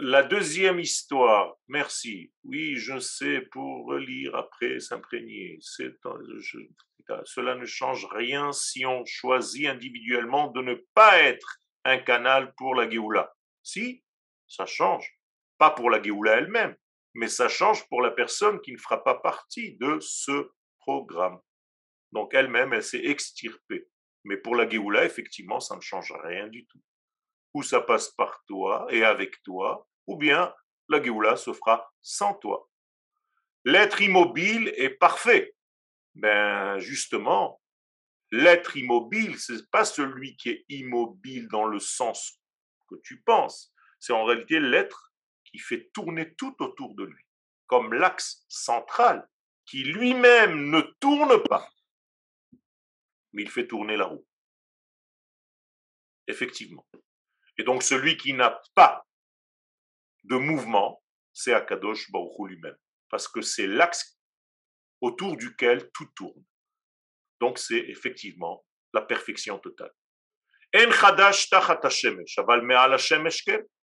La 0.00 0.22
deuxième 0.22 0.78
histoire. 0.80 1.56
Merci. 1.68 2.32
Oui, 2.44 2.76
je 2.76 2.98
sais 2.98 3.40
pour 3.40 3.86
relire 3.86 4.34
après, 4.34 4.80
s'imprégner. 4.80 5.58
Cela 5.60 7.54
ne 7.54 7.64
change 7.64 8.06
rien 8.12 8.52
si 8.52 8.84
on 8.84 9.04
choisit 9.04 9.66
individuellement 9.66 10.48
de 10.48 10.62
ne 10.62 10.74
pas 10.94 11.18
être 11.20 11.58
un 11.84 11.98
canal 11.98 12.54
pour 12.56 12.74
la 12.74 12.88
Géoula. 12.88 13.32
Si, 13.62 14.04
ça 14.48 14.66
change. 14.66 15.18
Pas 15.58 15.70
pour 15.70 15.90
la 15.90 16.02
Géoula 16.02 16.38
elle-même, 16.38 16.76
mais 17.14 17.28
ça 17.28 17.48
change 17.48 17.88
pour 17.88 18.02
la 18.02 18.10
personne 18.10 18.60
qui 18.60 18.72
ne 18.72 18.78
fera 18.78 19.02
pas 19.02 19.14
partie 19.14 19.76
de 19.76 19.98
ce 20.00 20.50
programme. 20.80 21.40
Donc 22.12 22.34
elle-même, 22.34 22.72
elle, 22.72 22.82
s'est 22.82 23.04
extirpée. 23.04 23.88
Mais 24.24 24.36
pour 24.36 24.56
la 24.56 24.68
Géoula, 24.68 25.04
effectivement, 25.04 25.60
ça 25.60 25.76
ne 25.76 25.80
change 25.80 26.12
rien 26.22 26.48
du 26.48 26.66
tout. 26.66 26.80
Ou 27.54 27.62
ça 27.62 27.80
passe 27.80 28.10
par 28.10 28.42
toi 28.46 28.86
et 28.90 29.04
avec 29.04 29.42
toi, 29.42 29.86
ou 30.06 30.16
bien 30.16 30.52
la 30.88 31.02
Géoula 31.02 31.36
se 31.36 31.52
fera 31.52 31.88
sans 32.02 32.34
toi. 32.34 32.68
L'être 33.64 34.00
immobile 34.02 34.72
est 34.76 34.90
parfait. 34.90 35.54
Ben 36.14 36.78
justement, 36.78 37.60
l'être 38.34 38.76
immobile, 38.76 39.38
ce 39.38 39.52
n'est 39.52 39.66
pas 39.70 39.84
celui 39.84 40.36
qui 40.36 40.50
est 40.50 40.64
immobile 40.68 41.46
dans 41.48 41.66
le 41.66 41.78
sens 41.78 42.40
que 42.88 42.96
tu 43.04 43.22
penses. 43.22 43.72
C'est 44.00 44.12
en 44.12 44.24
réalité 44.24 44.58
l'être 44.58 45.12
qui 45.44 45.58
fait 45.58 45.90
tourner 45.92 46.34
tout 46.34 46.54
autour 46.60 46.94
de 46.96 47.04
lui, 47.04 47.24
comme 47.66 47.94
l'axe 47.94 48.44
central 48.48 49.28
qui 49.66 49.84
lui-même 49.84 50.68
ne 50.70 50.80
tourne 51.00 51.42
pas, 51.44 51.70
mais 53.32 53.42
il 53.42 53.50
fait 53.50 53.66
tourner 53.66 53.96
la 53.96 54.06
roue. 54.06 54.26
Effectivement. 56.26 56.86
Et 57.56 57.62
donc 57.62 57.82
celui 57.82 58.16
qui 58.16 58.32
n'a 58.32 58.60
pas 58.74 59.06
de 60.24 60.36
mouvement, 60.36 61.02
c'est 61.32 61.54
Akadosh 61.54 62.10
Baruch 62.10 62.48
lui-même, 62.48 62.76
parce 63.08 63.28
que 63.28 63.42
c'est 63.42 63.66
l'axe 63.66 64.18
autour 65.00 65.36
duquel 65.36 65.90
tout 65.92 66.06
tourne. 66.16 66.44
Donc 67.44 67.58
c'est 67.58 67.84
effectivement 67.88 68.64
la 68.94 69.02
perfection 69.02 69.58
totale. 69.58 69.92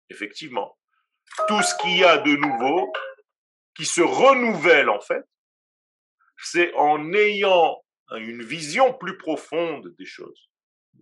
Effectivement, 0.09 0.79
tout 1.49 1.61
ce 1.61 1.75
qu'il 1.79 1.97
y 1.99 2.05
a 2.05 2.19
de 2.19 2.37
nouveau, 2.37 2.93
qui 3.75 3.87
se 3.87 4.03
renouvelle 4.03 4.89
en 4.89 5.01
fait, 5.01 5.25
c'est 6.37 6.73
en 6.75 7.13
ayant 7.13 7.83
une 8.13 8.45
vision 8.45 8.95
plus 8.95 9.19
profonde 9.19 9.97
des 9.99 10.07
choses. 10.07 10.49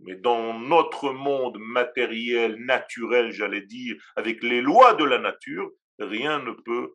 Mais 0.05 0.15
dans 0.15 0.55
notre 0.59 1.11
monde 1.11 1.59
matériel, 1.59 2.57
naturel, 2.65 3.31
j'allais 3.31 3.67
dire, 3.67 3.95
avec 4.17 4.43
les 4.43 4.63
lois 4.63 4.95
de 4.95 5.05
la 5.05 5.19
nature, 5.19 5.71
rien 5.99 6.39
ne 6.39 6.53
peut 6.53 6.95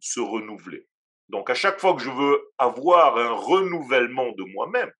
se 0.00 0.20
renouveler. 0.20 0.88
Donc 1.32 1.48
à 1.48 1.54
chaque 1.54 1.80
fois 1.80 1.96
que 1.96 2.02
je 2.02 2.10
veux 2.10 2.52
avoir 2.58 3.16
un 3.16 3.32
renouvellement 3.32 4.32
de 4.32 4.44
moi-même, 4.44 4.92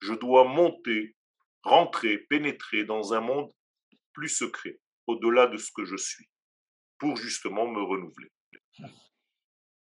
je 0.00 0.14
dois 0.14 0.44
monter, 0.44 1.16
rentrer, 1.64 2.18
pénétrer 2.18 2.84
dans 2.84 3.12
un 3.12 3.20
monde 3.20 3.50
plus 4.12 4.28
secret, 4.28 4.78
au-delà 5.08 5.48
de 5.48 5.56
ce 5.56 5.72
que 5.74 5.84
je 5.84 5.96
suis, 5.96 6.28
pour 6.98 7.16
justement 7.16 7.66
me 7.66 7.82
renouveler. 7.82 8.30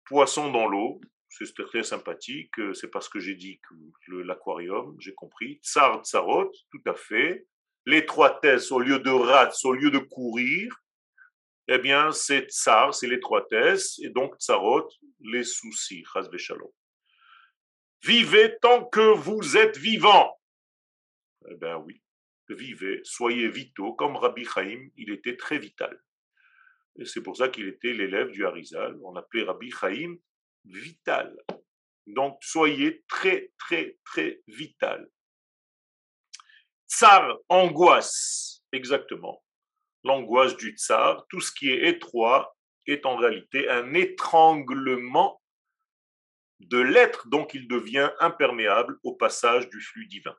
Poisson 0.05 0.51
dans 0.51 0.67
l'eau, 0.67 1.01
c'est 1.30 1.51
très 1.55 1.82
sympathique, 1.82 2.59
euh, 2.59 2.76
c'est 2.76 2.89
parce 2.89 3.09
que 3.09 3.19
j'ai 3.19 3.34
dit 3.34 3.59
que 4.07 4.13
l'aquarium, 4.13 4.95
j'ai 4.99 5.15
compris. 5.15 5.59
Tsar, 5.63 6.03
tsarot, 6.03 6.51
tout 6.69 6.82
à 6.86 6.93
fait. 6.93 7.47
L'étroitesse, 7.88 8.71
au 8.71 8.80
lieu 8.80 8.99
de 8.99 9.09
rats, 9.09 9.49
au 9.63 9.74
lieu 9.74 9.89
de 9.89 9.97
courir, 9.97 10.82
eh 11.68 11.78
bien, 11.78 12.11
c'est 12.11 12.47
tsar, 12.49 12.93
c'est 12.93 13.07
l'étroitesse, 13.07 13.99
et 13.99 14.09
donc 14.09 14.36
tsarot, 14.38 14.89
les 15.22 15.43
soucis, 15.43 16.03
Vivez 18.03 18.57
tant 18.61 18.86
que 18.86 19.14
vous 19.16 19.55
êtes 19.57 19.78
vivant. 19.78 20.38
Eh 21.49 21.55
bien 21.55 21.78
oui, 21.78 22.01
vivez, 22.49 23.01
soyez 23.03 23.49
vitaux, 23.49 23.93
comme 23.93 24.16
Rabbi 24.16 24.45
Chaim, 24.45 24.89
il 24.97 25.11
était 25.11 25.38
très 25.38 25.57
vital. 25.57 25.99
Et 26.99 27.05
c'est 27.05 27.22
pour 27.22 27.38
ça 27.38 27.49
qu'il 27.49 27.68
était 27.68 27.93
l'élève 27.93 28.32
du 28.32 28.45
Harizal. 28.45 28.99
On 29.03 29.16
appelait 29.16 29.43
Rabbi 29.43 29.72
Chaim 29.72 30.16
vital. 30.66 31.36
Donc, 32.05 32.38
soyez 32.41 33.03
très, 33.07 33.51
très, 33.57 33.97
très 34.03 34.41
vital. 34.47 35.09
Tsar, 36.88 37.39
angoisse, 37.49 38.61
exactement. 38.72 39.43
L'angoisse 40.04 40.58
du 40.58 40.72
tsar, 40.72 41.26
tout 41.30 41.41
ce 41.41 41.51
qui 41.51 41.70
est 41.70 41.88
étroit 41.88 42.56
est 42.88 43.06
en 43.06 43.16
réalité 43.16 43.70
un 43.70 43.93
étranglement 43.93 45.41
de 46.60 46.80
l'être, 46.80 47.28
donc 47.28 47.54
il 47.54 47.68
devient 47.68 48.12
imperméable 48.20 48.99
au 49.04 49.16
passage 49.16 49.70
du 49.70 49.82
flux 49.82 50.08
divin. 50.08 50.36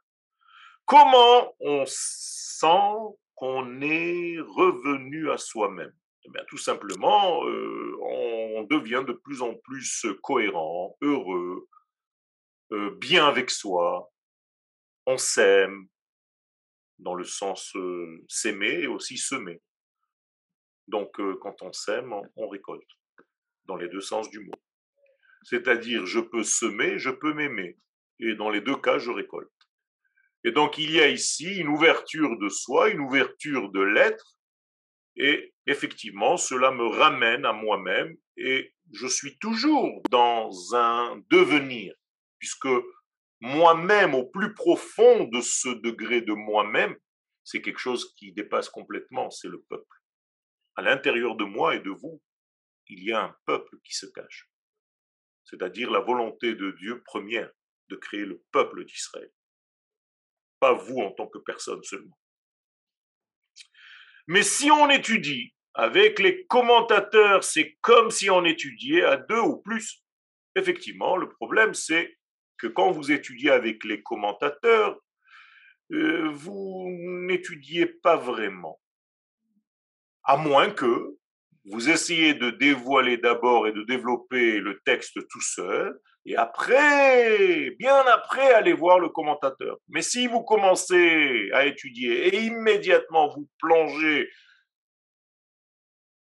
Comment 0.85 1.55
on 1.61 1.85
sent 1.87 3.17
qu'on 3.35 3.81
est 3.81 4.39
revenu 4.39 5.31
à 5.31 5.39
soi-même? 5.39 5.93
Eh 6.27 6.31
tout 6.49 6.59
simplement, 6.59 7.45
euh, 7.47 7.97
on 8.03 8.63
devient 8.65 9.05
de 9.07 9.13
plus 9.13 9.43
en 9.43 9.55
plus 9.55 10.07
cohérent, 10.23 10.97
heureux, 11.03 11.69
euh, 12.73 12.97
bien 12.99 13.27
avec 13.27 13.51
soi, 13.51 14.11
on 15.07 15.19
s'aime, 15.19 15.87
dans 17.05 17.15
le 17.15 17.25
sens 17.25 17.73
s'aimer 18.29 18.81
et 18.83 18.87
aussi 18.87 19.17
semer. 19.17 19.61
Donc, 20.89 21.13
quand 21.41 21.63
on 21.63 21.73
s'aime, 21.73 22.13
on 22.37 22.49
récolte, 22.49 22.91
dans 23.67 23.77
les 23.77 23.89
deux 23.89 24.01
sens 24.01 24.29
du 24.31 24.41
mot. 24.41 24.55
C'est-à-dire, 25.45 26.07
je 26.07 26.21
peux 26.21 26.43
semer, 26.43 26.99
je 26.99 27.11
peux 27.11 27.33
m'aimer. 27.33 27.79
Et 28.19 28.35
dans 28.35 28.51
les 28.51 28.61
deux 28.61 28.77
cas, 28.77 28.99
je 28.99 29.11
récolte. 29.11 29.51
Et 30.45 30.53
donc, 30.53 30.79
il 30.79 30.91
y 30.91 31.01
a 31.01 31.09
ici 31.09 31.57
une 31.57 31.69
ouverture 31.69 32.39
de 32.39 32.49
soi, 32.49 32.91
une 32.91 33.01
ouverture 33.01 33.71
de 33.71 33.81
l'être, 33.81 34.35
et 35.17 35.55
effectivement, 35.67 36.37
cela 36.37 36.71
me 36.71 36.87
ramène 36.87 37.45
à 37.45 37.53
moi-même 37.53 38.17
et 38.37 38.75
je 38.93 39.07
suis 39.07 39.39
toujours 39.39 40.03
dans 40.11 40.75
un 40.75 41.23
devenir, 41.31 41.95
puisque 42.39 42.69
moi-même, 43.45 44.15
au 44.15 44.25
plus 44.25 44.55
profond 44.55 45.25
de 45.25 45.43
ce 45.43 45.69
degré 45.69 46.23
de 46.23 46.33
moi-même, 46.33 46.97
c'est 47.45 47.61
quelque 47.61 47.79
chose 47.79 48.15
qui 48.15 48.33
dépasse 48.33 48.71
complètement, 48.71 49.29
c'est 49.29 49.49
le 49.49 49.61
peuple. 49.69 49.99
À 50.77 50.83
l'intérieur 50.83 51.37
de 51.37 51.45
moi 51.45 51.75
et 51.77 51.81
de 51.81 51.91
vous, 51.91 52.23
il 52.89 53.05
y 53.05 53.13
a 53.13 53.23
un 53.23 53.37
peuple 53.45 53.77
qui 53.85 53.93
se 53.93 54.07
cache, 54.07 54.49
c'est-à-dire 55.45 55.91
la 55.91 56.01
volonté 56.01 56.55
de 56.55 56.71
Dieu 56.71 57.03
première 57.05 57.51
de 57.89 57.97
créer 57.97 58.25
le 58.25 58.43
peuple 58.51 58.87
d'Israël, 58.87 59.31
pas 60.59 60.73
vous 60.73 61.01
en 61.01 61.11
tant 61.13 61.27
que 61.27 61.39
personne 61.39 61.83
seulement. 61.83 62.19
Mais 64.27 64.43
si 64.43 64.71
on 64.71 64.89
étudie 64.89 65.55
avec 65.75 66.19
les 66.19 66.47
commentateurs, 66.47 67.45
c'est 67.45 67.77
comme 67.83 68.11
si 68.11 68.31
on 68.31 68.47
étudiait 68.47 69.05
à 69.05 69.19
deux 69.19 69.41
ou 69.41 69.61
plus. 69.61 70.03
Effectivement, 70.55 71.19
le 71.19 71.29
problème, 71.29 71.75
c'est 71.75 72.17
que 72.59 72.67
quand 72.67 72.91
vous 72.91 73.13
étudiez 73.13 73.51
avec 73.51 73.85
les 73.85 74.03
commentateurs, 74.03 74.99
euh, 75.93 76.29
vous 76.33 76.87
n'étudiez 76.89 77.87
pas 77.87 78.17
vraiment. 78.17 78.81
À 80.23 80.37
moins 80.37 80.71
que 80.71 81.17
vous 81.67 81.91
essayez 81.91 82.35
de 82.35 82.51
dévoiler 82.51 83.17
d'abord 83.17 83.67
et 83.67 83.73
de 83.73 83.83
développer 83.83 84.59
le 84.59 84.81
texte 84.85 85.19
tout 85.29 85.41
seul, 85.41 85.99
et 86.27 86.37
après, 86.37 87.71
bien 87.79 87.99
après, 88.07 88.55
allez 88.55 88.73
voir 88.73 88.99
le 88.99 89.11
commentateur. 89.11 89.79
Mais 89.89 90.01
si 90.01 90.27
vous 90.27 90.43
commencez 90.43 91.51
à 91.53 91.67
étudier 91.67 92.29
et 92.29 92.45
immédiatement 92.45 93.29
vous 93.29 93.49
plongez 93.59 94.31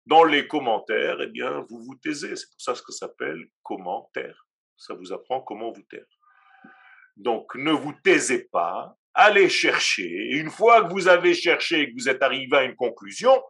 dans 0.06 0.24
les 0.24 0.48
commentaires, 0.48 1.20
eh 1.20 1.28
bien, 1.28 1.64
vous 1.68 1.80
vous 1.80 1.94
taisez. 1.96 2.34
C'est 2.34 2.50
pour 2.50 2.60
ça 2.60 2.72
que 2.72 2.92
ça 2.92 3.06
s'appelle 3.06 3.48
commentaire. 3.62 4.45
Ça 4.76 4.94
vous 4.94 5.12
apprend 5.12 5.40
comment 5.40 5.72
vous 5.72 5.82
taire. 5.82 6.06
Donc, 7.16 7.54
ne 7.54 7.72
vous 7.72 7.94
taisez 8.04 8.44
pas, 8.44 8.96
allez 9.14 9.48
chercher. 9.48 10.04
Et 10.04 10.36
une 10.36 10.50
fois 10.50 10.84
que 10.84 10.92
vous 10.92 11.08
avez 11.08 11.34
cherché 11.34 11.80
et 11.80 11.90
que 11.90 11.94
vous 11.98 12.08
êtes 12.08 12.22
arrivé 12.22 12.56
à 12.56 12.64
une 12.64 12.76
conclusion, 12.76 13.42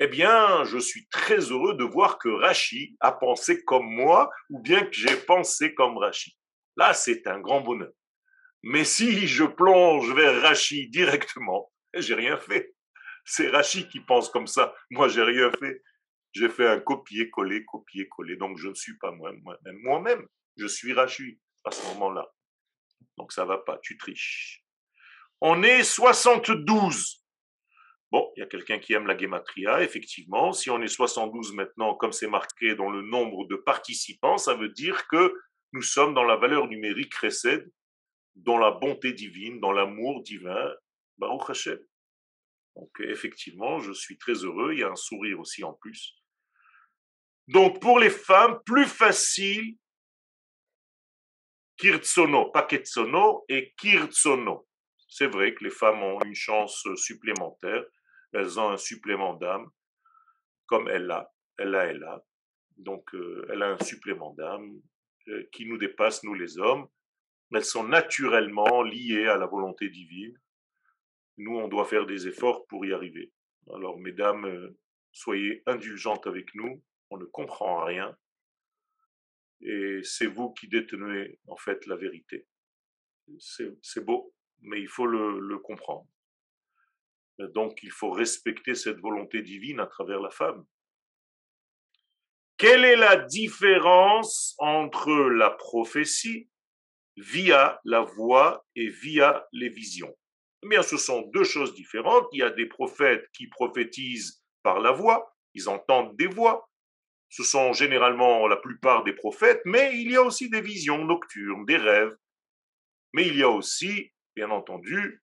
eh 0.00 0.08
bien, 0.08 0.64
je 0.64 0.78
suis 0.78 1.06
très 1.06 1.38
heureux 1.38 1.74
de 1.74 1.84
voir 1.84 2.18
que 2.18 2.28
Rachi 2.28 2.96
a 2.98 3.12
pensé 3.12 3.62
comme 3.64 3.86
moi, 3.86 4.30
ou 4.50 4.58
bien 4.58 4.84
que 4.84 4.92
j'ai 4.92 5.16
pensé 5.16 5.72
comme 5.74 5.98
Rachi. 5.98 6.36
Là, 6.76 6.92
c'est 6.92 7.26
un 7.28 7.38
grand 7.38 7.60
bonheur. 7.60 7.92
Mais 8.64 8.84
si 8.84 9.28
je 9.28 9.44
plonge 9.44 10.12
vers 10.14 10.42
Rachi 10.42 10.88
directement, 10.88 11.70
j'ai 11.94 12.14
rien 12.14 12.36
fait. 12.38 12.74
C'est 13.24 13.48
Rachi 13.50 13.88
qui 13.88 14.00
pense 14.00 14.28
comme 14.30 14.48
ça. 14.48 14.74
Moi, 14.90 15.08
j'ai 15.08 15.22
rien 15.22 15.50
fait. 15.52 15.82
J'ai 16.32 16.48
fait 16.48 16.66
un 16.66 16.80
copier-coller, 16.80 17.64
copier-coller. 17.64 18.36
Donc, 18.36 18.58
je 18.58 18.68
ne 18.68 18.74
suis 18.74 18.98
pas 18.98 19.12
moi-même. 19.12 19.78
Moi-même, 19.82 20.26
je 20.56 20.66
suis 20.66 20.92
Rachi 20.92 21.38
à 21.64 21.70
ce 21.70 21.82
moment-là. 21.88 22.30
Donc 23.16 23.32
ça 23.32 23.44
va 23.44 23.58
pas, 23.58 23.78
tu 23.82 23.96
triches. 23.96 24.64
On 25.40 25.62
est 25.62 25.82
72. 25.82 27.24
Bon, 28.10 28.32
il 28.36 28.40
y 28.40 28.42
a 28.42 28.46
quelqu'un 28.46 28.78
qui 28.78 28.92
aime 28.92 29.06
la 29.06 29.16
gematria, 29.16 29.82
effectivement. 29.82 30.52
Si 30.52 30.70
on 30.70 30.80
est 30.80 30.88
72 30.88 31.52
maintenant, 31.54 31.94
comme 31.94 32.12
c'est 32.12 32.28
marqué 32.28 32.74
dans 32.74 32.90
le 32.90 33.02
nombre 33.02 33.46
de 33.48 33.56
participants, 33.56 34.38
ça 34.38 34.54
veut 34.54 34.68
dire 34.68 35.06
que 35.08 35.34
nous 35.72 35.82
sommes 35.82 36.14
dans 36.14 36.22
la 36.22 36.36
valeur 36.36 36.68
numérique 36.68 37.14
Chesed, 37.18 37.68
dans 38.36 38.58
la 38.58 38.70
bonté 38.70 39.12
divine, 39.12 39.60
dans 39.60 39.72
l'amour 39.72 40.22
divin. 40.22 40.72
Baruch 41.18 41.50
Hashem. 41.50 41.78
Donc, 42.76 42.90
effectivement, 43.00 43.80
je 43.80 43.92
suis 43.92 44.18
très 44.18 44.34
heureux. 44.34 44.72
Il 44.72 44.80
y 44.80 44.82
a 44.82 44.90
un 44.90 44.96
sourire 44.96 45.38
aussi 45.38 45.62
en 45.62 45.72
plus. 45.74 46.14
Donc, 47.48 47.80
pour 47.80 47.98
les 47.98 48.10
femmes, 48.10 48.58
plus 48.64 48.86
facile, 48.86 49.76
Kirtsono, 51.76 52.50
pas 52.50 52.62
Ketsono, 52.62 53.44
et 53.48 53.74
Kirtsono. 53.76 54.66
C'est 55.08 55.26
vrai 55.26 55.54
que 55.54 55.64
les 55.64 55.70
femmes 55.70 56.02
ont 56.02 56.20
une 56.22 56.34
chance 56.34 56.86
supplémentaire 56.96 57.84
elles 58.34 58.58
ont 58.58 58.70
un 58.70 58.76
supplément 58.76 59.34
d'âme, 59.34 59.70
comme 60.66 60.88
elle 60.88 61.06
l'a, 61.06 61.32
elle 61.56 61.70
l'a, 61.70 61.84
elle 61.86 62.02
a. 62.02 62.24
Donc, 62.76 63.14
euh, 63.14 63.46
elle 63.50 63.62
a 63.62 63.70
un 63.70 63.78
supplément 63.78 64.34
d'âme 64.34 64.80
euh, 65.28 65.48
qui 65.52 65.66
nous 65.66 65.78
dépasse, 65.78 66.24
nous 66.24 66.34
les 66.34 66.58
hommes. 66.58 66.88
Elles 67.52 67.64
sont 67.64 67.84
naturellement 67.84 68.82
liées 68.82 69.28
à 69.28 69.36
la 69.36 69.46
volonté 69.46 69.88
divine. 69.88 70.36
Nous, 71.36 71.56
on 71.56 71.68
doit 71.68 71.84
faire 71.84 72.06
des 72.06 72.26
efforts 72.26 72.66
pour 72.66 72.84
y 72.84 72.92
arriver. 72.92 73.32
Alors, 73.72 73.98
mesdames, 73.98 74.46
euh, 74.46 74.76
soyez 75.12 75.62
indulgentes 75.66 76.26
avec 76.26 76.52
nous. 76.54 76.82
On 77.10 77.18
ne 77.18 77.24
comprend 77.24 77.84
rien. 77.84 78.16
Et 79.64 80.00
c'est 80.02 80.26
vous 80.26 80.52
qui 80.52 80.68
détenez, 80.68 81.38
en 81.48 81.56
fait, 81.56 81.86
la 81.86 81.96
vérité. 81.96 82.46
C'est 83.38 84.04
beau, 84.04 84.34
mais 84.60 84.80
il 84.80 84.88
faut 84.88 85.06
le 85.06 85.58
comprendre. 85.58 86.06
Donc 87.38 87.82
il 87.82 87.90
faut 87.90 88.10
respecter 88.10 88.74
cette 88.74 89.00
volonté 89.00 89.42
divine 89.42 89.80
à 89.80 89.86
travers 89.86 90.20
la 90.20 90.30
femme. 90.30 90.64
Quelle 92.56 92.84
est 92.84 92.96
la 92.96 93.16
différence 93.16 94.54
entre 94.58 95.10
la 95.10 95.50
prophétie 95.50 96.48
via 97.16 97.80
la 97.84 98.02
voix 98.02 98.64
et 98.76 98.88
via 98.88 99.48
les 99.52 99.68
visions? 99.68 100.14
Eh 100.62 100.68
bien, 100.68 100.82
ce 100.82 100.96
sont 100.96 101.22
deux 101.34 101.42
choses 101.44 101.74
différentes. 101.74 102.28
Il 102.32 102.38
y 102.38 102.42
a 102.42 102.50
des 102.50 102.66
prophètes 102.66 103.28
qui 103.32 103.48
prophétisent 103.48 104.44
par 104.62 104.78
la 104.78 104.92
voix, 104.92 105.34
ils 105.54 105.68
entendent 105.68 106.16
des 106.16 106.28
voix. 106.28 106.70
Ce 107.34 107.42
sont 107.42 107.72
généralement 107.72 108.46
la 108.46 108.54
plupart 108.54 109.02
des 109.02 109.12
prophètes, 109.12 109.60
mais 109.64 110.00
il 110.00 110.08
y 110.08 110.14
a 110.14 110.22
aussi 110.22 110.48
des 110.50 110.60
visions 110.60 111.04
nocturnes, 111.04 111.64
des 111.66 111.76
rêves. 111.76 112.16
Mais 113.12 113.26
il 113.26 113.36
y 113.36 113.42
a 113.42 113.48
aussi, 113.48 114.12
bien 114.36 114.50
entendu, 114.50 115.20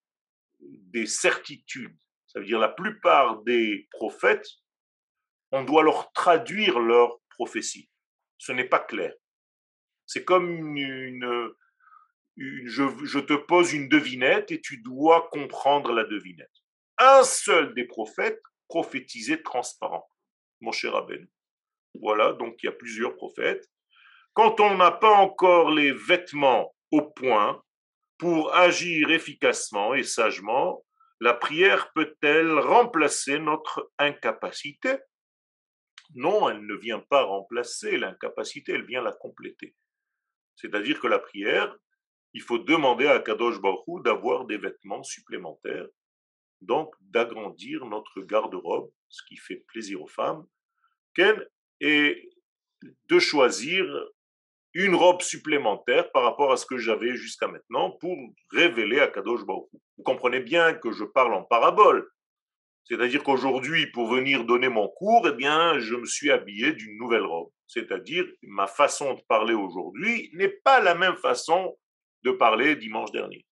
des 0.59 1.05
certitudes. 1.05 1.97
Ça 2.27 2.41
veut 2.41 2.45
dire 2.45 2.59
la 2.59 2.67
plupart 2.67 3.41
des 3.43 3.87
prophètes, 3.91 4.45
on 5.53 5.63
doit 5.63 5.83
leur 5.83 6.11
traduire 6.11 6.79
leur 6.79 7.17
prophétie. 7.29 7.89
Ce 8.37 8.51
n'est 8.51 8.67
pas 8.67 8.79
clair. 8.79 9.13
C'est 10.05 10.25
comme 10.25 10.75
une, 10.75 11.53
je, 12.35 13.19
te 13.19 13.35
pose 13.35 13.71
une 13.71 13.87
devinette 13.87 14.51
et 14.51 14.59
tu 14.59 14.81
dois 14.81 15.29
comprendre 15.31 15.93
la 15.93 16.03
devinette. 16.03 16.51
Un 16.97 17.23
seul 17.23 17.73
des 17.73 17.85
prophètes 17.85 18.43
prophétisait 18.67 19.43
transparent, 19.43 20.09
mon 20.59 20.73
cher 20.73 20.93
Aben. 20.93 21.25
Voilà, 21.93 22.33
donc 22.33 22.55
il 22.61 22.67
y 22.67 22.69
a 22.69 22.73
plusieurs 22.73 23.15
prophètes. 23.15 23.67
Quand 24.33 24.59
on 24.59 24.75
n'a 24.77 24.91
pas 24.91 25.13
encore 25.13 25.71
les 25.71 25.91
vêtements 25.91 26.73
au 26.91 27.01
point, 27.01 27.61
pour 28.17 28.53
agir 28.53 29.09
efficacement 29.09 29.95
et 29.95 30.03
sagement, 30.03 30.85
la 31.19 31.33
prière 31.33 31.91
peut-elle 31.93 32.59
remplacer 32.59 33.39
notre 33.39 33.91
incapacité? 33.97 34.97
Non, 36.13 36.49
elle 36.49 36.65
ne 36.65 36.75
vient 36.75 36.99
pas 36.99 37.23
remplacer 37.23 37.97
l'incapacité, 37.97 38.73
elle 38.73 38.85
vient 38.85 39.01
la 39.01 39.11
compléter. 39.11 39.75
C'est-à-dire 40.55 40.99
que 40.99 41.07
la 41.07 41.19
prière, 41.19 41.75
il 42.33 42.41
faut 42.41 42.59
demander 42.59 43.07
à 43.07 43.19
Kadosh 43.19 43.59
Baruch 43.59 44.03
d'avoir 44.03 44.45
des 44.45 44.57
vêtements 44.57 45.03
supplémentaires, 45.03 45.87
donc 46.61 46.93
d'agrandir 47.01 47.85
notre 47.85 48.21
garde-robe, 48.21 48.91
ce 49.09 49.23
qui 49.27 49.37
fait 49.37 49.63
plaisir 49.67 50.01
aux 50.01 50.07
femmes, 50.07 50.45
et 51.81 52.29
de 53.09 53.19
choisir 53.19 53.85
une 54.73 54.95
robe 54.95 55.21
supplémentaire 55.21 56.09
par 56.11 56.23
rapport 56.23 56.53
à 56.53 56.57
ce 56.57 56.65
que 56.65 56.77
j'avais 56.77 57.15
jusqu'à 57.15 57.47
maintenant 57.47 57.91
pour 57.91 58.15
révéler 58.51 58.99
à 58.99 59.07
Kadosh 59.07 59.43
Baruch. 59.43 59.69
Vous 59.97 60.03
comprenez 60.03 60.39
bien 60.39 60.73
que 60.73 60.91
je 60.91 61.03
parle 61.03 61.33
en 61.33 61.43
parabole. 61.43 62.09
C'est-à-dire 62.85 63.23
qu'aujourd'hui, 63.23 63.87
pour 63.91 64.07
venir 64.07 64.45
donner 64.45 64.69
mon 64.69 64.87
cours, 64.87 65.27
eh 65.27 65.33
bien, 65.33 65.77
je 65.79 65.95
me 65.95 66.05
suis 66.05 66.31
habillé 66.31 66.71
d'une 66.73 66.97
nouvelle 66.97 67.25
robe. 67.25 67.51
C'est-à-dire, 67.67 68.25
ma 68.43 68.67
façon 68.67 69.13
de 69.15 69.21
parler 69.27 69.53
aujourd'hui 69.53 70.29
n'est 70.33 70.49
pas 70.49 70.79
la 70.79 70.95
même 70.95 71.17
façon 71.17 71.77
de 72.23 72.31
parler 72.31 72.75
dimanche 72.75 73.11
dernier. 73.11 73.45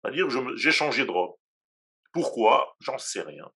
C'est-à-dire, 0.00 0.28
j'ai 0.56 0.72
changé 0.72 1.04
de 1.04 1.10
robe. 1.10 1.34
Pourquoi? 2.12 2.74
J'en 2.80 2.98
sais 2.98 3.22
rien. 3.22 3.50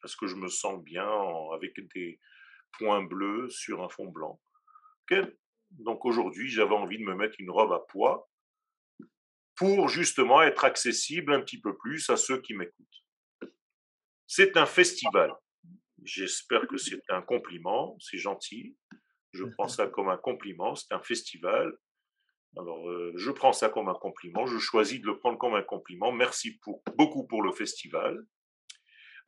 Parce 0.00 0.16
que 0.16 0.26
je 0.26 0.36
me 0.36 0.48
sens 0.48 0.82
bien 0.82 1.10
avec 1.54 1.74
des 1.94 2.18
points 2.78 3.02
bleus 3.02 3.48
sur 3.50 3.82
un 3.82 3.88
fond 3.88 4.06
blanc. 4.06 4.40
Donc 5.70 6.04
aujourd'hui, 6.04 6.48
j'avais 6.48 6.74
envie 6.74 6.98
de 6.98 7.04
me 7.04 7.14
mettre 7.14 7.36
une 7.38 7.50
robe 7.50 7.72
à 7.72 7.80
poids 7.88 8.28
pour 9.56 9.88
justement 9.88 10.42
être 10.42 10.64
accessible 10.64 11.32
un 11.32 11.40
petit 11.40 11.60
peu 11.60 11.76
plus 11.76 12.08
à 12.10 12.16
ceux 12.16 12.40
qui 12.40 12.54
m'écoutent. 12.54 12.86
C'est 14.26 14.56
un 14.56 14.66
festival. 14.66 15.32
J'espère 16.04 16.66
que 16.68 16.76
c'est 16.76 17.02
un 17.08 17.22
compliment, 17.22 17.96
c'est 17.98 18.18
gentil. 18.18 18.76
Je 19.32 19.44
prends 19.44 19.68
ça 19.68 19.88
comme 19.88 20.08
un 20.08 20.16
compliment, 20.16 20.74
c'est 20.74 20.92
un 20.92 21.02
festival. 21.02 21.76
Alors, 22.56 22.88
euh, 22.88 23.12
je 23.16 23.30
prends 23.30 23.52
ça 23.52 23.68
comme 23.68 23.88
un 23.88 23.94
compliment, 23.94 24.46
je 24.46 24.58
choisis 24.58 25.00
de 25.00 25.06
le 25.06 25.18
prendre 25.18 25.38
comme 25.38 25.54
un 25.54 25.62
compliment. 25.62 26.12
Merci 26.12 26.60
beaucoup 26.96 27.26
pour 27.26 27.42
le 27.42 27.52
festival. 27.52 28.24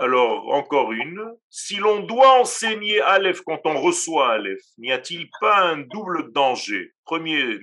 Alors, 0.00 0.48
encore 0.54 0.92
une. 0.92 1.30
Si 1.50 1.76
l'on 1.76 2.00
doit 2.00 2.40
enseigner 2.40 3.02
Aleph 3.02 3.42
quand 3.42 3.60
on 3.66 3.78
reçoit 3.78 4.32
Aleph, 4.32 4.62
n'y 4.78 4.90
a-t-il 4.90 5.28
pas 5.40 5.60
un 5.60 5.76
double 5.76 6.32
danger? 6.32 6.94
Premier, 7.04 7.58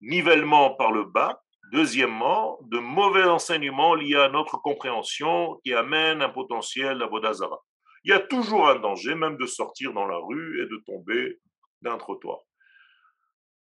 nivellement 0.00 0.74
par 0.74 0.90
le 0.90 1.04
bas. 1.04 1.40
Deuxièmement, 1.70 2.58
de 2.62 2.80
mauvais 2.80 3.22
enseignements 3.22 3.94
liés 3.94 4.16
à 4.16 4.30
notre 4.30 4.60
compréhension 4.60 5.60
qui 5.64 5.72
amènent 5.72 6.22
un 6.22 6.28
potentiel 6.28 7.00
à 7.00 7.06
Vodazara. 7.06 7.60
Il 8.02 8.10
y 8.10 8.14
a 8.14 8.18
toujours 8.18 8.68
un 8.68 8.80
danger, 8.80 9.14
même 9.14 9.36
de 9.36 9.46
sortir 9.46 9.92
dans 9.92 10.08
la 10.08 10.18
rue 10.18 10.60
et 10.60 10.66
de 10.66 10.82
tomber 10.86 11.38
d'un 11.82 11.98
trottoir. 11.98 12.40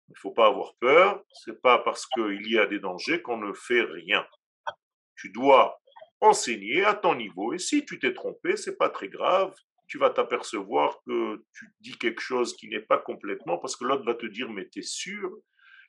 Il 0.08 0.12
ne 0.12 0.20
faut 0.20 0.32
pas 0.32 0.46
avoir 0.46 0.76
peur. 0.80 1.24
C'est 1.34 1.60
pas 1.64 1.80
parce 1.80 2.06
qu'il 2.06 2.48
y 2.48 2.60
a 2.60 2.68
des 2.68 2.80
dangers 2.80 3.24
qu'on 3.24 3.38
ne 3.38 3.54
fait 3.54 3.82
rien. 3.82 4.24
Tu 5.16 5.32
dois 5.32 5.80
enseigner 6.22 6.84
à 6.84 6.94
ton 6.94 7.16
niveau. 7.16 7.54
Et 7.54 7.60
si 7.60 7.86
tu 7.86 8.00
t'es 8.00 8.14
trompé, 8.14 8.58
c'est 8.58 8.78
pas 8.78 8.90
très 8.90 9.08
grave. 9.08 9.56
Tu 9.88 9.98
vas 9.98 10.10
t'apercevoir 10.10 11.00
que 11.08 11.44
tu 11.54 11.74
dis 11.80 11.98
quelque 11.98 12.22
chose 12.22 12.56
qui 12.56 12.68
n'est 12.68 12.80
pas 12.80 12.98
complètement, 12.98 13.58
parce 13.58 13.76
que 13.76 13.86
l'autre 13.86 14.06
va 14.06 14.14
te 14.14 14.28
dire, 14.28 14.50
mais 14.50 14.66
t'es 14.66 14.82
sûr? 14.82 15.32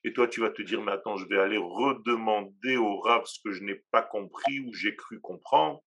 Et 0.04 0.12
toi, 0.14 0.26
tu 0.26 0.40
vas 0.40 0.50
te 0.50 0.62
dire, 0.62 0.80
mais 0.80 0.92
attends, 0.92 1.16
je 1.16 1.26
vais 1.26 1.38
aller 1.38 1.58
redemander 1.58 2.76
au 2.76 3.00
Rav 3.00 3.26
ce 3.26 3.38
que 3.44 3.52
je 3.52 3.62
n'ai 3.62 3.82
pas 3.90 4.02
compris 4.02 4.60
ou 4.60 4.72
j'ai 4.72 4.96
cru 4.96 5.20
comprendre. 5.20 5.80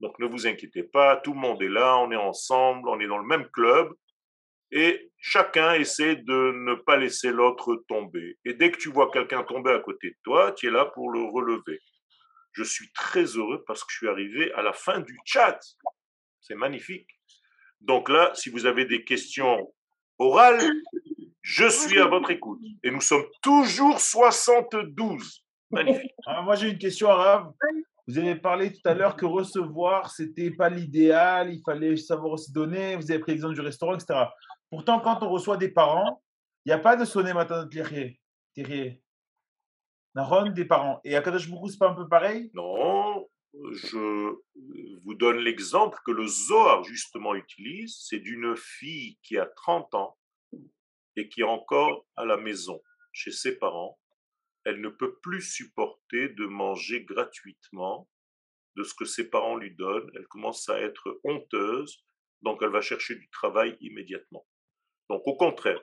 Donc 0.00 0.18
ne 0.18 0.26
vous 0.26 0.46
inquiétez 0.46 0.84
pas, 0.84 1.16
tout 1.16 1.34
le 1.34 1.40
monde 1.40 1.60
est 1.62 1.68
là, 1.68 1.98
on 1.98 2.10
est 2.10 2.16
ensemble, 2.16 2.88
on 2.88 3.00
est 3.00 3.06
dans 3.06 3.18
le 3.18 3.26
même 3.26 3.48
club. 3.50 3.92
Et 4.70 5.10
chacun 5.18 5.74
essaie 5.74 6.16
de 6.16 6.52
ne 6.52 6.74
pas 6.74 6.96
laisser 6.96 7.30
l'autre 7.30 7.82
tomber. 7.88 8.38
Et 8.44 8.54
dès 8.54 8.70
que 8.70 8.78
tu 8.78 8.90
vois 8.90 9.10
quelqu'un 9.10 9.42
tomber 9.42 9.72
à 9.72 9.80
côté 9.80 10.10
de 10.10 10.16
toi, 10.22 10.52
tu 10.52 10.68
es 10.68 10.70
là 10.70 10.86
pour 10.86 11.10
le 11.10 11.22
relever. 11.22 11.80
Je 12.58 12.64
suis 12.64 12.90
très 12.90 13.22
heureux 13.22 13.62
parce 13.68 13.84
que 13.84 13.92
je 13.92 13.98
suis 13.98 14.08
arrivé 14.08 14.52
à 14.54 14.62
la 14.62 14.72
fin 14.72 14.98
du 14.98 15.16
chat. 15.24 15.60
C'est 16.40 16.56
magnifique. 16.56 17.06
Donc 17.80 18.08
là, 18.08 18.32
si 18.34 18.50
vous 18.50 18.66
avez 18.66 18.84
des 18.84 19.04
questions 19.04 19.72
orales, 20.18 20.68
je 21.40 21.68
suis 21.68 22.00
à 22.00 22.06
votre 22.06 22.32
écoute. 22.32 22.60
Et 22.82 22.90
nous 22.90 23.00
sommes 23.00 23.26
toujours 23.42 24.00
72. 24.00 25.44
Magnifique. 25.70 26.12
Ah, 26.26 26.42
moi, 26.42 26.56
j'ai 26.56 26.70
une 26.70 26.78
question 26.78 27.08
arabe. 27.08 27.54
Vous 28.08 28.18
avez 28.18 28.34
parlé 28.34 28.72
tout 28.72 28.80
à 28.86 28.94
l'heure 28.94 29.14
que 29.14 29.24
recevoir, 29.24 30.10
c'était 30.10 30.50
pas 30.50 30.68
l'idéal, 30.68 31.54
il 31.54 31.62
fallait 31.64 31.96
savoir 31.96 32.32
aussi 32.32 32.50
donner. 32.50 32.96
Vous 32.96 33.08
avez 33.08 33.20
pris 33.20 33.32
l'exemple 33.32 33.54
du 33.54 33.60
restaurant, 33.60 33.94
etc. 33.94 34.24
Pourtant, 34.68 34.98
quand 34.98 35.22
on 35.22 35.28
reçoit 35.28 35.58
des 35.58 35.68
parents, 35.68 36.20
il 36.64 36.70
n'y 36.70 36.74
a 36.74 36.78
pas 36.78 36.96
de 36.96 37.04
sonner 37.04 37.32
matin 37.32 37.64
de 37.64 37.68
terrier 38.52 39.00
des 40.54 40.64
parents. 40.64 41.00
Et 41.04 41.16
Akadosh 41.16 41.48
Baruch 41.50 41.70
c'est 41.72 41.78
pas 41.78 41.90
un 41.90 41.94
peu 41.94 42.08
pareil? 42.08 42.50
Non, 42.54 43.28
je 43.72 44.34
vous 45.04 45.14
donne 45.14 45.38
l'exemple 45.38 45.98
que 46.04 46.10
le 46.10 46.26
Zohar 46.26 46.84
justement 46.84 47.34
utilise, 47.34 47.96
c'est 48.00 48.18
d'une 48.18 48.56
fille 48.56 49.18
qui 49.22 49.38
a 49.38 49.46
30 49.46 49.94
ans 49.94 50.18
et 51.16 51.28
qui 51.28 51.40
est 51.40 51.44
encore 51.44 52.06
à 52.16 52.24
la 52.24 52.36
maison 52.36 52.80
chez 53.12 53.32
ses 53.32 53.58
parents. 53.58 53.98
elle 54.64 54.80
ne 54.82 54.90
peut 54.90 55.18
plus 55.22 55.40
supporter 55.40 56.28
de 56.28 56.44
manger 56.44 57.02
gratuitement 57.04 58.08
de 58.76 58.84
ce 58.84 58.94
que 58.94 59.06
ses 59.06 59.30
parents 59.30 59.56
lui 59.56 59.74
donnent. 59.74 60.10
Elle 60.14 60.26
commence 60.26 60.68
à 60.68 60.78
être 60.78 61.20
honteuse, 61.24 62.04
donc 62.42 62.62
elle 62.62 62.70
va 62.70 62.82
chercher 62.82 63.14
du 63.14 63.28
travail 63.30 63.76
immédiatement. 63.80 64.46
Donc 65.08 65.22
au 65.24 65.36
contraire, 65.36 65.80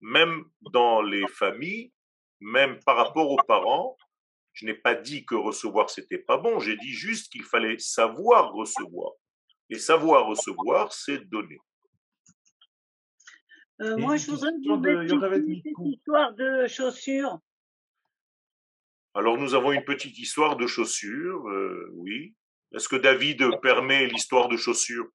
même 0.00 0.44
dans 0.72 1.00
les 1.00 1.26
familles, 1.28 1.92
même 2.40 2.78
par 2.84 2.96
rapport 2.96 3.30
aux 3.30 3.42
parents, 3.46 3.96
je 4.52 4.66
n'ai 4.66 4.74
pas 4.74 4.94
dit 4.94 5.24
que 5.24 5.34
recevoir 5.34 5.90
c'était 5.90 6.18
pas 6.18 6.36
bon, 6.36 6.58
j'ai 6.58 6.76
dit 6.76 6.92
juste 6.92 7.30
qu'il 7.30 7.44
fallait 7.44 7.78
savoir 7.78 8.52
recevoir. 8.52 9.12
Et 9.70 9.78
savoir 9.78 10.26
recevoir, 10.26 10.92
c'est 10.92 11.28
donner. 11.28 11.58
Euh, 13.80 13.96
moi, 13.96 14.16
je 14.16 14.30
voudrais 14.30 14.50
une 14.50 15.62
petite 15.62 15.78
histoire 15.84 16.34
de 16.34 16.66
chaussures. 16.66 17.38
Alors, 19.14 19.36
nous 19.36 19.54
avons 19.54 19.72
une 19.72 19.84
petite 19.84 20.18
histoire 20.18 20.56
de 20.56 20.66
chaussures, 20.66 21.46
euh, 21.48 21.90
oui. 21.94 22.34
Est-ce 22.74 22.88
que 22.88 22.96
David 22.96 23.42
permet 23.60 24.06
l'histoire 24.06 24.48
de 24.48 24.56
chaussures? 24.56 25.08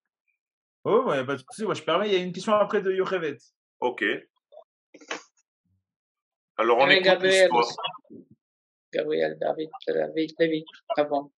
Oh, 0.84 1.04
ouais, 1.08 1.24
bah, 1.24 1.36
moi 1.60 1.74
je 1.74 1.84
permets. 1.84 2.10
Il 2.10 2.14
y 2.14 2.16
a 2.16 2.20
une 2.20 2.34
question 2.34 2.54
après 2.54 2.82
de 2.82 2.92
Yochevet. 2.92 3.38
Ok. 3.80 4.04
Alors, 6.58 6.78
on 6.78 6.90
écoute 6.90 7.22
l'histoire. 7.24 7.66
Gabriel 8.94 9.38
David, 9.40 9.70
David, 9.88 10.32
David, 10.38 10.66
avant. 10.96 11.32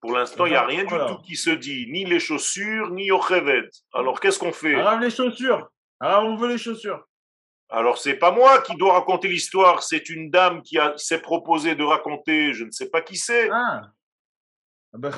Pour 0.00 0.12
l'instant, 0.12 0.46
il 0.46 0.50
n'y 0.50 0.56
a 0.56 0.64
rien 0.64 0.84
du 0.84 0.94
tout 0.94 1.18
qui 1.26 1.36
se 1.36 1.50
dit, 1.50 1.86
ni 1.90 2.04
les 2.04 2.20
chaussures, 2.20 2.90
ni 2.90 3.06
Yochevet. 3.06 3.68
Alors, 3.94 4.20
qu'est-ce 4.20 4.38
qu'on 4.38 4.52
fait? 4.52 4.74
Alors, 4.74 4.98
les 4.98 5.10
chaussures. 5.10 5.70
Alors, 6.00 6.24
on 6.24 6.36
veut 6.36 6.48
les 6.48 6.58
chaussures. 6.58 7.06
Alors, 7.70 7.98
c'est 7.98 8.16
pas 8.16 8.32
moi 8.32 8.60
qui 8.62 8.74
dois 8.76 8.94
raconter 8.94 9.28
l'histoire, 9.28 9.82
c'est 9.82 10.08
une 10.08 10.30
dame 10.30 10.62
qui 10.62 10.76
s'est 10.96 11.20
proposée 11.20 11.74
de 11.76 11.84
raconter, 11.84 12.52
je 12.52 12.64
ne 12.64 12.70
sais 12.70 12.90
pas 12.90 13.00
qui 13.00 13.16
c'est. 13.16 13.48
Ah, 13.50 13.82
ben, 14.92 15.10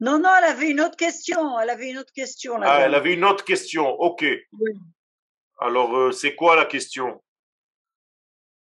Non, 0.00 0.18
non, 0.18 0.30
elle 0.38 0.50
avait 0.50 0.70
une 0.70 0.80
autre 0.80 0.96
question. 0.96 1.58
Elle 1.58 1.70
avait 1.70 1.90
une 1.90 1.98
autre 1.98 2.12
question. 2.12 2.60
ah, 2.62 2.80
elle 2.80 2.94
avait 2.94 3.14
une 3.14 3.24
autre 3.24 3.44
question. 3.44 3.88
Ok. 4.00 4.24
Oui. 4.52 4.70
Alors, 5.58 5.96
euh, 5.96 6.12
c'est 6.12 6.34
quoi 6.34 6.56
la 6.56 6.64
question? 6.64 7.22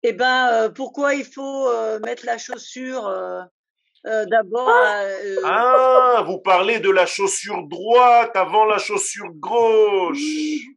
Eh 0.03 0.13
ben, 0.13 0.49
euh, 0.53 0.69
pourquoi 0.69 1.15
il 1.15 1.25
faut 1.25 1.69
euh, 1.69 1.99
mettre 2.01 2.27
la 2.27 2.37
chaussure 2.37 3.11
d'abord 4.05 4.71
Ah, 5.45 6.23
vous 6.27 6.39
parlez 6.39 6.79
de 6.79 6.91
la 6.91 7.07
chaussure 7.07 7.67
droite 7.67 8.37
avant 8.37 8.67
la 8.67 8.77
chaussure 8.77 9.33
gauche. 9.33 10.19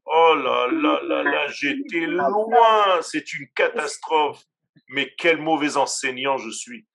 Oh 0.06 0.34
là 0.36 0.68
là 0.72 1.02
là 1.04 1.24
là, 1.24 1.48
j'étais 1.50 2.06
loin. 2.06 3.02
C'est 3.02 3.34
une 3.34 3.48
catastrophe. 3.54 4.44
Mais 4.90 5.14
quel 5.18 5.42
mauvais 5.42 5.76
enseignant 5.76 6.38
je 6.38 6.50
suis. 6.50 6.88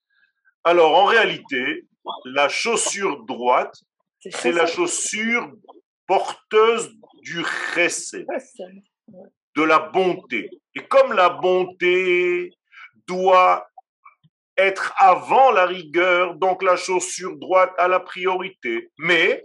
Alors, 0.63 0.95
en 0.95 1.05
réalité, 1.05 1.85
la 2.25 2.49
chaussure 2.49 3.23
droite, 3.25 3.75
c'est 4.19 4.51
la 4.51 4.65
chaussure 4.65 5.51
porteuse 6.07 6.91
du 7.21 7.43
chesed 7.73 8.25
de 9.55 9.63
la 9.63 9.79
bonté. 9.79 10.49
Et 10.75 10.81
comme 10.87 11.13
la 11.13 11.29
bonté 11.29 12.51
doit 13.07 13.67
être 14.57 14.93
avant 14.97 15.51
la 15.51 15.65
rigueur, 15.65 16.35
donc 16.35 16.63
la 16.63 16.75
chaussure 16.75 17.37
droite 17.37 17.73
a 17.77 17.87
la 17.87 17.99
priorité. 17.99 18.91
Mais 18.97 19.43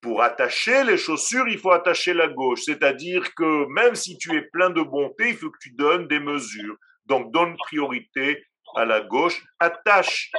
pour 0.00 0.22
attacher 0.22 0.82
les 0.84 0.96
chaussures, 0.96 1.48
il 1.48 1.58
faut 1.58 1.72
attacher 1.72 2.14
la 2.14 2.28
gauche. 2.28 2.62
C'est-à-dire 2.64 3.34
que 3.34 3.66
même 3.66 3.94
si 3.94 4.16
tu 4.16 4.34
es 4.36 4.42
plein 4.42 4.70
de 4.70 4.82
bonté, 4.82 5.30
il 5.30 5.36
faut 5.36 5.50
que 5.50 5.58
tu 5.60 5.72
donnes 5.72 6.08
des 6.08 6.20
mesures. 6.20 6.76
Donc 7.06 7.32
donne 7.32 7.56
priorité 7.56 8.42
à 8.76 8.84
la 8.84 9.00
gauche. 9.00 9.42
Attache 9.58 10.30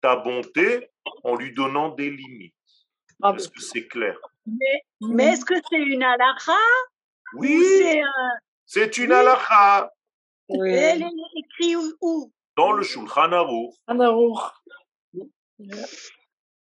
ta 0.00 0.16
bonté 0.16 0.90
en 1.24 1.36
lui 1.36 1.52
donnant 1.54 1.90
des 1.90 2.10
limites. 2.10 2.54
Ah, 3.22 3.34
est-ce 3.36 3.48
que 3.48 3.60
c'est 3.60 3.86
clair? 3.86 4.16
Mais, 5.00 5.32
est-ce 5.32 5.44
que 5.44 5.54
c'est 5.70 5.78
une 5.78 6.02
halakha? 6.02 6.52
Oui, 7.34 7.62
c'est 8.66 8.96
une 8.98 9.12
halakha. 9.12 9.92
Oui. 10.48 10.70
Elle 10.70 11.02
est 11.02 11.10
écrite 11.36 11.76
où? 12.00 12.32
Dans 12.56 12.72
le 12.72 12.82
Shulchan 12.82 13.32
Aruch. 13.32 13.74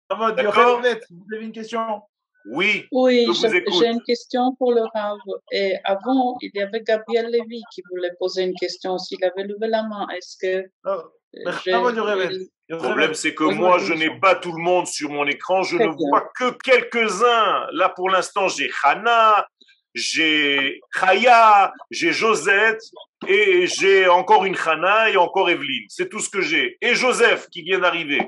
D'accord? 0.09 0.81
Vous 0.81 1.35
avez 1.35 1.45
une 1.45 1.51
question? 1.51 2.01
Oui, 2.47 2.85
oui 2.91 3.27
j'ai 3.33 3.87
une 3.87 4.03
question 4.03 4.55
pour 4.55 4.71
le 4.71 4.83
Rav. 4.93 5.17
Et 5.51 5.75
avant, 5.83 6.37
il 6.41 6.51
y 6.53 6.61
avait 6.61 6.81
Gabriel 6.81 7.27
Lévy 7.27 7.63
qui 7.73 7.81
voulait 7.89 8.13
poser 8.19 8.43
une 8.43 8.53
question. 8.53 8.99
S'il 8.99 9.23
avait 9.25 9.43
levé 9.43 9.67
la 9.67 9.81
main, 9.83 10.07
est-ce 10.09 10.37
que. 10.37 10.69
Oh, 10.85 11.03
le 11.43 12.77
problème, 12.77 13.13
c'est 13.13 13.35
que 13.35 13.43
moi, 13.43 13.77
je 13.79 13.93
n'ai 13.93 14.19
pas 14.19 14.35
tout 14.35 14.51
le 14.51 14.61
monde 14.61 14.87
sur 14.87 15.09
mon 15.09 15.27
écran. 15.27 15.63
Je 15.63 15.77
ne 15.77 15.87
vois 15.87 16.29
que 16.35 16.51
quelques-uns. 16.63 17.67
Là, 17.71 17.89
pour 17.89 18.09
l'instant, 18.09 18.47
j'ai 18.47 18.71
Hana, 18.83 19.47
j'ai 19.93 20.79
Chaya, 20.93 21.73
j'ai 21.91 22.11
Josette, 22.11 22.81
et 23.27 23.67
j'ai 23.67 24.07
encore 24.07 24.45
une 24.45 24.55
Chana 24.55 25.09
et 25.09 25.17
encore 25.17 25.49
Evelyne. 25.49 25.85
C'est 25.89 26.09
tout 26.09 26.19
ce 26.19 26.29
que 26.29 26.41
j'ai. 26.41 26.77
Et 26.81 26.95
Joseph 26.95 27.49
qui 27.49 27.61
vient 27.61 27.79
d'arriver 27.79 28.21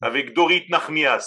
avec 0.00 0.34
Dorit 0.34 0.64
Nachmias. 0.68 1.26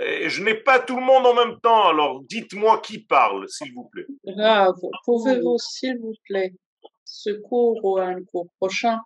Et 0.00 0.30
je 0.30 0.42
n'ai 0.42 0.54
pas 0.54 0.78
tout 0.80 0.96
le 0.96 1.02
monde 1.02 1.26
en 1.26 1.34
même 1.34 1.60
temps, 1.60 1.88
alors 1.88 2.22
dites-moi 2.22 2.80
qui 2.80 3.00
parle, 3.00 3.46
s'il 3.48 3.74
vous 3.74 3.90
plaît. 3.92 4.06
Grave. 4.24 4.74
Pouvez-vous, 5.04 5.58
s'il 5.58 5.98
vous 5.98 6.14
plaît, 6.24 6.54
ce 7.04 7.30
cours 7.30 7.78
ou 7.84 7.98
un 7.98 8.22
cours 8.24 8.48
prochain, 8.56 9.00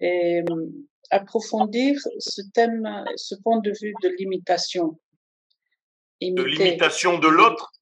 et, 0.00 0.42
euh, 0.50 0.66
approfondir 1.10 1.98
ce 2.18 2.42
thème, 2.52 3.04
ce 3.16 3.34
point 3.36 3.60
de 3.60 3.72
vue 3.80 3.94
de 4.02 4.08
l'imitation. 4.18 4.98
De 6.20 6.42
l'imitation 6.42 7.18
de 7.18 7.28
l'autre? 7.28 7.72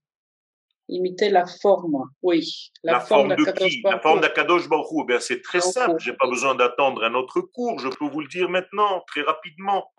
Imiter 0.88 1.30
la 1.30 1.46
forme, 1.46 2.10
oui. 2.22 2.70
La, 2.82 3.00
forme, 3.00 3.34
de 3.34 3.52
qui? 3.52 3.80
La 3.84 3.98
forme 4.00 4.20
d'Akadosh 4.20 4.68
Baruch 4.68 5.06
eh 5.08 5.20
c'est 5.20 5.40
très 5.40 5.62
simple, 5.62 5.98
j'ai 5.98 6.12
pas 6.12 6.28
besoin 6.28 6.54
d'attendre 6.54 7.02
un 7.04 7.14
autre 7.14 7.40
cours, 7.40 7.78
je 7.78 7.88
peux 7.88 8.06
vous 8.06 8.20
le 8.20 8.28
dire 8.28 8.50
maintenant, 8.50 9.02
très 9.06 9.22
rapidement. 9.22 9.90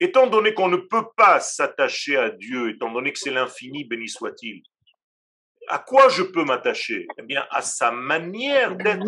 Étant 0.00 0.26
donné 0.26 0.52
qu'on 0.52 0.68
ne 0.68 0.78
peut 0.78 1.06
pas 1.16 1.38
s'attacher 1.38 2.16
à 2.16 2.30
Dieu, 2.30 2.70
étant 2.70 2.90
donné 2.90 3.12
que 3.12 3.20
c'est 3.20 3.30
l'infini, 3.30 3.84
béni 3.84 4.08
soit-il, 4.08 4.62
à 5.68 5.78
quoi 5.78 6.08
je 6.08 6.24
peux 6.24 6.44
m'attacher? 6.44 7.06
Eh 7.18 7.22
bien, 7.22 7.46
à 7.50 7.62
sa 7.62 7.92
manière 7.92 8.76
d'être. 8.76 9.04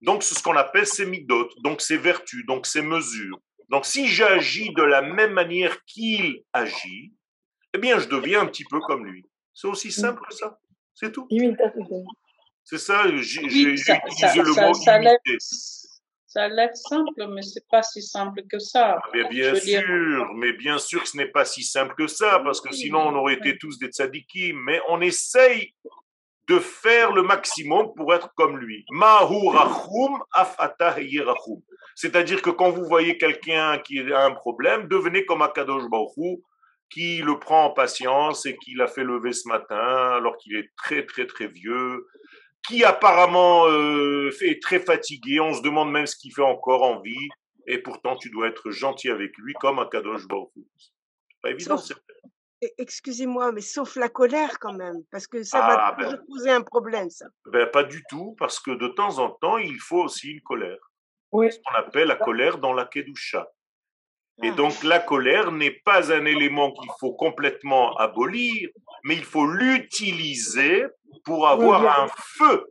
Donc, 0.00 0.22
c'est 0.22 0.34
ce 0.34 0.42
qu'on 0.42 0.56
appelle 0.56 0.86
ses 0.86 1.06
midotes, 1.06 1.52
donc 1.62 1.80
ses 1.80 1.96
vertus, 1.96 2.44
donc 2.46 2.66
ses 2.66 2.82
mesures. 2.82 3.38
Donc, 3.68 3.84
si 3.84 4.08
j'agis 4.08 4.72
de 4.74 4.82
la 4.82 5.02
même 5.02 5.32
manière 5.32 5.84
qu'il 5.84 6.42
agit, 6.52 7.12
eh 7.74 7.78
bien, 7.78 7.98
je 7.98 8.08
deviens 8.08 8.40
un 8.40 8.46
petit 8.46 8.64
peu 8.64 8.80
comme 8.80 9.06
lui. 9.06 9.24
C'est 9.54 9.68
aussi 9.68 9.92
simple 9.92 10.20
que 10.28 10.34
ça. 10.34 10.58
C'est 10.94 11.12
tout. 11.12 11.28
C'est 12.64 12.78
ça, 12.78 13.04
j'ai 13.16 13.42
utilisé 13.42 13.92
le 14.36 14.66
mot 14.66 14.74
ça, 14.74 15.00
imiter. 15.00 15.36
Ça 16.26 16.44
a 16.44 16.48
l'air 16.48 16.70
simple, 16.76 17.26
mais 17.28 17.42
c'est 17.42 17.66
pas 17.68 17.82
si 17.82 18.02
simple 18.02 18.42
que 18.48 18.58
ça. 18.58 19.00
Ah, 19.02 19.08
mais 19.12 19.28
bien 19.28 19.54
sûr, 19.54 20.32
mais 20.34 20.52
bien 20.52 20.78
sûr 20.78 21.02
que 21.02 21.08
ce 21.08 21.16
n'est 21.16 21.30
pas 21.30 21.44
si 21.44 21.64
simple 21.64 21.94
que 21.96 22.06
ça, 22.06 22.40
parce 22.44 22.60
que 22.60 22.72
sinon 22.72 23.00
on 23.08 23.14
aurait 23.16 23.34
été 23.34 23.58
tous 23.58 23.78
des 23.78 23.88
tzadikim. 23.88 24.56
Mais 24.64 24.80
on 24.88 25.00
essaye 25.00 25.74
de 26.50 26.58
faire 26.58 27.12
le 27.12 27.22
maximum 27.22 27.94
pour 27.94 28.12
être 28.12 28.34
comme 28.34 28.58
lui. 28.58 28.84
C'est-à-dire 31.94 32.42
que 32.42 32.50
quand 32.50 32.70
vous 32.70 32.84
voyez 32.86 33.16
quelqu'un 33.18 33.78
qui 33.78 34.00
a 34.12 34.24
un 34.24 34.32
problème, 34.32 34.88
devenez 34.88 35.24
comme 35.24 35.42
Akadosh 35.42 35.88
Baruch 35.88 36.40
qui 36.90 37.18
le 37.18 37.38
prend 37.38 37.66
en 37.66 37.70
patience 37.70 38.46
et 38.46 38.56
qui 38.56 38.74
l'a 38.74 38.88
fait 38.88 39.04
lever 39.04 39.32
ce 39.32 39.46
matin 39.46 40.16
alors 40.16 40.36
qu'il 40.38 40.56
est 40.56 40.70
très 40.76 41.06
très 41.06 41.24
très 41.24 41.46
vieux, 41.46 42.08
qui 42.66 42.82
apparemment 42.82 43.68
euh, 43.68 44.30
est 44.40 44.60
très 44.60 44.80
fatigué, 44.80 45.38
on 45.38 45.54
se 45.54 45.62
demande 45.62 45.92
même 45.92 46.06
ce 46.06 46.16
qu'il 46.16 46.34
fait 46.34 46.42
encore 46.42 46.82
en 46.82 47.00
vie, 47.00 47.28
et 47.68 47.78
pourtant 47.78 48.16
tu 48.16 48.28
dois 48.30 48.48
être 48.48 48.72
gentil 48.72 49.08
avec 49.08 49.30
lui 49.38 49.54
comme 49.60 49.78
un 49.78 49.86
Kadosh 49.86 50.26
Baruch 50.26 50.50
Pas 51.42 51.50
évident, 51.50 51.78
Excusez-moi, 52.76 53.52
mais 53.52 53.62
sauf 53.62 53.96
la 53.96 54.08
colère 54.08 54.58
quand 54.58 54.74
même, 54.74 55.02
parce 55.10 55.26
que 55.26 55.42
ça 55.42 55.60
va 55.60 55.86
ah, 55.86 55.96
ben 55.98 56.22
poser 56.28 56.50
un 56.50 56.60
problème, 56.60 57.08
ça. 57.08 57.26
Ben, 57.46 57.66
pas 57.66 57.84
du 57.84 58.02
tout, 58.10 58.36
parce 58.38 58.60
que 58.60 58.72
de 58.72 58.88
temps 58.88 59.18
en 59.18 59.30
temps, 59.30 59.56
il 59.56 59.78
faut 59.80 60.02
aussi 60.02 60.32
une 60.32 60.42
colère. 60.42 60.90
Oui. 61.32 61.50
Ce 61.50 61.58
qu'on 61.58 61.74
appelle 61.76 62.08
la 62.08 62.16
colère 62.16 62.58
dans 62.58 62.74
la 62.74 62.84
Kedusha. 62.84 63.48
Et 64.42 64.48
ah. 64.48 64.52
donc 64.52 64.82
la 64.82 64.98
colère 64.98 65.52
n'est 65.52 65.80
pas 65.84 66.12
un 66.12 66.24
élément 66.24 66.72
qu'il 66.72 66.90
faut 66.98 67.12
complètement 67.12 67.96
abolir, 67.96 68.68
mais 69.04 69.16
il 69.16 69.24
faut 69.24 69.46
l'utiliser 69.46 70.84
pour 71.24 71.48
avoir 71.48 72.02
un 72.02 72.08
feu 72.08 72.66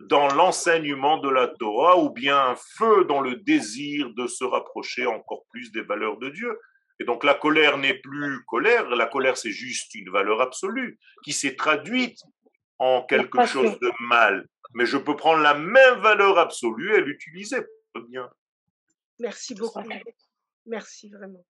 dans 0.00 0.28
l'enseignement 0.28 1.18
de 1.18 1.28
la 1.28 1.48
Torah 1.48 1.98
ou 1.98 2.10
bien 2.10 2.50
un 2.50 2.56
feu 2.56 3.04
dans 3.04 3.20
le 3.20 3.36
désir 3.36 4.10
de 4.14 4.26
se 4.26 4.44
rapprocher 4.44 5.06
encore 5.06 5.44
plus 5.50 5.72
des 5.72 5.82
valeurs 5.82 6.18
de 6.18 6.28
Dieu. 6.30 6.58
Et 6.98 7.04
donc 7.04 7.24
la 7.24 7.34
colère 7.34 7.78
n'est 7.78 7.98
plus 7.98 8.44
colère, 8.46 8.88
la 8.88 9.06
colère 9.06 9.36
c'est 9.36 9.50
juste 9.50 9.94
une 9.94 10.10
valeur 10.10 10.40
absolue 10.40 10.98
qui 11.24 11.32
s'est 11.32 11.56
traduite 11.56 12.20
en 12.78 13.02
quelque 13.04 13.44
chose 13.46 13.78
de 13.80 13.90
mal. 14.00 14.48
Mais 14.74 14.86
je 14.86 14.96
peux 14.96 15.16
prendre 15.16 15.42
la 15.42 15.54
même 15.54 16.00
valeur 16.00 16.38
absolue 16.38 16.94
et 16.94 17.00
l'utiliser 17.00 17.58
bien. 18.08 18.30
Merci 19.18 19.54
beaucoup. 19.54 19.80
Merci 20.66 21.10
vraiment. 21.10 21.44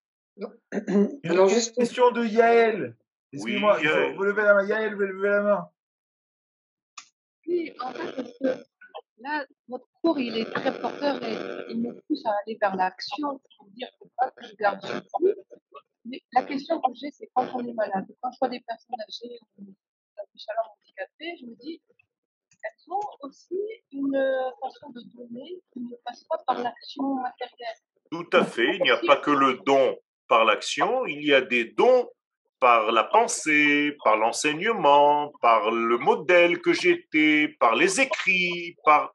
Alors, 1.25 1.49
juste 1.49 1.71
une 1.77 1.83
question 1.83 2.11
de 2.11 2.25
Yael. 2.25 2.97
Excusez-moi, 3.33 3.79
vous 4.15 4.23
levez 4.23 4.43
la 4.43 4.55
main. 4.55 4.67
Yael, 4.67 4.95
vous 4.95 5.01
levez 5.01 5.29
la 5.29 5.43
main. 5.43 5.69
Oui, 7.47 7.73
en 7.81 7.93
fait, 7.93 8.33
là, 9.19 9.47
votre 9.69 9.87
il 10.15 10.39
est 10.39 10.51
très 10.53 10.79
porteur 10.81 11.23
et 11.23 11.37
il 11.71 11.81
me 11.81 11.93
pousse 12.03 12.25
à 12.27 12.31
aller 12.43 12.57
vers 12.61 12.77
l'action 12.77 13.41
pour 13.57 13.67
dire 13.71 13.89
que 14.01 14.07
pas 14.17 14.31
que 14.31 14.47
je 14.47 14.55
garde 14.55 14.81
ce 14.83 14.93
point. 15.11 15.33
Mais 16.05 16.23
la 16.33 16.43
question 16.45 16.81
que 16.81 16.93
j'ai, 16.95 17.11
c'est 17.11 17.29
quand 17.35 17.49
on 17.55 17.67
est 17.67 17.73
malade, 17.73 18.07
quand 18.21 18.31
je 18.31 18.39
vois 18.39 18.49
des 18.49 18.61
personnes 18.61 19.01
âgées 19.01 19.39
ou 19.59 19.65
des 19.65 20.39
chaleurs 20.39 20.71
handicapées, 20.79 21.37
je 21.41 21.47
me 21.47 21.57
dis, 21.57 21.83
elles 22.63 22.93
ont 22.93 23.01
aussi 23.23 23.59
une 23.91 24.53
façon 24.63 24.91
de 24.91 25.01
donner 25.17 25.61
qui 25.73 25.81
ne 25.81 25.97
passe 26.05 26.25
pas 26.25 26.39
par 26.47 26.63
l'action 26.63 27.15
matérielle. 27.17 27.77
Tout 28.13 28.29
à 28.33 28.45
fait, 28.45 28.77
il 28.77 28.83
n'y 28.83 28.91
a 28.91 29.01
pas 29.05 29.17
que 29.17 29.33
le 29.33 29.61
don 29.67 29.97
par 30.29 30.45
l'action, 30.45 31.07
il 31.07 31.25
y 31.25 31.35
a 31.35 31.41
des 31.41 31.65
dons 31.65 32.09
par 32.61 32.91
la 32.93 33.05
pensée, 33.05 33.97
par 34.03 34.17
l'enseignement, 34.17 35.33
par 35.41 35.71
le 35.71 35.99
modèle 35.99 36.61
que 36.61 36.73
j'étais, 36.73 37.49
par 37.61 37.75
les 37.75 38.01
écrits, 38.01 38.77
par 38.85 39.13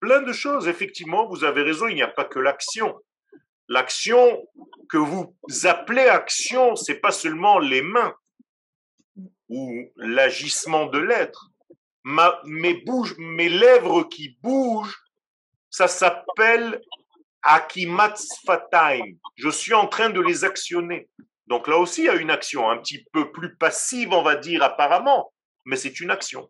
plein 0.00 0.22
de 0.22 0.32
choses. 0.32 0.68
Effectivement, 0.68 1.26
vous 1.26 1.44
avez 1.44 1.62
raison, 1.62 1.86
il 1.88 1.94
n'y 1.94 2.02
a 2.02 2.08
pas 2.08 2.24
que 2.24 2.38
l'action. 2.38 2.98
L'action 3.68 4.46
que 4.88 4.96
vous 4.96 5.36
appelez 5.64 6.08
action, 6.08 6.74
c'est 6.74 7.00
pas 7.00 7.12
seulement 7.12 7.58
les 7.58 7.82
mains 7.82 8.14
ou 9.48 9.90
l'agissement 9.96 10.86
de 10.86 10.98
l'être. 10.98 11.50
mes, 12.04 12.74
bouges, 12.84 13.14
mes 13.18 13.48
lèvres 13.48 14.04
qui 14.04 14.36
bougent, 14.42 14.98
ça 15.68 15.86
s'appelle 15.86 16.80
akimatsfataim. 17.42 19.16
Je 19.36 19.48
suis 19.48 19.74
en 19.74 19.86
train 19.86 20.10
de 20.10 20.20
les 20.20 20.44
actionner. 20.44 21.08
Donc 21.46 21.68
là 21.68 21.76
aussi, 21.76 22.02
il 22.02 22.06
y 22.06 22.08
a 22.08 22.16
une 22.16 22.30
action 22.30 22.68
un 22.70 22.78
petit 22.78 23.04
peu 23.12 23.30
plus 23.32 23.56
passive, 23.56 24.12
on 24.12 24.22
va 24.22 24.36
dire, 24.36 24.62
apparemment, 24.62 25.32
mais 25.64 25.76
c'est 25.76 26.00
une 26.00 26.10
action. 26.10 26.48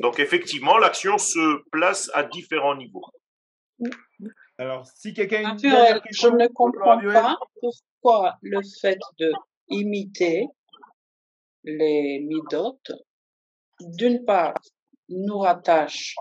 Donc 0.00 0.18
effectivement, 0.18 0.78
l'action 0.78 1.18
se 1.18 1.62
place 1.70 2.10
à 2.14 2.24
différents 2.24 2.74
niveaux. 2.74 3.04
Alors, 4.58 4.86
si 4.86 5.14
quelqu'un... 5.14 5.56
Je 5.56 6.28
ne 6.28 6.48
comprends 6.48 7.00
pas 7.00 7.38
pourquoi 7.60 8.36
le 8.42 8.60
fait 8.80 8.98
de 9.18 9.32
imiter 9.68 10.46
les 11.64 12.20
midotes, 12.20 12.92
d'une 13.80 14.24
part, 14.24 14.54
nous 15.08 15.38
rattache 15.38 16.16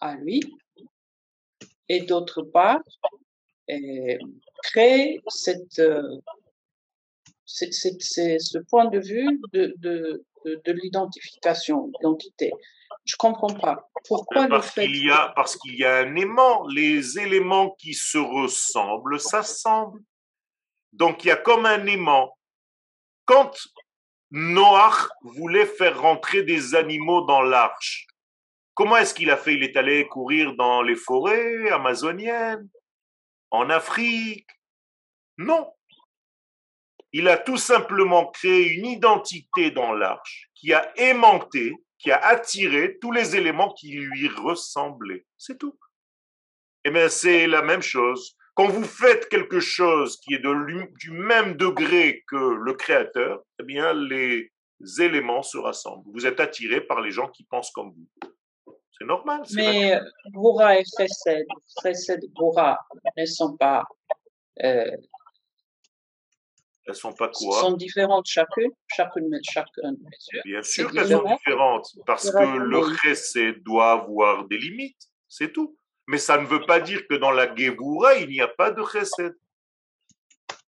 à 0.00 0.16
lui, 0.16 0.40
et 1.88 2.00
d'autre 2.00 2.42
part, 2.42 2.80
créer 4.62 5.20
cette, 5.28 5.78
euh, 5.78 6.20
ce 7.44 8.58
point 8.68 8.86
de 8.86 8.98
vue 8.98 9.40
de, 9.52 9.74
de, 9.78 10.24
de, 10.44 10.72
l'identification, 10.72 11.86
l'identité. 11.86 12.52
Je 13.04 13.16
comprends 13.16 13.54
pas. 13.54 13.88
Pourquoi 14.06 14.46
parce 14.46 14.66
le 14.66 14.82
fait 14.82 14.86
qu'il 14.86 15.04
y 15.04 15.10
a 15.10 15.32
Parce 15.34 15.56
qu'il 15.56 15.76
y 15.76 15.84
a 15.84 15.98
un 15.98 16.14
aimant. 16.16 16.66
Les 16.68 17.18
éléments 17.18 17.74
qui 17.78 17.94
se 17.94 18.18
ressemblent 18.18 19.18
s'assemblent. 19.18 20.02
Donc 20.92 21.24
il 21.24 21.28
y 21.28 21.30
a 21.30 21.36
comme 21.36 21.66
un 21.66 21.86
aimant. 21.86 22.36
Quand 23.24 23.52
Noach 24.30 25.08
voulait 25.22 25.66
faire 25.66 26.00
rentrer 26.00 26.42
des 26.42 26.74
animaux 26.74 27.24
dans 27.26 27.42
l'arche, 27.42 28.06
comment 28.74 28.96
est-ce 28.96 29.14
qu'il 29.14 29.30
a 29.30 29.36
fait? 29.36 29.54
Il 29.54 29.62
est 29.62 29.76
allé 29.76 30.06
courir 30.06 30.54
dans 30.56 30.82
les 30.82 30.96
forêts 30.96 31.70
amazoniennes 31.70 32.68
en 33.50 33.70
Afrique? 33.70 34.48
Non. 35.38 35.72
Il 37.12 37.28
a 37.28 37.36
tout 37.36 37.58
simplement 37.58 38.26
créé 38.26 38.72
une 38.72 38.86
identité 38.86 39.70
dans 39.70 39.92
l'arche 39.92 40.50
qui 40.54 40.72
a 40.72 40.92
aimanté, 40.96 41.74
qui 41.98 42.10
a 42.10 42.18
attiré 42.18 42.98
tous 43.00 43.12
les 43.12 43.36
éléments 43.36 43.72
qui 43.72 43.92
lui 43.92 44.28
ressemblaient. 44.28 45.24
C'est 45.36 45.58
tout. 45.58 45.78
Eh 46.84 46.90
bien, 46.90 47.08
c'est 47.08 47.46
la 47.46 47.62
même 47.62 47.82
chose. 47.82 48.36
Quand 48.54 48.66
vous 48.66 48.84
faites 48.84 49.28
quelque 49.28 49.60
chose 49.60 50.18
qui 50.20 50.34
est 50.34 50.38
de, 50.38 50.88
du 50.98 51.10
même 51.10 51.54
degré 51.56 52.22
que 52.28 52.36
le 52.36 52.74
créateur, 52.74 53.42
eh 53.60 53.62
bien, 53.62 53.92
les 53.92 54.50
éléments 54.98 55.42
se 55.42 55.58
rassemblent. 55.58 56.04
Vous 56.12 56.26
êtes 56.26 56.40
attiré 56.40 56.80
par 56.80 57.00
les 57.00 57.10
gens 57.10 57.28
qui 57.28 57.44
pensent 57.44 57.70
comme 57.70 57.92
vous. 57.92 58.74
C'est 58.98 59.06
normal. 59.06 59.42
Mais 59.54 59.98
Goura 60.32 60.78
et 60.78 60.84
Chesed, 60.84 61.46
Chesed 61.82 62.20
Goura 62.34 62.78
ne 63.16 63.24
sont 63.24 63.56
pas. 63.56 63.84
Euh, 64.62 64.90
elles 66.86 66.94
sont 66.94 67.12
pas 67.12 67.28
quoi 67.28 67.60
sont 67.60 67.76
différentes 67.76 68.26
chacune, 68.26 68.70
chacune, 68.88 69.38
chacune 69.42 69.96
Bien 70.44 70.62
sûr 70.62 70.90
qu'elles 70.90 71.10
sont 71.10 71.24
différentes, 71.24 71.88
parce 72.06 72.30
que 72.30 72.58
le 72.58 72.96
chesed 72.96 73.62
doit 73.62 73.92
avoir 73.92 74.46
des 74.46 74.58
limites, 74.58 75.08
c'est 75.28 75.52
tout. 75.52 75.76
Mais 76.08 76.18
ça 76.18 76.38
ne 76.38 76.46
veut 76.46 76.66
pas 76.66 76.80
dire 76.80 77.06
que 77.08 77.14
dans 77.14 77.30
la 77.30 77.54
Gévoura, 77.54 78.14
il 78.16 78.28
n'y 78.28 78.40
a 78.40 78.48
pas 78.48 78.72
de 78.72 78.82
chesed. 78.84 79.36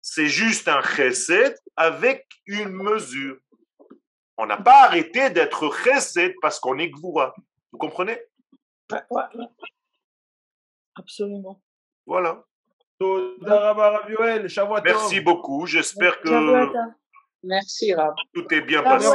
C'est 0.01 0.27
juste 0.27 0.69
un 0.69 0.81
chesed 0.81 1.57
avec 1.75 2.25
une 2.45 2.69
mesure. 2.69 3.37
On 4.37 4.45
n'a 4.45 4.57
pas 4.57 4.85
arrêté 4.85 5.29
d'être 5.29 5.69
chesed 5.83 6.33
parce 6.41 6.59
qu'on 6.59 6.77
est 6.77 6.89
Gvoura. 6.89 7.35
Vous 7.71 7.77
comprenez? 7.77 8.17
Ouais, 8.89 9.01
ouais, 9.09 9.45
Absolument. 10.95 11.61
Voilà. 12.05 12.46
Merci 14.83 15.21
beaucoup. 15.21 15.65
J'espère 15.65 16.19
que 16.21 16.29
Merci, 17.43 17.93
Rab. 17.93 18.15
tout 18.33 18.45
est 18.53 18.61
bien 18.61 18.81
passé. 18.81 19.07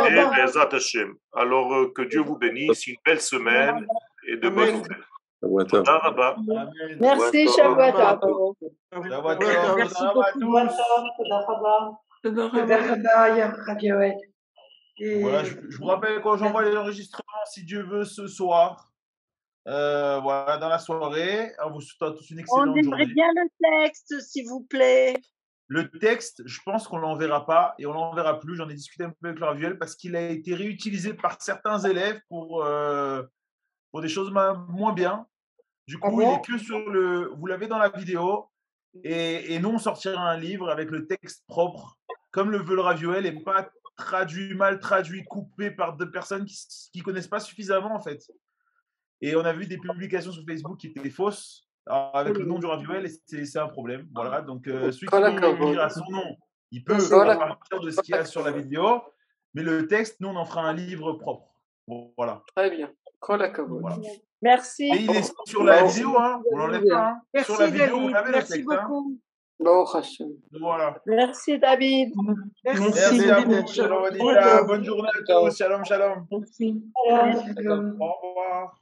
Alors 1.35 1.75
euh, 1.75 1.93
que 1.93 2.03
Dieu 2.03 2.21
vous 2.21 2.37
bénisse. 2.37 2.87
Une 2.87 2.97
belle 3.05 3.21
semaine 3.21 3.87
et 4.27 4.37
de 4.37 4.49
bonnes 4.49 4.77
nouvelles. 4.77 5.05
Merci, 7.01 7.49
Shabbat. 7.49 7.97
Merci 9.77 10.05
beaucoup. 10.15 10.31
Voilà, 15.21 15.43
je, 15.43 15.55
je, 15.69 15.79
vous 15.79 15.87
rappelle 15.87 16.21
quand 16.21 16.37
j'envoie 16.37 16.63
les 16.63 16.77
enregistrements, 16.77 17.45
si 17.47 17.65
Dieu 17.65 17.83
veut, 17.83 18.05
ce 18.05 18.29
soir. 18.29 18.92
Euh, 19.69 20.19
voilà, 20.21 20.59
dans 20.59 20.69
la 20.69 20.79
soirée. 20.79 21.53
On 21.65 21.71
vous 21.71 21.81
souhaite 21.81 22.17
tous 22.17 22.31
une 22.31 22.41
excellente 22.41 22.67
journée. 22.67 22.83
On 22.85 22.93
aimerait 22.93 23.07
bien 23.07 23.29
le 23.35 23.49
texte, 23.83 24.21
s'il 24.21 24.47
vous 24.47 24.63
plaît. 24.63 25.17
Le 25.69 25.89
texte, 25.91 26.43
je 26.45 26.61
pense 26.65 26.87
qu'on 26.87 26.97
ne 26.97 27.03
l'enverra 27.03 27.47
pas 27.47 27.75
et 27.79 27.87
on 27.87 27.91
ne 27.91 27.95
l'enverra 27.95 28.41
plus. 28.41 28.57
J'en 28.57 28.69
ai 28.69 28.75
discuté 28.75 29.05
un 29.05 29.11
peu 29.11 29.29
avec 29.29 29.39
Raviel 29.39 29.79
parce 29.79 29.95
qu'il 29.95 30.17
a 30.17 30.29
été 30.29 30.55
réutilisé 30.55 31.15
par 31.15 31.41
certains 31.41 31.79
élèves 31.79 32.21
pour, 32.29 32.65
euh, 32.65 33.23
pour 33.91 34.03
des 34.03 34.09
choses 34.09 34.31
moins 34.31 34.93
bien. 34.93 35.27
Du 35.87 35.99
coup, 35.99 36.21
il 36.21 36.29
est 36.29 36.45
que 36.45 36.59
sur 36.59 36.79
le. 36.91 37.33
Vous 37.37 37.47
l'avez 37.47 37.69
dans 37.69 37.79
la 37.79 37.89
vidéo. 37.89 38.49
Et, 39.05 39.55
et, 39.55 39.59
nous, 39.59 39.71
on 39.71 39.79
sortira 39.79 40.21
un 40.21 40.37
livre 40.37 40.69
avec 40.69 40.91
le 40.91 41.07
texte 41.07 41.45
propre, 41.47 41.97
comme 42.31 42.51
le 42.51 42.59
veut 42.59 42.75
le 42.75 42.83
Raviel, 42.83 43.25
et 43.25 43.33
pas 43.33 43.71
traduit, 43.97 44.55
mal 44.55 44.81
traduit, 44.81 45.25
coupé 45.25 45.71
par 45.71 45.97
deux 45.97 46.11
personnes 46.11 46.45
qui 46.45 46.99
ne 46.99 47.03
connaissent 47.03 47.29
pas 47.29 47.41
suffisamment, 47.41 47.95
en 47.95 48.01
fait. 48.01 48.21
Et 49.23 49.37
on 49.37 49.45
a 49.45 49.53
vu 49.53 49.67
des 49.67 49.79
publications 49.79 50.33
sur 50.33 50.45
Facebook 50.47 50.79
qui 50.79 50.89
étaient 50.89 51.09
fausses, 51.09 51.69
avec 51.87 52.37
le 52.37 52.45
nom 52.45 52.59
du 52.59 52.67
Raviel, 52.67 53.07
et 53.07 53.45
c'est 53.45 53.59
un 53.59 53.69
problème. 53.69 54.07
Voilà, 54.13 54.43
donc 54.43 54.67
euh, 54.67 54.91
celui 54.91 55.07
qui 55.07 55.17
veut 55.17 55.81
à 55.81 55.89
son 55.89 56.05
nom, 56.11 56.37
il 56.73 56.85
peut 56.85 56.99
partir 57.09 57.81
de 57.81 57.91
ce 57.91 58.01
qu'il 58.01 58.15
y 58.15 58.19
a 58.19 58.25
sur 58.25 58.43
la 58.43 58.51
vidéo, 58.51 59.01
mais 59.55 59.63
le 59.63 59.87
texte, 59.87 60.21
nous, 60.21 60.29
on 60.29 60.37
en 60.37 60.45
fera 60.45 60.63
un 60.63 60.73
livre 60.73 61.13
propre. 61.13 61.55
Voilà. 62.17 62.43
Très 62.57 62.71
bien. 62.71 62.91
Voilà. 63.69 63.97
Merci. 64.41 64.85
Et 64.85 65.03
il 65.03 65.11
est 65.11 65.33
sur 65.47 65.63
la 65.63 65.85
vidéo, 65.85 66.19
hein. 66.19 66.43
on 66.51 66.57
l'enlève 66.57 66.85
pas. 66.89 67.11
Hein. 67.11 67.21
Merci, 67.33 67.53
sur 67.53 67.61
la 67.61 67.67
vidéo, 67.69 67.87
David. 67.87 68.03
vous 68.03 68.17
avez 68.17 68.31
Merci 68.33 68.53
le 68.53 68.57
texte. 68.59 68.73
Hein. 68.73 68.89
beaucoup. 68.89 69.21
Voilà. 70.59 71.01
Merci, 71.07 71.59
David. 71.61 72.13
Merci, 72.65 72.83
Merci 72.83 73.31
à 73.31 73.35
David. 73.41 73.61
vous. 73.61 73.67
Shalom. 73.69 74.67
Bonne 74.67 74.85
journée 74.85 75.09
à 75.09 75.23
tous. 75.25 75.57
Shalom, 75.57 75.85
shalom. 75.85 76.27
Merci. 76.33 76.83
Au 76.97 77.05
revoir. 77.05 78.82